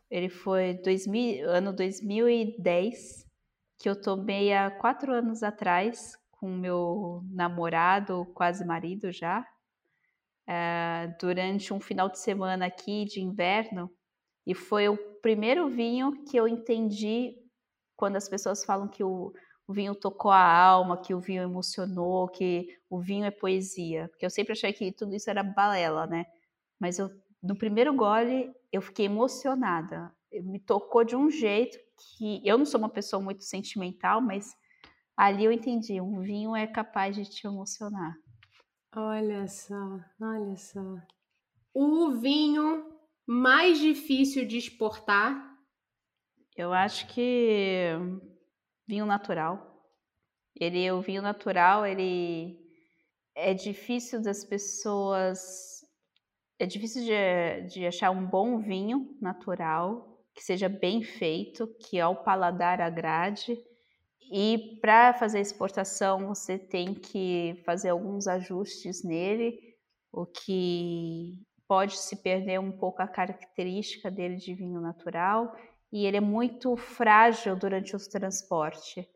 Ele 0.08 0.28
foi 0.28 0.74
2000, 0.84 1.48
ano 1.50 1.72
2010, 1.72 3.26
que 3.78 3.88
eu 3.88 4.00
tomei 4.00 4.52
há 4.52 4.70
quatro 4.70 5.12
anos 5.12 5.42
atrás 5.42 6.12
com 6.30 6.48
meu 6.48 7.22
namorado, 7.32 8.24
quase 8.34 8.64
marido 8.64 9.10
já, 9.10 9.44
é, 10.46 11.12
durante 11.20 11.74
um 11.74 11.80
final 11.80 12.08
de 12.08 12.20
semana 12.20 12.66
aqui 12.66 13.04
de 13.04 13.20
inverno. 13.20 13.90
E 14.46 14.54
foi 14.54 14.88
o 14.88 14.96
primeiro 15.20 15.68
vinho 15.68 16.24
que 16.24 16.36
eu 16.36 16.46
entendi 16.48 17.36
quando 17.96 18.16
as 18.16 18.28
pessoas 18.28 18.64
falam 18.64 18.88
que 18.88 19.02
o 19.02 19.32
o 19.68 19.72
vinho 19.74 19.94
tocou 19.94 20.30
a 20.30 20.40
alma, 20.42 20.96
que 20.96 21.12
o 21.12 21.20
vinho 21.20 21.42
emocionou, 21.42 22.26
que 22.26 22.66
o 22.88 22.98
vinho 22.98 23.26
é 23.26 23.30
poesia. 23.30 24.08
Porque 24.08 24.24
eu 24.24 24.30
sempre 24.30 24.52
achei 24.52 24.72
que 24.72 24.90
tudo 24.90 25.14
isso 25.14 25.28
era 25.28 25.42
balela, 25.42 26.06
né? 26.06 26.24
Mas 26.80 26.98
eu, 26.98 27.10
no 27.42 27.54
primeiro 27.54 27.94
gole 27.94 28.50
eu 28.72 28.80
fiquei 28.80 29.04
emocionada. 29.04 30.10
Me 30.32 30.58
tocou 30.58 31.04
de 31.04 31.14
um 31.14 31.30
jeito 31.30 31.78
que 31.98 32.40
eu 32.48 32.56
não 32.56 32.64
sou 32.64 32.80
uma 32.80 32.88
pessoa 32.88 33.22
muito 33.22 33.44
sentimental, 33.44 34.22
mas 34.22 34.56
ali 35.14 35.44
eu 35.44 35.52
entendi, 35.52 36.00
um 36.00 36.20
vinho 36.20 36.56
é 36.56 36.66
capaz 36.66 37.14
de 37.14 37.26
te 37.26 37.46
emocionar. 37.46 38.16
Olha 38.96 39.46
só, 39.48 40.00
olha 40.18 40.56
só. 40.56 40.80
O 41.74 42.12
vinho 42.12 42.87
mais 43.28 43.78
difícil 43.78 44.46
de 44.46 44.56
exportar? 44.56 45.54
Eu 46.56 46.72
acho 46.72 47.06
que 47.08 47.90
vinho 48.86 49.04
natural. 49.04 49.84
Ele, 50.58 50.90
o 50.90 51.02
vinho 51.02 51.20
natural, 51.20 51.84
ele 51.84 52.58
é 53.36 53.52
difícil 53.52 54.22
das 54.22 54.46
pessoas, 54.46 55.84
é 56.58 56.64
difícil 56.64 57.04
de, 57.04 57.68
de 57.68 57.86
achar 57.86 58.10
um 58.10 58.26
bom 58.26 58.60
vinho 58.60 59.14
natural 59.20 60.24
que 60.34 60.42
seja 60.42 60.68
bem 60.68 61.02
feito, 61.02 61.66
que 61.80 62.00
ao 62.00 62.24
paladar 62.24 62.80
agrade. 62.80 63.58
E 64.32 64.78
para 64.80 65.12
fazer 65.12 65.40
exportação, 65.40 66.28
você 66.28 66.58
tem 66.58 66.94
que 66.94 67.60
fazer 67.66 67.90
alguns 67.90 68.26
ajustes 68.26 69.04
nele, 69.04 69.58
o 70.10 70.24
que 70.24 71.46
pode 71.68 71.98
se 71.98 72.16
perder 72.16 72.58
um 72.58 72.72
pouco 72.72 73.02
a 73.02 73.06
característica 73.06 74.10
dele 74.10 74.36
de 74.36 74.54
vinho 74.54 74.80
natural 74.80 75.54
e 75.92 76.06
ele 76.06 76.16
é 76.16 76.20
muito 76.20 76.74
frágil 76.76 77.54
durante 77.54 77.94
o 77.94 77.98
transporte. 77.98 79.06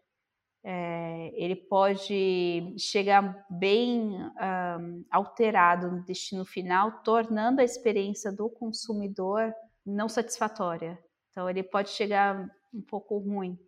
É, 0.65 1.33
ele 1.35 1.57
pode 1.57 2.75
chegar 2.79 3.45
bem 3.51 4.15
um, 4.15 5.05
alterado 5.11 5.91
no 5.91 6.05
destino 6.05 6.45
final, 6.45 7.03
tornando 7.03 7.61
a 7.61 7.65
experiência 7.65 8.31
do 8.31 8.49
consumidor 8.49 9.53
não 9.85 10.09
satisfatória. 10.09 10.97
Então, 11.31 11.51
ele 11.51 11.63
pode 11.63 11.91
chegar 11.91 12.49
um 12.73 12.81
pouco 12.81 13.19
ruim. 13.19 13.59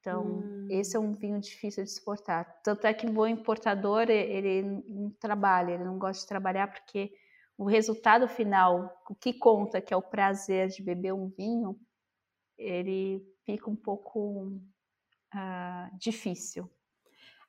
Então, 0.00 0.24
hum. 0.24 0.66
esse 0.68 0.96
é 0.96 1.00
um 1.00 1.14
vinho 1.14 1.40
difícil 1.40 1.84
de 1.84 1.90
exportar. 1.90 2.60
Tanto 2.62 2.86
é 2.86 2.92
que 2.92 3.06
um 3.06 3.14
bom 3.14 3.26
importador, 3.26 4.10
ele 4.10 4.62
não 4.86 5.10
trabalha, 5.10 5.72
ele 5.72 5.84
não 5.84 5.96
gosta 5.96 6.22
de 6.22 6.28
trabalhar 6.28 6.66
porque 6.66 7.12
o 7.62 7.64
resultado 7.64 8.26
final, 8.26 8.92
o 9.08 9.14
que 9.14 9.32
conta, 9.32 9.80
que 9.80 9.94
é 9.94 9.96
o 9.96 10.02
prazer 10.02 10.66
de 10.66 10.82
beber 10.82 11.14
um 11.14 11.28
vinho, 11.28 11.78
ele 12.58 13.24
fica 13.46 13.70
um 13.70 13.76
pouco 13.76 14.48
uh, 15.32 15.96
difícil. 15.96 16.68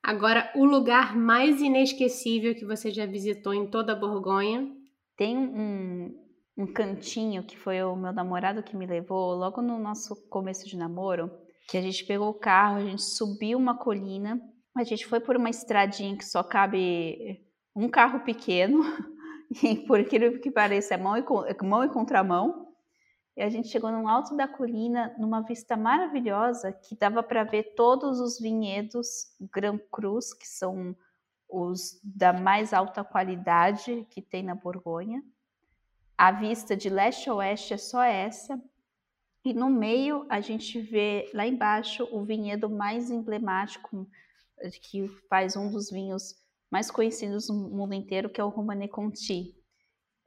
Agora, 0.00 0.52
o 0.54 0.64
lugar 0.64 1.16
mais 1.16 1.60
inesquecível 1.60 2.54
que 2.54 2.64
você 2.64 2.92
já 2.92 3.06
visitou 3.06 3.52
em 3.52 3.66
toda 3.66 3.92
a 3.92 3.96
Borgonha? 3.96 4.72
Tem 5.16 5.36
um, 5.36 6.16
um 6.56 6.66
cantinho 6.72 7.42
que 7.42 7.58
foi 7.58 7.82
o 7.82 7.96
meu 7.96 8.12
namorado 8.12 8.62
que 8.62 8.76
me 8.76 8.86
levou 8.86 9.34
logo 9.34 9.60
no 9.60 9.80
nosso 9.80 10.14
começo 10.28 10.68
de 10.68 10.76
namoro, 10.76 11.28
que 11.68 11.76
a 11.76 11.82
gente 11.82 12.04
pegou 12.04 12.28
o 12.28 12.38
carro, 12.38 12.76
a 12.76 12.84
gente 12.84 13.02
subiu 13.02 13.58
uma 13.58 13.76
colina, 13.76 14.40
a 14.76 14.84
gente 14.84 15.06
foi 15.06 15.18
por 15.18 15.36
uma 15.36 15.50
estradinha 15.50 16.16
que 16.16 16.24
só 16.24 16.44
cabe 16.44 17.44
um 17.74 17.88
carro 17.88 18.20
pequeno, 18.20 18.80
e 19.62 19.76
por 19.86 20.00
aquilo 20.00 20.38
que 20.40 20.50
pareça 20.50 20.94
é 20.94 20.96
mão 20.96 21.16
e, 21.16 21.64
mão 21.64 21.84
e 21.84 21.88
contramão, 21.88 22.64
e 23.36 23.42
a 23.42 23.48
gente 23.48 23.68
chegou 23.68 23.90
no 23.90 24.08
alto 24.08 24.36
da 24.36 24.46
colina, 24.46 25.14
numa 25.18 25.40
vista 25.40 25.76
maravilhosa, 25.76 26.72
que 26.72 26.96
dava 26.96 27.22
para 27.22 27.42
ver 27.42 27.74
todos 27.74 28.20
os 28.20 28.38
vinhedos 28.38 29.26
Gran 29.52 29.78
Cruz, 29.90 30.32
que 30.32 30.46
são 30.46 30.96
os 31.48 32.00
da 32.02 32.32
mais 32.32 32.72
alta 32.72 33.02
qualidade 33.02 34.06
que 34.10 34.22
tem 34.22 34.44
na 34.44 34.54
Borgonha. 34.54 35.22
A 36.16 36.30
vista 36.30 36.76
de 36.76 36.88
leste 36.88 37.28
a 37.28 37.34
oeste 37.34 37.74
é 37.74 37.76
só 37.76 38.02
essa. 38.04 38.60
E 39.44 39.52
no 39.52 39.68
meio 39.68 40.24
a 40.28 40.40
gente 40.40 40.80
vê 40.80 41.28
lá 41.34 41.44
embaixo 41.44 42.08
o 42.12 42.24
vinhedo 42.24 42.70
mais 42.70 43.10
emblemático, 43.10 44.08
que 44.80 45.08
faz 45.28 45.56
um 45.56 45.70
dos 45.70 45.90
vinhos 45.90 46.34
mais 46.74 46.90
conhecidos 46.90 47.48
no 47.48 47.70
mundo 47.70 47.94
inteiro, 47.94 48.28
que 48.28 48.40
é 48.40 48.44
o 48.44 48.48
Romanée 48.48 48.88
Conti. 48.88 49.54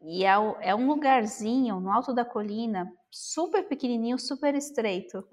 E 0.02 0.24
é, 0.24 0.32
é 0.62 0.74
um 0.74 0.88
lugarzinho 0.88 1.78
no 1.82 1.92
alto 1.92 2.14
da 2.14 2.24
colina, 2.24 2.90
super 3.12 3.68
pequenininho, 3.68 4.18
super 4.18 4.56
estreito. 4.56 5.28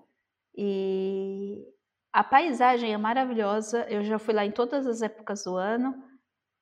E 0.57 1.65
a 2.13 2.25
paisagem 2.25 2.93
é 2.93 2.99
maravilhosa. 2.99 3.87
Eu 3.89 4.03
já 4.03 4.19
fui 4.19 4.35
lá 4.35 4.45
em 4.45 4.51
todas 4.51 4.89
as 4.89 5.03
épocas 5.03 5.45
do 5.45 5.55
ano, 5.55 5.95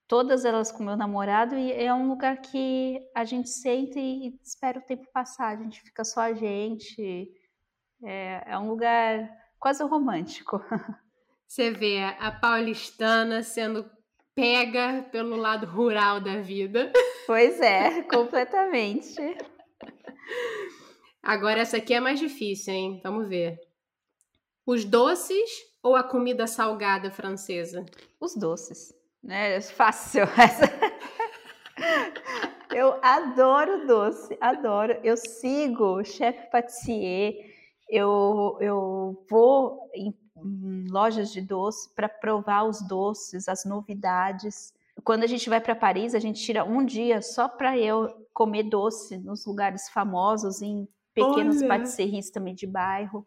todas 0.06 0.44
elas 0.44 0.70
com 0.70 0.84
meu 0.84 0.98
namorado, 0.98 1.56
e 1.56 1.72
é 1.72 1.94
um 1.94 2.06
lugar 2.06 2.36
que 2.42 3.00
a 3.14 3.24
gente 3.24 3.48
senta 3.48 3.98
e 3.98 4.38
espera 4.44 4.80
o 4.80 4.82
tempo 4.82 5.06
passar. 5.14 5.56
A 5.56 5.62
gente 5.62 5.80
fica 5.80 6.04
só 6.04 6.20
a 6.20 6.34
gente. 6.34 7.26
É, 8.04 8.52
é 8.52 8.58
um 8.58 8.68
lugar 8.68 9.30
quase 9.58 9.82
romântico. 9.82 10.60
Você 11.48 11.70
vê 11.70 12.02
a 12.18 12.30
paulistana 12.30 13.42
sendo 13.42 13.90
pega 14.34 15.06
pelo 15.10 15.36
lado 15.36 15.66
rural 15.66 16.20
da 16.20 16.40
vida. 16.40 16.92
Pois 17.26 17.60
é, 17.60 18.02
completamente. 18.10 19.20
Agora 21.22 21.60
essa 21.60 21.76
aqui 21.76 21.94
é 21.94 22.00
mais 22.00 22.18
difícil, 22.18 22.74
hein? 22.74 23.00
Vamos 23.02 23.28
ver. 23.28 23.58
Os 24.66 24.84
doces 24.84 25.50
ou 25.82 25.96
a 25.96 26.02
comida 26.02 26.46
salgada 26.46 27.10
francesa? 27.10 27.84
Os 28.20 28.34
doces, 28.36 28.94
né? 29.22 29.56
É 29.56 29.60
fácil. 29.60 30.22
Eu 32.74 32.98
adoro 33.02 33.86
doce, 33.86 34.36
adoro. 34.40 34.98
Eu 35.04 35.16
sigo 35.16 36.00
o 36.00 36.04
chefe 36.04 36.50
patissier. 36.50 37.34
Eu, 37.88 38.56
eu 38.60 39.26
vou 39.28 39.90
em 39.94 40.10
lojas 40.88 41.32
de 41.32 41.40
doce 41.40 41.88
para 41.94 42.08
provar 42.08 42.64
os 42.64 42.80
doces, 42.86 43.48
as 43.48 43.64
novidades. 43.64 44.72
Quando 45.04 45.24
a 45.24 45.26
gente 45.26 45.48
vai 45.48 45.60
para 45.60 45.74
Paris, 45.74 46.14
a 46.14 46.18
gente 46.18 46.42
tira 46.42 46.64
um 46.64 46.84
dia 46.84 47.22
só 47.22 47.48
para 47.48 47.78
eu 47.78 48.08
comer 48.32 48.64
doce 48.64 49.18
nos 49.18 49.46
lugares 49.46 49.88
famosos, 49.88 50.62
em 50.62 50.86
pequenos 51.14 51.58
Olha. 51.58 51.68
patisseries 51.68 52.30
também 52.30 52.54
de 52.54 52.66
bairro. 52.66 53.26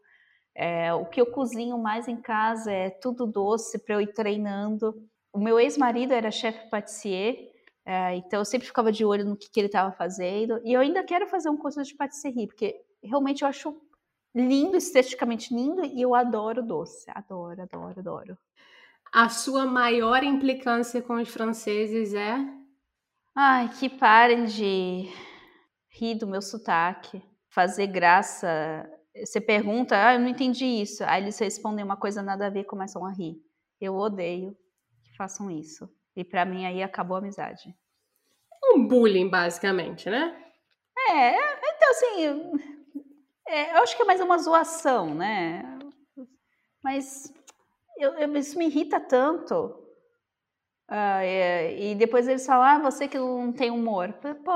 É, 0.53 0.93
o 0.93 1.05
que 1.05 1.19
eu 1.19 1.25
cozinho 1.25 1.77
mais 1.77 2.07
em 2.07 2.15
casa 2.15 2.71
é 2.71 2.89
tudo 2.89 3.27
doce 3.27 3.77
para 3.79 3.95
eu 3.95 4.01
ir 4.01 4.13
treinando. 4.13 4.95
O 5.33 5.39
meu 5.39 5.59
ex-marido 5.59 6.13
era 6.13 6.31
chefe 6.31 6.69
patissier, 6.69 7.51
é, 7.85 8.15
então 8.15 8.39
eu 8.39 8.45
sempre 8.45 8.65
ficava 8.65 8.91
de 8.91 9.05
olho 9.05 9.25
no 9.25 9.35
que, 9.37 9.49
que 9.49 9.59
ele 9.59 9.67
estava 9.67 9.91
fazendo. 9.91 10.59
E 10.63 10.73
eu 10.73 10.81
ainda 10.81 11.03
quero 11.03 11.27
fazer 11.27 11.49
um 11.49 11.57
curso 11.57 11.83
de 11.83 11.93
patisserie, 11.93 12.47
porque 12.47 12.81
realmente 13.03 13.43
eu 13.43 13.47
acho 13.47 13.79
lindo, 14.35 14.75
esteticamente 14.75 15.53
lindo, 15.55 15.85
e 15.85 16.01
eu 16.01 16.13
adoro 16.13 16.61
doce. 16.61 17.05
Adoro, 17.09 17.61
adoro, 17.61 17.99
adoro. 17.99 18.37
A 19.11 19.29
sua 19.29 19.65
maior 19.65 20.23
implicância 20.23 21.01
com 21.01 21.13
os 21.13 21.29
franceses 21.29 22.13
é? 22.13 22.37
Ai, 23.33 23.69
que 23.79 23.89
parem 23.89 24.45
de 24.45 25.09
rir 25.89 26.15
do 26.15 26.27
meu 26.27 26.41
sotaque, 26.41 27.23
fazer 27.49 27.87
graça. 27.87 28.89
Você 29.15 29.39
pergunta, 29.39 29.95
ah, 29.95 30.15
eu 30.15 30.19
não 30.19 30.27
entendi 30.27 30.65
isso. 30.65 31.03
Aí 31.05 31.23
eles 31.23 31.39
respondem 31.39 31.85
uma 31.85 31.95
coisa 31.95 32.21
nada 32.21 32.47
a 32.47 32.49
ver 32.49 32.61
e 32.61 32.65
começam 32.65 33.05
a 33.05 33.11
rir. 33.11 33.41
Eu 33.79 33.95
odeio 33.95 34.55
que 35.03 35.15
façam 35.15 35.49
isso. 35.49 35.89
E 36.13 36.23
para 36.23 36.43
mim 36.43 36.65
aí 36.65 36.83
acabou 36.83 37.15
a 37.15 37.19
amizade. 37.19 37.73
Um 38.73 38.85
bullying, 38.85 39.29
basicamente, 39.29 40.09
né? 40.09 40.35
É, 41.09 41.35
então 41.35 41.89
assim, 41.89 42.74
é, 43.47 43.77
eu 43.77 43.83
acho 43.83 43.95
que 43.95 44.01
é 44.01 44.05
mais 44.05 44.21
uma 44.21 44.37
zoação, 44.37 45.13
né? 45.13 45.63
Mas 46.83 47.33
eu, 47.97 48.13
eu, 48.13 48.35
isso 48.37 48.57
me 48.57 48.65
irrita 48.65 48.99
tanto. 48.99 49.83
Ah, 50.87 51.23
é, 51.23 51.79
e 51.79 51.95
depois 51.95 52.27
eles 52.27 52.45
falam, 52.45 52.65
ah, 52.65 52.91
você 52.91 53.07
que 53.07 53.17
não 53.17 53.51
tem 53.51 53.71
humor. 53.71 54.13
Pô, 54.43 54.51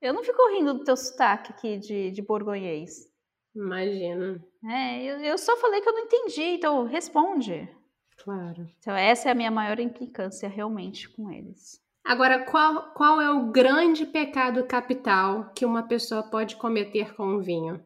eu 0.00 0.12
não 0.12 0.24
fico 0.24 0.48
rindo 0.50 0.74
do 0.74 0.84
teu 0.84 0.96
sotaque 0.96 1.52
aqui 1.52 1.78
de, 1.78 2.10
de 2.10 2.22
borgonhês. 2.22 3.10
Imagina. 3.54 4.42
É, 4.64 5.02
eu, 5.02 5.18
eu 5.20 5.38
só 5.38 5.56
falei 5.56 5.80
que 5.80 5.88
eu 5.88 5.92
não 5.92 6.04
entendi, 6.04 6.42
então 6.42 6.84
responde. 6.84 7.68
Claro. 8.16 8.66
Então 8.78 8.94
essa 8.94 9.28
é 9.28 9.32
a 9.32 9.34
minha 9.34 9.50
maior 9.50 9.78
implicância 9.78 10.48
realmente 10.48 11.08
com 11.08 11.30
eles. 11.30 11.82
Agora, 12.04 12.44
qual, 12.44 12.92
qual 12.94 13.20
é 13.20 13.30
o 13.30 13.50
grande 13.52 14.04
pecado 14.04 14.66
capital 14.66 15.52
que 15.54 15.64
uma 15.64 15.86
pessoa 15.86 16.22
pode 16.22 16.56
cometer 16.56 17.14
com 17.14 17.36
o 17.36 17.42
vinho? 17.42 17.82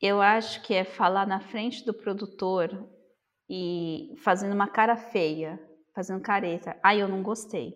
Eu 0.00 0.20
acho 0.22 0.62
que 0.62 0.74
é 0.74 0.84
falar 0.84 1.26
na 1.26 1.40
frente 1.40 1.84
do 1.84 1.92
produtor 1.92 2.70
e 3.48 4.14
fazendo 4.18 4.54
uma 4.54 4.68
cara 4.68 4.96
feia, 4.96 5.60
fazendo 5.94 6.20
careta. 6.22 6.78
Ah, 6.82 6.96
eu 6.96 7.08
não 7.08 7.22
gostei. 7.22 7.74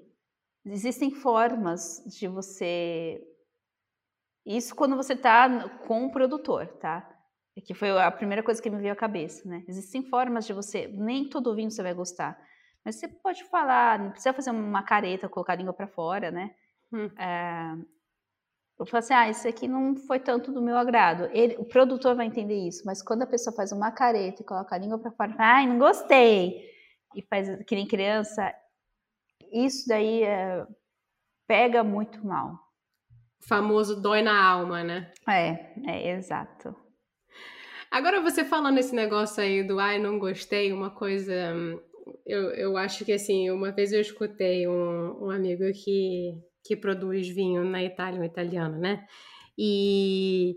Existem 0.64 1.10
formas 1.10 2.02
de 2.06 2.26
você. 2.26 3.20
Isso 4.46 4.74
quando 4.74 4.96
você 4.96 5.12
está 5.12 5.68
com 5.86 6.06
o 6.06 6.12
produtor, 6.12 6.66
tá? 6.78 7.06
É 7.56 7.60
que 7.60 7.74
foi 7.74 7.90
a 7.90 8.10
primeira 8.10 8.42
coisa 8.42 8.62
que 8.62 8.70
me 8.70 8.80
veio 8.80 8.92
à 8.92 8.96
cabeça, 8.96 9.46
né? 9.48 9.64
Existem 9.68 10.02
formas 10.08 10.46
de 10.46 10.52
você. 10.52 10.88
Nem 10.88 11.28
todo 11.28 11.54
vinho 11.54 11.70
você 11.70 11.82
vai 11.82 11.94
gostar. 11.94 12.38
Mas 12.84 12.96
você 12.96 13.08
pode 13.08 13.44
falar, 13.44 13.98
não 13.98 14.10
precisa 14.10 14.32
fazer 14.32 14.50
uma 14.50 14.82
careta, 14.82 15.28
colocar 15.28 15.52
a 15.52 15.56
língua 15.56 15.72
para 15.72 15.86
fora, 15.86 16.30
né? 16.30 16.54
Hum. 16.92 17.10
É, 17.18 17.76
eu 18.78 18.86
falo 18.86 19.00
assim, 19.00 19.12
ah, 19.12 19.28
isso 19.28 19.46
aqui 19.46 19.68
não 19.68 19.94
foi 19.94 20.18
tanto 20.18 20.50
do 20.50 20.62
meu 20.62 20.76
agrado. 20.76 21.28
Ele, 21.32 21.54
o 21.58 21.64
produtor 21.66 22.16
vai 22.16 22.26
entender 22.26 22.66
isso, 22.66 22.82
mas 22.86 23.02
quando 23.02 23.22
a 23.22 23.26
pessoa 23.26 23.54
faz 23.54 23.72
uma 23.72 23.92
careta 23.92 24.40
e 24.40 24.44
coloca 24.44 24.74
a 24.74 24.78
língua 24.78 24.98
para 24.98 25.10
fora, 25.10 25.34
ai, 25.38 25.66
não 25.66 25.78
gostei, 25.78 26.70
e 27.14 27.20
faz 27.20 27.62
que 27.64 27.74
nem 27.74 27.86
criança, 27.86 28.54
isso 29.52 29.86
daí 29.86 30.22
é, 30.22 30.66
pega 31.46 31.84
muito 31.84 32.26
mal. 32.26 32.58
O 33.38 33.46
famoso 33.46 34.00
dói 34.00 34.22
na 34.22 34.42
alma, 34.42 34.82
né? 34.82 35.12
É, 35.28 35.74
é 35.86 36.16
exato. 36.16 36.74
Agora 37.90 38.22
você 38.22 38.44
falando 38.44 38.78
esse 38.78 38.94
negócio 38.94 39.42
aí 39.42 39.62
do 39.62 39.78
ai, 39.78 39.98
não 39.98 40.18
gostei, 40.18 40.72
uma 40.72 40.90
coisa 40.90 41.34
eu, 42.26 42.50
eu 42.50 42.76
acho 42.76 43.04
que 43.04 43.12
assim, 43.12 43.50
uma 43.50 43.72
vez 43.72 43.92
eu 43.92 44.00
escutei 44.00 44.66
um, 44.66 45.26
um 45.26 45.30
amigo 45.30 45.64
que, 45.72 46.34
que 46.64 46.76
produz 46.76 47.28
vinho 47.28 47.64
na 47.64 47.82
Itália, 47.82 48.20
um 48.20 48.24
italiano, 48.24 48.78
né? 48.78 49.06
E 49.58 50.56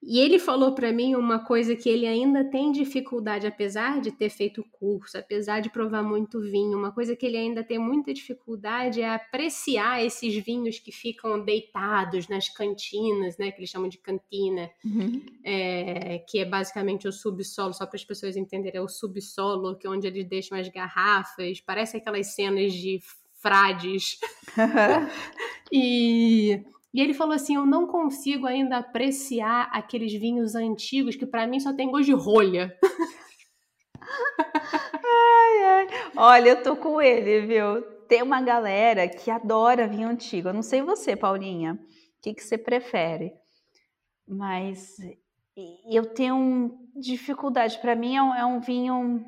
e 0.00 0.20
ele 0.20 0.38
falou 0.38 0.74
para 0.74 0.92
mim 0.92 1.16
uma 1.16 1.40
coisa 1.40 1.74
que 1.74 1.88
ele 1.88 2.06
ainda 2.06 2.44
tem 2.44 2.70
dificuldade, 2.70 3.46
apesar 3.46 4.00
de 4.00 4.12
ter 4.12 4.30
feito 4.30 4.64
curso, 4.70 5.18
apesar 5.18 5.60
de 5.60 5.70
provar 5.70 6.04
muito 6.04 6.40
vinho, 6.40 6.78
uma 6.78 6.92
coisa 6.92 7.16
que 7.16 7.26
ele 7.26 7.36
ainda 7.36 7.64
tem 7.64 7.78
muita 7.78 8.14
dificuldade 8.14 9.02
é 9.02 9.12
apreciar 9.12 10.04
esses 10.04 10.34
vinhos 10.36 10.78
que 10.78 10.92
ficam 10.92 11.44
deitados 11.44 12.28
nas 12.28 12.48
cantinas, 12.48 13.36
né, 13.38 13.50
que 13.50 13.58
eles 13.58 13.70
chamam 13.70 13.88
de 13.88 13.98
cantina, 13.98 14.70
uhum. 14.84 15.20
é, 15.44 16.20
que 16.28 16.38
é 16.38 16.44
basicamente 16.44 17.08
o 17.08 17.12
subsolo, 17.12 17.74
só 17.74 17.84
para 17.84 17.96
as 17.96 18.04
pessoas 18.04 18.36
entenderem, 18.36 18.78
é 18.78 18.82
o 18.82 18.88
subsolo, 18.88 19.76
que 19.76 19.86
é 19.86 19.90
onde 19.90 20.06
eles 20.06 20.24
deixam 20.24 20.56
as 20.56 20.68
garrafas, 20.68 21.60
parece 21.60 21.96
aquelas 21.96 22.28
cenas 22.28 22.72
de 22.72 23.00
frades. 23.34 24.18
e 25.72 26.62
e 26.92 27.00
ele 27.00 27.12
falou 27.14 27.34
assim: 27.34 27.56
Eu 27.56 27.66
não 27.66 27.86
consigo 27.86 28.46
ainda 28.46 28.78
apreciar 28.78 29.68
aqueles 29.72 30.12
vinhos 30.12 30.54
antigos 30.54 31.16
que 31.16 31.26
para 31.26 31.46
mim 31.46 31.60
só 31.60 31.72
tem 31.72 31.90
gosto 31.90 32.06
de 32.06 32.12
rolha. 32.12 32.74
ai, 35.04 35.64
ai. 35.64 35.86
Olha, 36.16 36.48
eu 36.50 36.62
tô 36.62 36.76
com 36.76 37.00
ele, 37.00 37.46
viu? 37.46 37.82
Tem 38.08 38.22
uma 38.22 38.40
galera 38.40 39.06
que 39.06 39.30
adora 39.30 39.86
vinho 39.86 40.08
antigo. 40.08 40.48
Eu 40.48 40.54
não 40.54 40.62
sei 40.62 40.80
você, 40.80 41.14
Paulinha, 41.14 41.74
o 41.74 42.22
que, 42.22 42.32
que 42.32 42.42
você 42.42 42.56
prefere. 42.56 43.34
Mas 44.26 44.96
eu 45.90 46.14
tenho 46.14 46.78
dificuldade. 46.96 47.78
Para 47.80 47.94
mim 47.94 48.16
é 48.16 48.22
um, 48.22 48.34
é 48.34 48.46
um, 48.46 48.60
vinho 48.60 49.26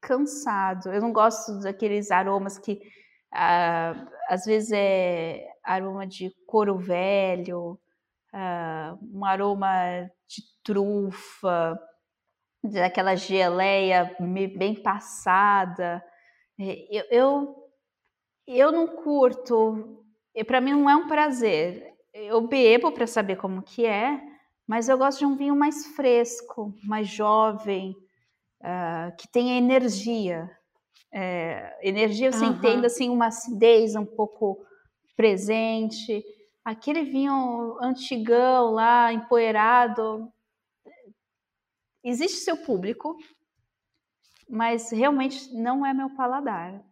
cansado. 0.00 0.90
Eu 0.90 1.00
não 1.00 1.12
gosto 1.12 1.60
daqueles 1.60 2.10
aromas 2.10 2.58
que 2.58 2.80
ah, 3.32 4.08
às 4.28 4.44
vezes 4.44 4.72
é 4.72 5.51
aroma 5.64 6.06
de 6.06 6.34
couro 6.46 6.76
velho, 6.76 7.78
uh, 8.32 8.98
um 9.12 9.24
aroma 9.24 10.10
de 10.28 10.42
trufa, 10.62 11.78
daquela 12.62 13.16
geleia 13.16 14.16
bem 14.56 14.74
passada. 14.74 16.02
É, 16.58 16.86
eu, 16.90 17.04
eu, 17.10 17.56
eu 18.46 18.72
não 18.72 18.86
curto, 18.86 20.04
para 20.46 20.60
mim 20.60 20.72
não 20.72 20.88
é 20.88 20.96
um 20.96 21.08
prazer. 21.08 21.92
Eu 22.12 22.46
bebo 22.46 22.92
para 22.92 23.06
saber 23.06 23.36
como 23.36 23.62
que 23.62 23.86
é, 23.86 24.20
mas 24.66 24.88
eu 24.88 24.98
gosto 24.98 25.20
de 25.20 25.26
um 25.26 25.36
vinho 25.36 25.56
mais 25.56 25.86
fresco, 25.94 26.74
mais 26.84 27.08
jovem, 27.08 27.96
uh, 28.60 29.16
que 29.16 29.26
tenha 29.28 29.56
energia. 29.56 30.50
É, 31.14 31.78
energia 31.82 32.32
você 32.32 32.44
uhum. 32.44 32.52
entenda 32.52 32.86
assim 32.86 33.10
uma 33.10 33.26
acidez 33.26 33.94
um 33.94 34.04
pouco 34.04 34.64
presente, 35.16 36.24
aquele 36.64 37.02
vinho 37.02 37.78
antigão 37.80 38.72
lá, 38.72 39.12
empoeirado. 39.12 40.32
Existe 42.04 42.38
seu 42.38 42.56
público, 42.56 43.16
mas 44.48 44.90
realmente 44.90 45.54
não 45.54 45.86
é 45.86 45.94
meu 45.94 46.10
paladar. 46.10 46.82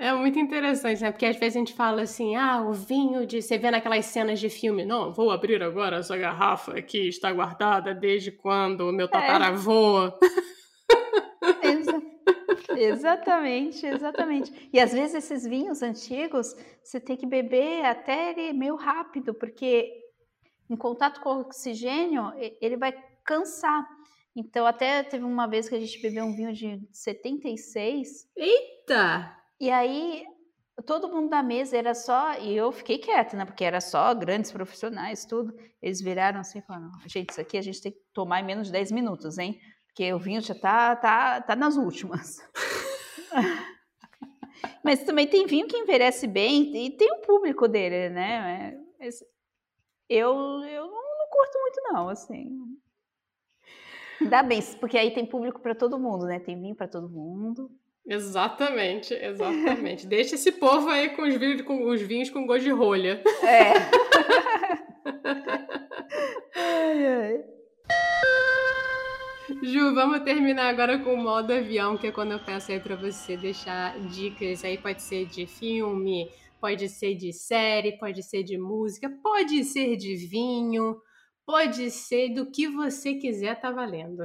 É 0.00 0.14
muito 0.14 0.38
interessante, 0.38 1.02
né? 1.02 1.12
Porque 1.12 1.26
às 1.26 1.36
vezes 1.36 1.56
a 1.56 1.58
gente 1.58 1.74
fala 1.74 2.00
assim, 2.00 2.34
ah, 2.34 2.62
o 2.62 2.72
vinho 2.72 3.26
de. 3.26 3.42
Você 3.42 3.58
vê 3.58 3.70
naquelas 3.70 4.06
cenas 4.06 4.40
de 4.40 4.48
filme, 4.48 4.82
não, 4.82 5.12
vou 5.12 5.30
abrir 5.30 5.62
agora 5.62 5.98
essa 5.98 6.16
garrafa 6.16 6.80
que 6.80 7.06
está 7.08 7.30
guardada 7.30 7.94
desde 7.94 8.32
quando 8.32 8.88
o 8.88 8.92
meu 8.92 9.04
é. 9.04 9.08
tataravô. 9.10 10.06
É. 10.06 10.12
Exatamente, 12.76 13.86
exatamente. 13.86 14.68
E 14.72 14.78
às 14.78 14.92
vezes 14.92 15.14
esses 15.14 15.44
vinhos 15.44 15.82
antigos, 15.82 16.54
você 16.82 17.00
tem 17.00 17.16
que 17.16 17.26
beber 17.26 17.84
até 17.84 18.30
ele 18.30 18.52
meio 18.52 18.76
rápido, 18.76 19.34
porque 19.34 19.92
em 20.68 20.76
contato 20.76 21.20
com 21.20 21.30
o 21.30 21.40
oxigênio, 21.40 22.32
ele 22.60 22.76
vai 22.76 22.92
cansar. 23.24 23.86
Então, 24.34 24.64
até 24.64 25.02
teve 25.02 25.24
uma 25.24 25.46
vez 25.46 25.68
que 25.68 25.74
a 25.74 25.80
gente 25.80 26.00
bebeu 26.00 26.24
um 26.24 26.34
vinho 26.34 26.52
de 26.52 26.80
76. 26.92 28.28
Eita! 28.36 29.36
E 29.58 29.70
aí, 29.70 30.24
todo 30.86 31.08
mundo 31.08 31.28
da 31.28 31.42
mesa 31.42 31.76
era 31.76 31.94
só. 31.94 32.38
E 32.38 32.56
eu 32.56 32.70
fiquei 32.70 32.98
quieta, 32.98 33.36
né? 33.36 33.44
Porque 33.44 33.64
era 33.64 33.80
só 33.80 34.14
grandes 34.14 34.52
profissionais, 34.52 35.24
tudo. 35.24 35.54
Eles 35.82 36.00
viraram 36.00 36.40
assim 36.40 36.60
e 36.60 36.62
falaram: 36.62 36.90
gente, 37.06 37.30
isso 37.30 37.40
aqui 37.40 37.58
a 37.58 37.62
gente 37.62 37.82
tem 37.82 37.92
que 37.92 37.98
tomar 38.12 38.40
em 38.40 38.46
menos 38.46 38.68
de 38.68 38.72
10 38.72 38.92
minutos, 38.92 39.38
hein? 39.38 39.60
Porque 39.90 40.12
o 40.12 40.18
vinho 40.18 40.40
já 40.40 40.54
tá, 40.54 40.96
tá, 40.96 41.40
tá 41.40 41.56
nas 41.56 41.76
últimas. 41.76 42.38
Mas 44.84 45.02
também 45.04 45.26
tem 45.26 45.46
vinho 45.46 45.66
que 45.66 45.76
envelhece 45.76 46.26
bem 46.26 46.86
e 46.86 46.90
tem 46.90 47.12
o 47.12 47.20
público 47.20 47.68
dele, 47.68 48.08
né? 48.08 48.78
Eu, 50.08 50.34
eu 50.64 50.86
não, 50.86 51.18
não 51.18 51.28
curto 51.30 51.58
muito, 51.58 51.82
não, 51.92 52.08
assim. 52.08 52.48
Ainda 54.20 54.42
bem, 54.42 54.60
porque 54.78 54.96
aí 54.98 55.10
tem 55.12 55.26
público 55.26 55.60
para 55.60 55.74
todo 55.74 55.98
mundo, 55.98 56.26
né? 56.26 56.38
Tem 56.38 56.60
vinho 56.60 56.74
para 56.74 56.88
todo 56.88 57.08
mundo. 57.08 57.70
Exatamente, 58.06 59.14
exatamente. 59.14 60.06
Deixa 60.06 60.34
esse 60.34 60.52
povo 60.52 60.88
aí 60.88 61.10
com 61.10 61.22
os 61.22 61.34
vinhos 61.36 61.62
com, 61.62 61.84
os 61.88 62.00
vinhos 62.00 62.30
com 62.30 62.46
gosto 62.46 62.64
de 62.64 62.70
rolha. 62.70 63.22
É. 63.42 63.74
Ju, 69.72 69.94
vamos 69.94 70.20
terminar 70.20 70.68
agora 70.68 70.98
com 70.98 71.14
o 71.14 71.22
modo 71.22 71.52
avião, 71.52 71.96
que 71.96 72.08
é 72.08 72.12
quando 72.12 72.32
eu 72.32 72.40
peço 72.40 72.72
aí 72.72 72.80
pra 72.80 72.96
você 72.96 73.36
deixar 73.36 73.98
dicas 74.08 74.64
aí, 74.64 74.76
pode 74.76 75.02
ser 75.02 75.26
de 75.26 75.46
filme, 75.46 76.30
pode 76.60 76.88
ser 76.88 77.14
de 77.14 77.32
série, 77.32 77.98
pode 77.98 78.22
ser 78.22 78.42
de 78.42 78.58
música, 78.58 79.10
pode 79.22 79.64
ser 79.64 79.96
de 79.96 80.16
vinho, 80.16 81.00
Pode 81.50 81.90
ser 81.90 82.28
do 82.32 82.46
que 82.48 82.68
você 82.68 83.14
quiser, 83.14 83.60
tá 83.60 83.72
valendo. 83.72 84.22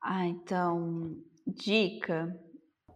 Ah, 0.00 0.24
então, 0.24 1.16
dica. 1.44 2.32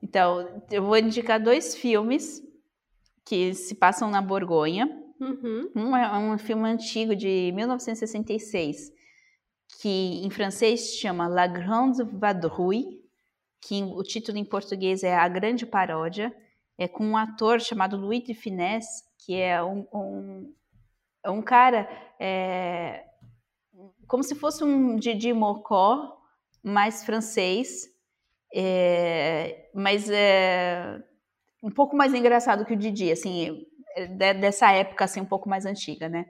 Então, 0.01 0.63
eu 0.71 0.85
vou 0.85 0.97
indicar 0.97 1.43
dois 1.43 1.75
filmes 1.75 2.41
que 3.25 3.53
se 3.53 3.75
passam 3.75 4.09
na 4.09 4.23
Borgonha. 4.23 4.87
Uhum. 5.21 5.69
Um 5.75 5.97
é 5.97 6.19
um 6.19 6.39
filme 6.39 6.69
antigo 6.69 7.17
de 7.17 7.51
1966, 7.53 8.93
que 9.81 10.25
em 10.25 10.31
francês 10.31 10.81
se 10.81 10.97
chama 10.99 11.29
La 11.29 11.47
Grande 11.47 12.03
Vadrouille, 12.03 13.03
que 13.61 13.83
o 13.83 14.03
título 14.03 14.39
em 14.39 14.45
português 14.45 15.03
é 15.03 15.15
A 15.15 15.29
Grande 15.29 15.67
Paródia, 15.67 16.35
é 16.77 16.87
com 16.89 17.05
um 17.05 17.17
ator 17.17 17.61
chamado 17.61 17.97
Louis 17.97 18.23
de 18.23 18.35
Finesse, 18.35 19.05
que 19.19 19.35
é 19.35 19.63
um, 19.63 19.87
um, 19.93 20.55
um 21.27 21.43
cara 21.43 21.89
é, 22.19 23.05
como 24.07 24.23
se 24.23 24.35
fosse 24.35 24.65
um 24.65 24.97
Didi 24.97 25.33
Mocó, 25.33 26.17
mais 26.63 27.05
francês, 27.05 27.87
é, 28.55 29.71
mas 29.75 30.09
é 30.11 31.01
um 31.63 31.71
pouco 31.71 31.97
mais 31.97 32.15
engraçado 32.15 32.65
que 32.65 32.73
o 32.73 32.77
Didi, 32.77 33.13
assim, 33.13 33.67
é, 33.95 34.35
dessa 34.35 34.73
época 34.73 35.05
assim 35.05 35.21
um 35.21 35.27
pouco 35.27 35.49
mais 35.49 35.67
antiga, 35.67 36.09
né? 36.09 36.27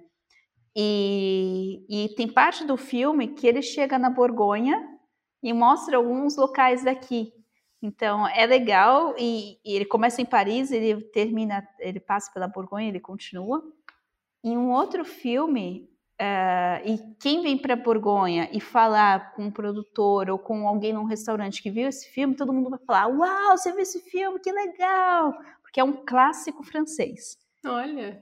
E, 0.81 1.85
e 1.89 2.15
tem 2.15 2.29
parte 2.29 2.65
do 2.65 2.77
filme 2.77 3.27
que 3.27 3.49
ele 3.49 3.61
chega 3.61 3.99
na 3.99 4.09
Borgonha 4.09 4.81
e 5.43 5.53
mostra 5.53 5.97
alguns 5.97 6.37
locais 6.37 6.85
daqui. 6.85 7.33
Então 7.83 8.29
é 8.29 8.47
legal 8.47 9.13
e, 9.19 9.59
e 9.65 9.75
ele 9.75 9.85
começa 9.85 10.23
em 10.23 10.25
Paris, 10.25 10.71
ele 10.71 11.03
termina, 11.07 11.67
ele 11.81 11.99
passa 11.99 12.33
pela 12.33 12.47
Borgonha, 12.47 12.87
ele 12.87 13.01
continua. 13.01 13.61
Em 14.45 14.57
um 14.57 14.71
outro 14.71 15.05
filme, 15.05 15.91
Uh, 16.21 16.83
e 16.85 16.99
quem 17.21 17.43
vem 17.43 17.57
para 17.57 17.77
Borgonha 17.77 18.51
e 18.53 18.61
falar 18.61 19.35
com 19.35 19.45
um 19.45 19.51
produtor 19.53 20.29
ou 20.29 20.37
com 20.37 20.67
alguém 20.67 20.93
num 20.93 21.05
restaurante 21.05 21.63
que 21.63 21.71
viu 21.71 21.87
esse 21.87 22.11
filme, 22.11 22.35
todo 22.35 22.53
mundo 22.53 22.71
vai 22.71 22.81
falar: 22.81 23.07
Uau, 23.07 23.57
você 23.57 23.71
viu 23.71 23.83
esse 23.83 24.01
filme? 24.01 24.41
Que 24.41 24.51
legal! 24.51 25.33
Porque 25.63 25.79
é 25.79 25.85
um 25.85 26.05
clássico 26.05 26.65
francês. 26.65 27.39
Olha. 27.65 28.21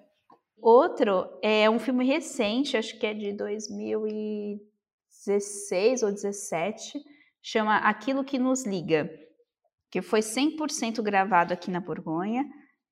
Outro 0.60 1.28
é 1.42 1.68
um 1.68 1.78
filme 1.78 2.04
recente, 2.04 2.76
acho 2.76 2.98
que 2.98 3.06
é 3.06 3.14
de 3.14 3.32
2016 3.32 6.02
ou 6.02 6.10
17, 6.10 7.00
chama 7.42 7.76
Aquilo 7.76 8.24
que 8.24 8.38
Nos 8.38 8.66
Liga, 8.66 9.10
que 9.90 10.02
foi 10.02 10.20
100% 10.20 11.02
gravado 11.02 11.52
aqui 11.52 11.70
na 11.70 11.80
Borgonha. 11.80 12.44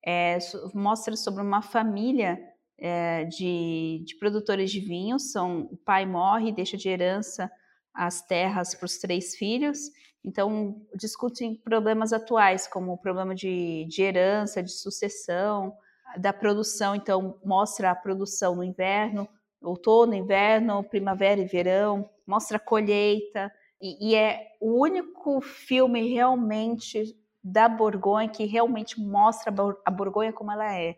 É, 0.07 0.39
mostra 0.75 1.17
sobre 1.17 1.43
uma 1.43 1.63
família 1.63 2.39
é, 2.79 3.25
de, 3.25 4.05
de, 4.07 4.19
produtores 4.19 4.71
de 4.71 4.81
vinho. 4.81 5.19
São 5.19 5.63
o 5.73 5.77
pai 5.79 6.05
morre, 6.05 6.53
deixa 6.53 6.77
de 6.77 6.89
herança 6.89 7.51
as 7.95 8.21
terras 8.23 8.75
para 8.75 8.87
os 8.87 8.99
três 8.99 9.35
filhos. 9.35 9.79
Então 10.23 10.83
discutem 10.95 11.55
problemas 11.55 12.13
atuais, 12.13 12.67
como 12.67 12.93
o 12.93 12.99
problema 12.99 13.35
de, 13.35 13.87
de 13.89 14.03
herança, 14.03 14.63
de 14.63 14.73
sucessão, 14.73 15.75
da 16.19 16.33
produção. 16.33 16.95
Então 16.95 17.39
mostra 17.45 17.91
a 17.91 17.95
produção 17.95 18.57
no 18.57 18.65
inverno, 18.65 19.29
outono, 19.61 20.15
inverno, 20.15 20.85
primavera 20.85 21.41
e 21.41 21.47
verão. 21.47 22.09
Mostra 22.27 22.57
a 22.57 22.61
colheita. 22.61 23.53
E, 23.81 24.11
e 24.11 24.15
é 24.15 24.49
o 24.61 24.81
único 24.81 25.41
filme 25.41 26.13
realmente 26.13 27.17
da 27.43 27.69
Borgonha 27.69 28.29
que 28.29 28.45
realmente 28.45 28.99
mostra 28.99 29.53
a 29.85 29.91
Borgonha 29.91 30.33
como 30.33 30.51
ela 30.51 30.75
é. 30.75 30.97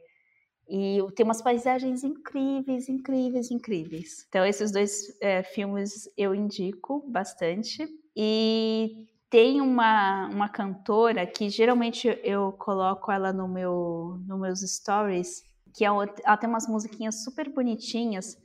E 0.68 0.98
tem 1.14 1.24
umas 1.24 1.42
paisagens 1.42 2.02
incríveis, 2.02 2.88
incríveis, 2.88 3.50
incríveis. 3.50 4.26
Então, 4.28 4.44
esses 4.44 4.72
dois 4.72 5.16
é, 5.20 5.42
filmes 5.42 6.10
eu 6.16 6.34
indico 6.34 7.04
bastante. 7.08 7.86
E 8.16 9.06
tem 9.30 9.60
uma, 9.60 10.28
uma 10.28 10.48
cantora 10.48 11.26
que 11.26 11.48
geralmente 11.48 12.08
eu 12.22 12.52
coloco 12.52 13.10
ela 13.10 13.32
no 13.32 13.48
meu, 13.48 14.20
nos 14.26 14.40
meus 14.40 14.60
stories, 14.60 15.42
que 15.74 15.84
é, 15.84 15.88
ela 15.88 16.36
tem 16.36 16.48
umas 16.48 16.68
musiquinhas 16.68 17.22
super 17.24 17.48
bonitinhas, 17.52 18.36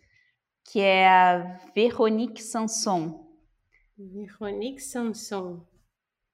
que 0.66 0.80
é 0.80 1.08
a 1.08 1.60
Veronique 1.76 2.42
Sanson. 2.42 3.28
Veronique 3.98 4.82
Sanson. 4.82 5.66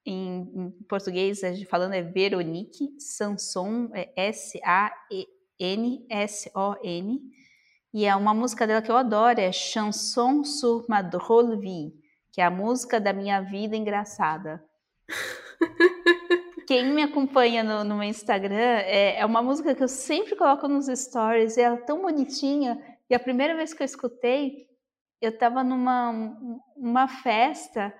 Em, 0.05 0.41
em 0.55 0.71
português, 0.87 1.41
falando 1.69 1.93
é 1.93 2.01
Veronique 2.01 2.97
Sanson, 2.99 3.89
é 3.93 4.13
S-A-E 4.15 5.27
N-S-O-N. 5.59 7.19
E 7.93 8.05
é 8.05 8.15
uma 8.15 8.33
música 8.33 8.67
dela 8.67 8.81
que 8.81 8.91
eu 8.91 8.97
adoro, 8.97 9.39
é 9.39 9.51
Chanson 9.51 10.43
sur 10.43 10.85
ma 10.87 11.01
drôle 11.01 11.57
vie, 11.57 11.93
que 12.37 12.41
é 12.41 12.45
a 12.45 12.51
música 12.51 13.01
da 13.01 13.11
minha 13.11 13.41
vida 13.41 13.75
engraçada. 13.75 14.63
Quem 16.67 16.85
me 16.93 17.01
acompanha 17.01 17.63
no, 17.63 17.83
no 17.83 17.95
meu 17.95 18.07
Instagram, 18.07 18.53
é, 18.53 19.17
é, 19.17 19.25
uma 19.25 19.41
música 19.41 19.73
que 19.73 19.81
eu 19.81 19.87
sempre 19.87 20.35
coloco 20.35 20.67
nos 20.67 20.85
stories, 20.85 21.57
e 21.57 21.61
ela 21.61 21.77
é 21.77 21.81
tão 21.81 21.99
bonitinha. 21.99 22.79
E 23.09 23.15
a 23.15 23.19
primeira 23.19 23.55
vez 23.55 23.73
que 23.73 23.81
eu 23.81 23.85
escutei, 23.85 24.67
eu 25.19 25.31
estava 25.31 25.63
numa 25.63 26.11
uma 26.75 27.07
festa, 27.07 27.91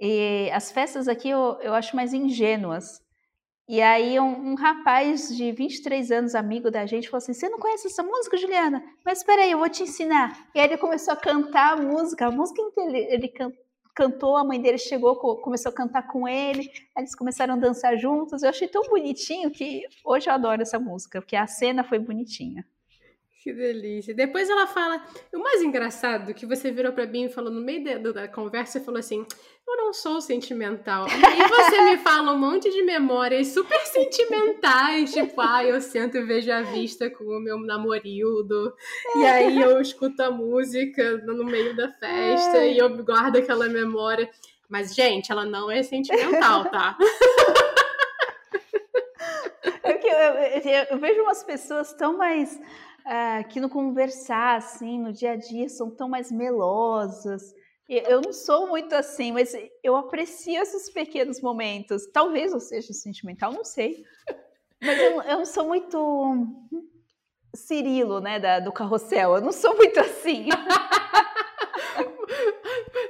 e 0.00 0.50
as 0.52 0.72
festas 0.72 1.06
aqui 1.06 1.30
eu, 1.30 1.56
eu 1.60 1.72
acho 1.72 1.94
mais 1.94 2.12
ingênuas. 2.12 3.00
E 3.68 3.80
aí 3.80 4.18
um, 4.18 4.50
um, 4.50 4.54
rapaz 4.56 5.28
de 5.28 5.52
23 5.52 6.10
anos, 6.10 6.34
amigo 6.34 6.72
da 6.72 6.86
gente, 6.86 7.08
falou 7.08 7.18
assim, 7.18 7.32
você 7.32 7.48
não 7.48 7.60
conhece 7.60 7.86
essa 7.86 8.02
música, 8.02 8.36
Juliana? 8.36 8.82
Mas 9.04 9.18
espera 9.18 9.42
aí, 9.42 9.52
eu 9.52 9.58
vou 9.58 9.68
te 9.68 9.84
ensinar. 9.84 10.48
E 10.56 10.58
aí 10.58 10.66
ele 10.66 10.76
começou 10.76 11.14
a 11.14 11.16
cantar 11.16 11.74
a 11.74 11.76
música, 11.76 12.26
a 12.26 12.32
música 12.32 12.60
inteira, 12.60 13.14
ele 13.14 13.28
can, 13.28 13.52
cantou, 13.96 14.36
a 14.36 14.44
mãe 14.44 14.60
dele 14.60 14.76
chegou, 14.76 15.16
começou 15.16 15.70
a 15.70 15.74
cantar 15.74 16.06
com 16.06 16.28
ele, 16.28 16.70
eles 16.96 17.14
começaram 17.16 17.54
a 17.54 17.56
dançar 17.56 17.96
juntos. 17.96 18.42
Eu 18.42 18.50
achei 18.50 18.68
tão 18.68 18.82
bonitinho 18.82 19.50
que 19.50 19.84
hoje 20.04 20.28
eu 20.28 20.34
adoro 20.34 20.60
essa 20.60 20.78
música, 20.78 21.20
porque 21.22 21.34
a 21.34 21.46
cena 21.46 21.82
foi 21.82 21.98
bonitinha. 21.98 22.64
Que 23.46 23.52
delícia. 23.52 24.12
Depois 24.12 24.50
ela 24.50 24.66
fala. 24.66 25.00
O 25.32 25.38
mais 25.38 25.62
engraçado 25.62 26.34
que 26.34 26.44
você 26.44 26.72
virou 26.72 26.92
para 26.92 27.06
mim 27.06 27.26
e 27.26 27.28
falou 27.28 27.48
no 27.48 27.60
meio 27.60 28.02
da, 28.02 28.10
da 28.10 28.26
conversa, 28.26 28.80
falou 28.80 28.98
assim: 28.98 29.24
Eu 29.64 29.76
não 29.76 29.92
sou 29.92 30.20
sentimental. 30.20 31.06
E 31.06 31.24
aí 31.24 31.48
você 31.48 31.80
me 31.82 31.96
fala 31.96 32.32
um 32.32 32.38
monte 32.40 32.68
de 32.68 32.82
memórias 32.82 33.46
super 33.46 33.78
sentimentais, 33.86 35.12
tipo, 35.12 35.40
ah, 35.40 35.64
eu 35.64 35.80
sento 35.80 36.16
e 36.16 36.24
vejo 36.24 36.50
a 36.50 36.62
vista 36.62 37.08
com 37.08 37.22
o 37.22 37.38
meu 37.38 37.56
namorildo. 37.60 38.74
E 39.14 39.24
aí 39.24 39.62
eu 39.62 39.80
escuto 39.80 40.24
a 40.24 40.30
música 40.32 41.18
no 41.18 41.44
meio 41.44 41.76
da 41.76 41.88
festa 41.92 42.66
e 42.66 42.76
eu 42.76 42.88
guardo 43.04 43.36
aquela 43.36 43.68
memória. 43.68 44.28
Mas, 44.68 44.92
gente, 44.92 45.30
ela 45.30 45.44
não 45.44 45.70
é 45.70 45.84
sentimental, 45.84 46.64
tá? 46.64 46.98
É 49.82 49.92
que 49.94 50.08
eu, 50.08 50.14
eu, 50.14 50.86
eu 50.90 50.98
vejo 50.98 51.22
umas 51.22 51.44
pessoas 51.44 51.92
tão 51.92 52.16
mais 52.16 52.60
uh, 53.06 53.46
que 53.48 53.60
no 53.60 53.68
conversar, 53.68 54.56
assim, 54.56 54.98
no 54.98 55.12
dia 55.12 55.32
a 55.32 55.36
dia, 55.36 55.68
são 55.68 55.90
tão 55.90 56.08
mais 56.08 56.30
melosas. 56.30 57.54
Eu 57.88 58.20
não 58.20 58.32
sou 58.32 58.66
muito 58.66 58.92
assim, 58.94 59.30
mas 59.30 59.54
eu 59.82 59.94
aprecio 59.94 60.60
esses 60.60 60.90
pequenos 60.90 61.40
momentos. 61.40 62.04
Talvez 62.12 62.52
eu 62.52 62.58
seja 62.58 62.92
sentimental, 62.92 63.52
não 63.52 63.64
sei. 63.64 64.04
Mas 64.82 64.98
eu, 64.98 65.22
eu 65.22 65.38
não 65.38 65.46
sou 65.46 65.68
muito 65.68 66.46
Cirilo, 67.54 68.20
né, 68.20 68.40
da, 68.40 68.58
do 68.58 68.72
carrossel. 68.72 69.36
Eu 69.36 69.40
não 69.40 69.52
sou 69.52 69.76
muito 69.76 70.00
assim. 70.00 70.48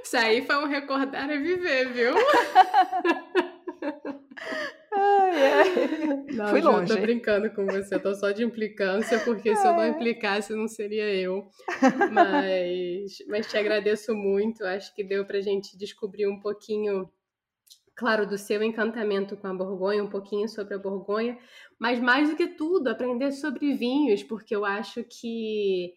Isso 0.04 0.16
aí 0.16 0.44
foi 0.46 0.56
um 0.56 0.66
recordar 0.66 1.24
a 1.24 1.36
viver, 1.36 1.92
viu? 1.92 2.14
Não, 6.36 6.48
Fui 6.48 6.60
longe. 6.60 6.94
tô 6.94 7.00
brincando 7.00 7.50
com 7.50 7.64
você, 7.66 7.98
tô 7.98 8.14
só 8.14 8.30
de 8.30 8.44
implicância, 8.44 9.18
porque 9.20 9.56
se 9.56 9.66
eu 9.66 9.72
não 9.72 9.88
implicasse 9.88 10.54
não 10.54 10.68
seria 10.68 11.12
eu. 11.14 11.48
Mas, 12.12 13.18
mas 13.28 13.46
te 13.46 13.56
agradeço 13.56 14.14
muito, 14.14 14.64
acho 14.64 14.94
que 14.94 15.02
deu 15.02 15.24
pra 15.24 15.40
gente 15.40 15.76
descobrir 15.76 16.26
um 16.26 16.38
pouquinho, 16.40 17.10
claro, 17.94 18.26
do 18.26 18.36
seu 18.38 18.62
encantamento 18.62 19.36
com 19.36 19.46
a 19.46 19.54
Borgonha, 19.54 20.04
um 20.04 20.10
pouquinho 20.10 20.48
sobre 20.48 20.74
a 20.74 20.78
Borgonha, 20.78 21.38
mas 21.78 22.00
mais 22.00 22.30
do 22.30 22.36
que 22.36 22.48
tudo, 22.48 22.88
aprender 22.88 23.32
sobre 23.32 23.74
vinhos, 23.74 24.22
porque 24.22 24.54
eu 24.54 24.64
acho 24.64 25.04
que 25.04 25.94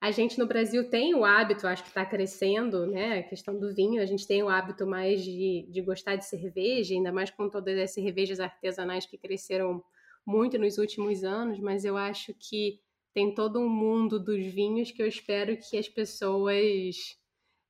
a 0.00 0.10
gente 0.10 0.38
no 0.38 0.46
Brasil 0.46 0.88
tem 0.88 1.14
o 1.14 1.24
hábito, 1.24 1.66
acho 1.66 1.82
que 1.82 1.90
está 1.90 2.06
crescendo, 2.06 2.86
né? 2.86 3.18
A 3.18 3.22
questão 3.22 3.58
do 3.58 3.74
vinho, 3.74 4.00
a 4.00 4.06
gente 4.06 4.26
tem 4.26 4.42
o 4.42 4.48
hábito 4.48 4.86
mais 4.86 5.22
de, 5.22 5.66
de 5.68 5.82
gostar 5.82 6.16
de 6.16 6.24
cerveja, 6.24 6.94
ainda 6.94 7.12
mais 7.12 7.30
com 7.30 7.50
todas 7.50 7.78
as 7.78 7.90
cervejas 7.90 8.40
artesanais 8.40 9.04
que 9.04 9.18
cresceram 9.18 9.84
muito 10.24 10.58
nos 10.58 10.78
últimos 10.78 11.22
anos, 11.22 11.58
mas 11.58 11.84
eu 11.84 11.98
acho 11.98 12.32
que 12.34 12.80
tem 13.12 13.34
todo 13.34 13.60
um 13.60 13.68
mundo 13.68 14.18
dos 14.18 14.44
vinhos 14.46 14.90
que 14.90 15.02
eu 15.02 15.06
espero 15.06 15.56
que 15.58 15.76
as 15.76 15.88
pessoas 15.88 17.18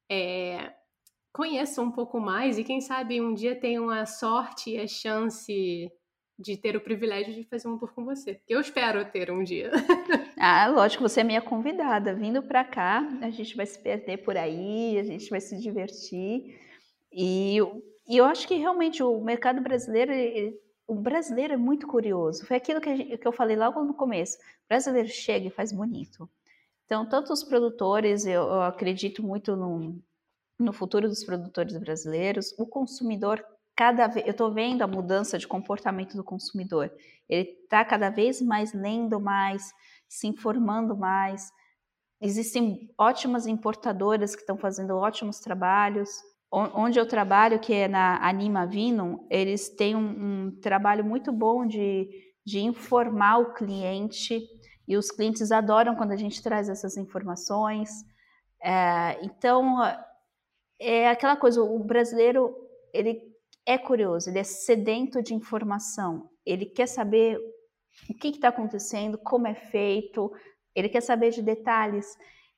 é, 0.08 0.72
conheçam 1.32 1.86
um 1.86 1.92
pouco 1.92 2.20
mais 2.20 2.58
e 2.58 2.64
quem 2.64 2.80
sabe 2.80 3.20
um 3.20 3.34
dia 3.34 3.58
tenham 3.58 3.90
a 3.90 4.06
sorte 4.06 4.70
e 4.70 4.78
a 4.78 4.86
chance 4.86 5.90
de 6.40 6.56
ter 6.56 6.74
o 6.76 6.80
privilégio 6.80 7.34
de 7.34 7.44
fazer 7.44 7.68
um 7.68 7.76
tour 7.76 7.92
com 7.92 8.04
você. 8.04 8.40
Eu 8.48 8.60
espero 8.60 9.04
ter 9.04 9.30
um 9.30 9.44
dia. 9.44 9.70
ah, 10.38 10.68
lógico, 10.68 11.02
você 11.02 11.20
é 11.20 11.24
minha 11.24 11.42
convidada. 11.42 12.14
Vindo 12.14 12.42
para 12.42 12.64
cá, 12.64 13.06
a 13.20 13.30
gente 13.30 13.56
vai 13.56 13.66
se 13.66 13.78
perder 13.78 14.18
por 14.18 14.36
aí, 14.36 14.98
a 14.98 15.02
gente 15.02 15.28
vai 15.28 15.40
se 15.40 15.58
divertir. 15.58 16.58
E, 17.12 17.58
e 18.08 18.16
eu 18.16 18.24
acho 18.24 18.48
que 18.48 18.54
realmente 18.54 19.02
o 19.02 19.20
mercado 19.20 19.60
brasileiro, 19.60 20.12
o 20.86 20.94
brasileiro 20.94 21.52
é 21.52 21.58
muito 21.58 21.86
curioso. 21.86 22.46
Foi 22.46 22.56
aquilo 22.56 22.80
que, 22.80 22.96
gente, 22.96 23.18
que 23.18 23.28
eu 23.28 23.32
falei 23.32 23.56
logo 23.56 23.84
no 23.84 23.94
começo. 23.94 24.38
O 24.38 24.68
brasileiro 24.68 25.08
chega 25.08 25.46
e 25.46 25.50
faz 25.50 25.72
bonito. 25.72 26.28
Então, 26.86 27.06
tanto 27.06 27.32
os 27.32 27.44
produtores, 27.44 28.24
eu, 28.26 28.42
eu 28.42 28.62
acredito 28.62 29.22
muito 29.22 29.54
no, 29.54 30.00
no 30.58 30.72
futuro 30.72 31.06
dos 31.08 31.22
produtores 31.22 31.76
brasileiros, 31.76 32.54
o 32.58 32.66
consumidor 32.66 33.44
cada 33.76 34.06
vez, 34.06 34.26
eu 34.26 34.32
estou 34.32 34.52
vendo 34.52 34.82
a 34.82 34.86
mudança 34.86 35.38
de 35.38 35.48
comportamento 35.48 36.16
do 36.16 36.24
consumidor. 36.24 36.92
Ele 37.28 37.48
está 37.62 37.84
cada 37.84 38.10
vez 38.10 38.40
mais 38.42 38.72
lendo 38.72 39.20
mais, 39.20 39.72
se 40.08 40.26
informando 40.26 40.96
mais. 40.96 41.50
Existem 42.20 42.92
ótimas 42.98 43.46
importadoras 43.46 44.34
que 44.34 44.42
estão 44.42 44.58
fazendo 44.58 44.96
ótimos 44.96 45.40
trabalhos. 45.40 46.10
Onde 46.52 46.98
eu 46.98 47.06
trabalho, 47.06 47.60
que 47.60 47.72
é 47.72 47.86
na 47.86 48.16
Anima 48.26 48.66
Vinum, 48.66 49.24
eles 49.30 49.68
têm 49.68 49.94
um, 49.94 50.48
um 50.48 50.60
trabalho 50.60 51.04
muito 51.04 51.30
bom 51.30 51.64
de, 51.64 52.10
de 52.44 52.58
informar 52.58 53.38
o 53.38 53.54
cliente 53.54 54.44
e 54.86 54.96
os 54.96 55.12
clientes 55.12 55.52
adoram 55.52 55.94
quando 55.94 56.10
a 56.10 56.16
gente 56.16 56.42
traz 56.42 56.68
essas 56.68 56.96
informações. 56.96 57.88
É, 58.60 59.24
então, 59.24 59.76
é 60.80 61.08
aquela 61.08 61.36
coisa, 61.36 61.62
o 61.62 61.78
brasileiro, 61.78 62.52
ele 62.92 63.29
é 63.66 63.78
curioso, 63.78 64.30
ele 64.30 64.38
é 64.38 64.44
sedento 64.44 65.22
de 65.22 65.34
informação, 65.34 66.28
ele 66.44 66.66
quer 66.66 66.86
saber 66.86 67.38
o 68.08 68.14
que 68.14 68.28
está 68.28 68.48
acontecendo, 68.48 69.18
como 69.18 69.46
é 69.46 69.54
feito, 69.54 70.32
ele 70.74 70.88
quer 70.88 71.02
saber 71.02 71.30
de 71.30 71.42
detalhes. 71.42 72.06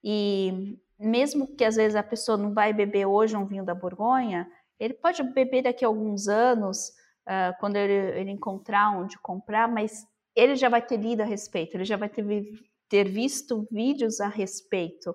E 0.03 0.79
mesmo 0.99 1.57
que 1.57 1.65
às 1.65 1.77
vezes 1.77 1.97
a 1.97 2.03
pessoa 2.03 2.39
não 2.39 2.53
vai 2.53 2.73
beber 2.73 3.07
hoje 3.07 3.37
um 3.37 3.47
vinho 3.47 3.65
da 3.65 3.75
Borgonha, 3.75 4.49
ele 4.79 4.95
pode 4.95 5.23
beber 5.23 5.63
daqui 5.63 5.85
a 5.85 5.89
alguns 5.89 6.29
anos, 6.29 6.89
uh, 7.27 7.59
quando 7.61 7.77
ele, 7.77 8.21
ele, 8.21 8.31
encontrar 8.31 8.97
onde 8.97 9.19
comprar, 9.19 9.69
mas 9.69 10.05
ele 10.35 10.57
já 10.57 10.69
vai 10.69 10.83
ter 10.85 10.97
lido 10.97 11.21
a 11.21 11.27
respeito, 11.27 11.77
ele 11.77 11.85
já 11.85 11.97
vai 11.97 12.09
ter, 12.09 12.25
ter 12.89 13.09
visto 13.09 13.67
vídeos 13.71 14.21
a 14.21 14.29
respeito. 14.29 15.15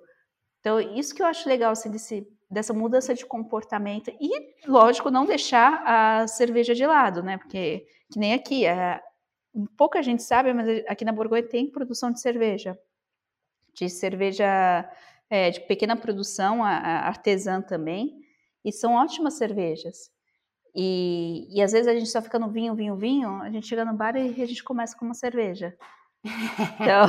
Então, 0.60 0.80
isso 0.80 1.14
que 1.14 1.22
eu 1.22 1.26
acho 1.26 1.48
legal 1.48 1.72
assim, 1.72 1.92
desse, 1.92 2.28
dessa 2.50 2.74
mudança 2.74 3.14
de 3.14 3.26
comportamento 3.26 4.10
e, 4.20 4.54
lógico, 4.66 5.12
não 5.12 5.26
deixar 5.26 5.84
a 5.86 6.28
cerveja 6.28 6.74
de 6.74 6.86
lado, 6.86 7.22
né? 7.22 7.38
Porque 7.38 7.86
que 8.12 8.20
nem 8.20 8.34
aqui, 8.34 8.66
é, 8.66 9.02
pouca 9.78 10.02
gente 10.02 10.24
sabe, 10.24 10.54
mas 10.54 10.68
aqui 10.88 11.04
na 11.04 11.12
Borgonha 11.12 11.44
tem 11.44 11.70
produção 11.70 12.12
de 12.12 12.22
cerveja, 12.22 12.78
de 13.74 13.90
cerveja 13.90 14.90
é, 15.30 15.50
de 15.50 15.60
pequena 15.62 15.96
produção, 15.96 16.64
a, 16.64 16.70
a 16.70 17.08
artesã 17.08 17.62
também, 17.62 18.22
e 18.64 18.72
são 18.72 18.94
ótimas 18.94 19.34
cervejas. 19.36 20.10
E, 20.76 21.48
e 21.50 21.62
às 21.62 21.72
vezes 21.72 21.88
a 21.88 21.94
gente 21.94 22.10
só 22.10 22.22
fica 22.22 22.38
no 22.38 22.50
vinho, 22.50 22.76
vinho, 22.76 22.96
vinho, 22.96 23.42
a 23.42 23.50
gente 23.50 23.68
chega 23.68 23.84
no 23.84 23.94
bar 23.94 24.16
e 24.16 24.42
a 24.42 24.46
gente 24.46 24.64
começa 24.64 24.96
com 24.96 25.06
uma 25.06 25.14
cerveja. 25.14 25.76
Então, 26.80 27.08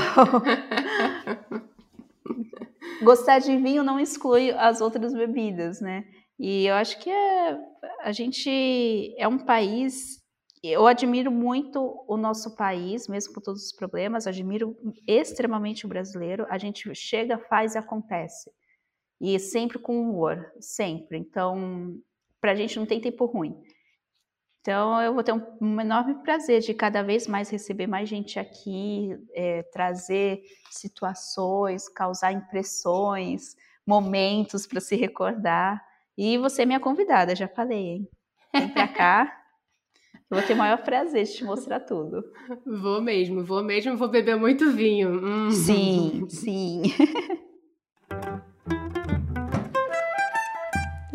gostar 3.03 3.39
de 3.39 3.57
vinho 3.57 3.83
não 3.83 3.99
exclui 3.99 4.51
as 4.53 4.81
outras 4.81 5.12
bebidas, 5.12 5.81
né? 5.81 6.05
E 6.39 6.66
eu 6.66 6.75
acho 6.75 6.99
que 7.01 7.11
é, 7.11 7.59
a 8.01 8.12
gente 8.12 9.15
é 9.19 9.27
um 9.27 9.39
país. 9.39 10.19
Eu 10.62 10.87
admiro 10.87 11.31
muito 11.31 12.05
o 12.09 12.16
nosso 12.16 12.57
país, 12.57 13.09
mesmo 13.09 13.35
com 13.35 13.41
todos 13.41 13.65
os 13.65 13.73
problemas, 13.73 14.27
admiro 14.27 14.77
extremamente 15.07 15.87
o 15.87 15.89
brasileiro. 15.89 16.47
A 16.49 16.59
gente 16.59 16.93
chega, 16.95 17.39
faz 17.39 17.75
e 17.75 17.79
acontece. 17.79 18.51
E 19.20 19.39
sempre 19.39 19.79
com 19.79 20.01
humor, 20.01 20.53
sempre. 20.61 21.19
Então, 21.19 21.97
para 22.41 22.53
a 22.53 22.55
gente 22.55 22.79
não 22.79 22.87
tem 22.87 23.01
tempo 23.01 23.25
ruim. 23.27 23.61
Então, 24.60 25.01
eu 25.01 25.14
vou 25.14 25.22
ter 25.22 25.32
um, 25.32 25.43
um, 25.60 25.80
enorme 25.80 26.14
prazer 26.22 26.60
de 26.60 26.74
cada 26.74 27.02
vez 27.02 27.26
mais 27.26 27.48
receber 27.48 27.86
mais 27.86 28.09
gente 28.09 28.39
aqui, 28.39 29.16
é, 29.32 29.62
trazer 29.62 30.43
situações, 30.70 31.89
causar 31.89 32.32
impressões, 32.32 33.56
momentos 33.86 34.66
para 34.66 34.80
se 34.80 34.97
recordar. 34.97 35.82
E 36.16 36.36
você 36.36 36.62
é 36.62 36.66
minha 36.66 36.80
convidada, 36.80 37.35
já 37.35 37.48
falei, 37.48 37.78
hein? 37.78 38.09
Vem 38.52 38.68
para 38.68 38.89
cá. 38.89 39.39
Eu 40.30 40.36
vou 40.36 40.47
ter 40.47 40.52
o 40.52 40.59
maior 40.59 40.82
prazer 40.82 41.24
de 41.24 41.32
te 41.36 41.44
mostrar 41.44 41.80
tudo. 41.80 42.22
Vou 42.66 43.01
mesmo, 43.01 43.43
vou 43.44 43.64
mesmo, 43.64 43.97
vou 43.97 44.09
beber 44.09 44.36
muito 44.36 44.70
vinho. 44.70 45.24
Hum. 45.24 45.51
Sim, 45.51 46.24
sim. 46.28 46.82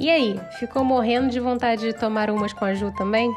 E 0.03 0.09
aí, 0.09 0.37
ficou 0.59 0.83
morrendo 0.83 1.29
de 1.29 1.39
vontade 1.39 1.81
de 1.81 1.93
tomar 1.93 2.29
umas 2.29 2.51
com 2.51 2.65
a 2.65 2.73
Ju 2.73 2.91
também? 2.91 3.33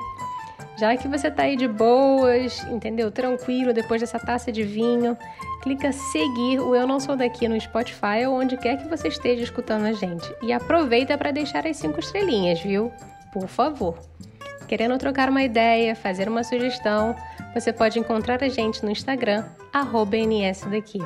Já 0.77 0.97
que 0.97 1.07
você 1.07 1.31
tá 1.31 1.45
aí 1.45 1.55
de 1.55 1.69
boas, 1.69 2.61
entendeu? 2.65 3.09
Tranquilo 3.09 3.73
depois 3.73 4.01
dessa 4.01 4.19
taça 4.19 4.51
de 4.51 4.65
vinho, 4.65 5.17
clica 5.63 5.93
seguir 5.93 6.59
o 6.59 6.75
Eu 6.75 6.85
Não 6.85 6.99
Sou 6.99 7.15
Daqui 7.15 7.47
no 7.47 7.61
Spotify 7.61 8.27
ou 8.27 8.35
onde 8.35 8.57
quer 8.57 8.79
que 8.79 8.89
você 8.89 9.07
esteja 9.07 9.45
escutando 9.45 9.85
a 9.85 9.93
gente. 9.93 10.29
E 10.43 10.53
aproveita 10.53 11.17
para 11.17 11.31
deixar 11.31 11.65
as 11.69 11.77
cinco 11.77 12.01
estrelinhas, 12.01 12.61
viu? 12.61 12.91
Por 13.33 13.47
favor. 13.47 13.97
Querendo 14.67 14.99
trocar 14.99 15.31
uma 15.31 15.45
ideia, 15.45 15.95
fazer 15.95 16.29
uma 16.29 16.43
sugestão, 16.43 17.15
você 17.55 17.73
pode 17.73 18.01
encontrar 18.01 18.43
a 18.43 18.49
gente 18.49 18.85
no 18.85 18.91
Instagram, 18.91 19.45
nsdaqui. 19.73 20.99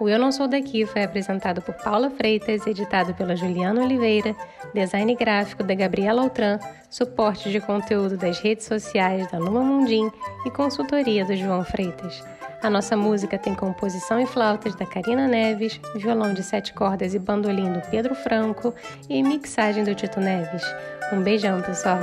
O 0.00 0.08
Eu 0.08 0.16
Não 0.16 0.30
Sou 0.30 0.46
Daqui 0.46 0.86
foi 0.86 1.02
apresentado 1.02 1.60
por 1.60 1.74
Paula 1.74 2.08
Freitas, 2.08 2.64
editado 2.68 3.12
pela 3.14 3.34
Juliana 3.34 3.82
Oliveira, 3.82 4.34
design 4.72 5.12
gráfico 5.16 5.64
da 5.64 5.74
Gabriela 5.74 6.22
Altran, 6.22 6.60
suporte 6.88 7.50
de 7.50 7.60
conteúdo 7.60 8.16
das 8.16 8.38
redes 8.38 8.64
sociais 8.66 9.28
da 9.30 9.38
Luma 9.38 9.60
Mundim 9.60 10.08
e 10.46 10.50
consultoria 10.50 11.24
do 11.24 11.34
João 11.34 11.64
Freitas. 11.64 12.22
A 12.62 12.70
nossa 12.70 12.96
música 12.96 13.36
tem 13.36 13.56
composição 13.56 14.20
e 14.20 14.26
flautas 14.26 14.76
da 14.76 14.86
Karina 14.86 15.26
Neves, 15.26 15.80
violão 15.96 16.32
de 16.32 16.44
sete 16.44 16.72
cordas 16.72 17.12
e 17.12 17.18
bandolim 17.18 17.72
do 17.72 17.80
Pedro 17.90 18.14
Franco 18.14 18.72
e 19.08 19.20
mixagem 19.20 19.82
do 19.82 19.94
Tito 19.96 20.20
Neves. 20.20 20.62
Um 21.12 21.22
beijão, 21.22 21.60
pessoal! 21.60 21.98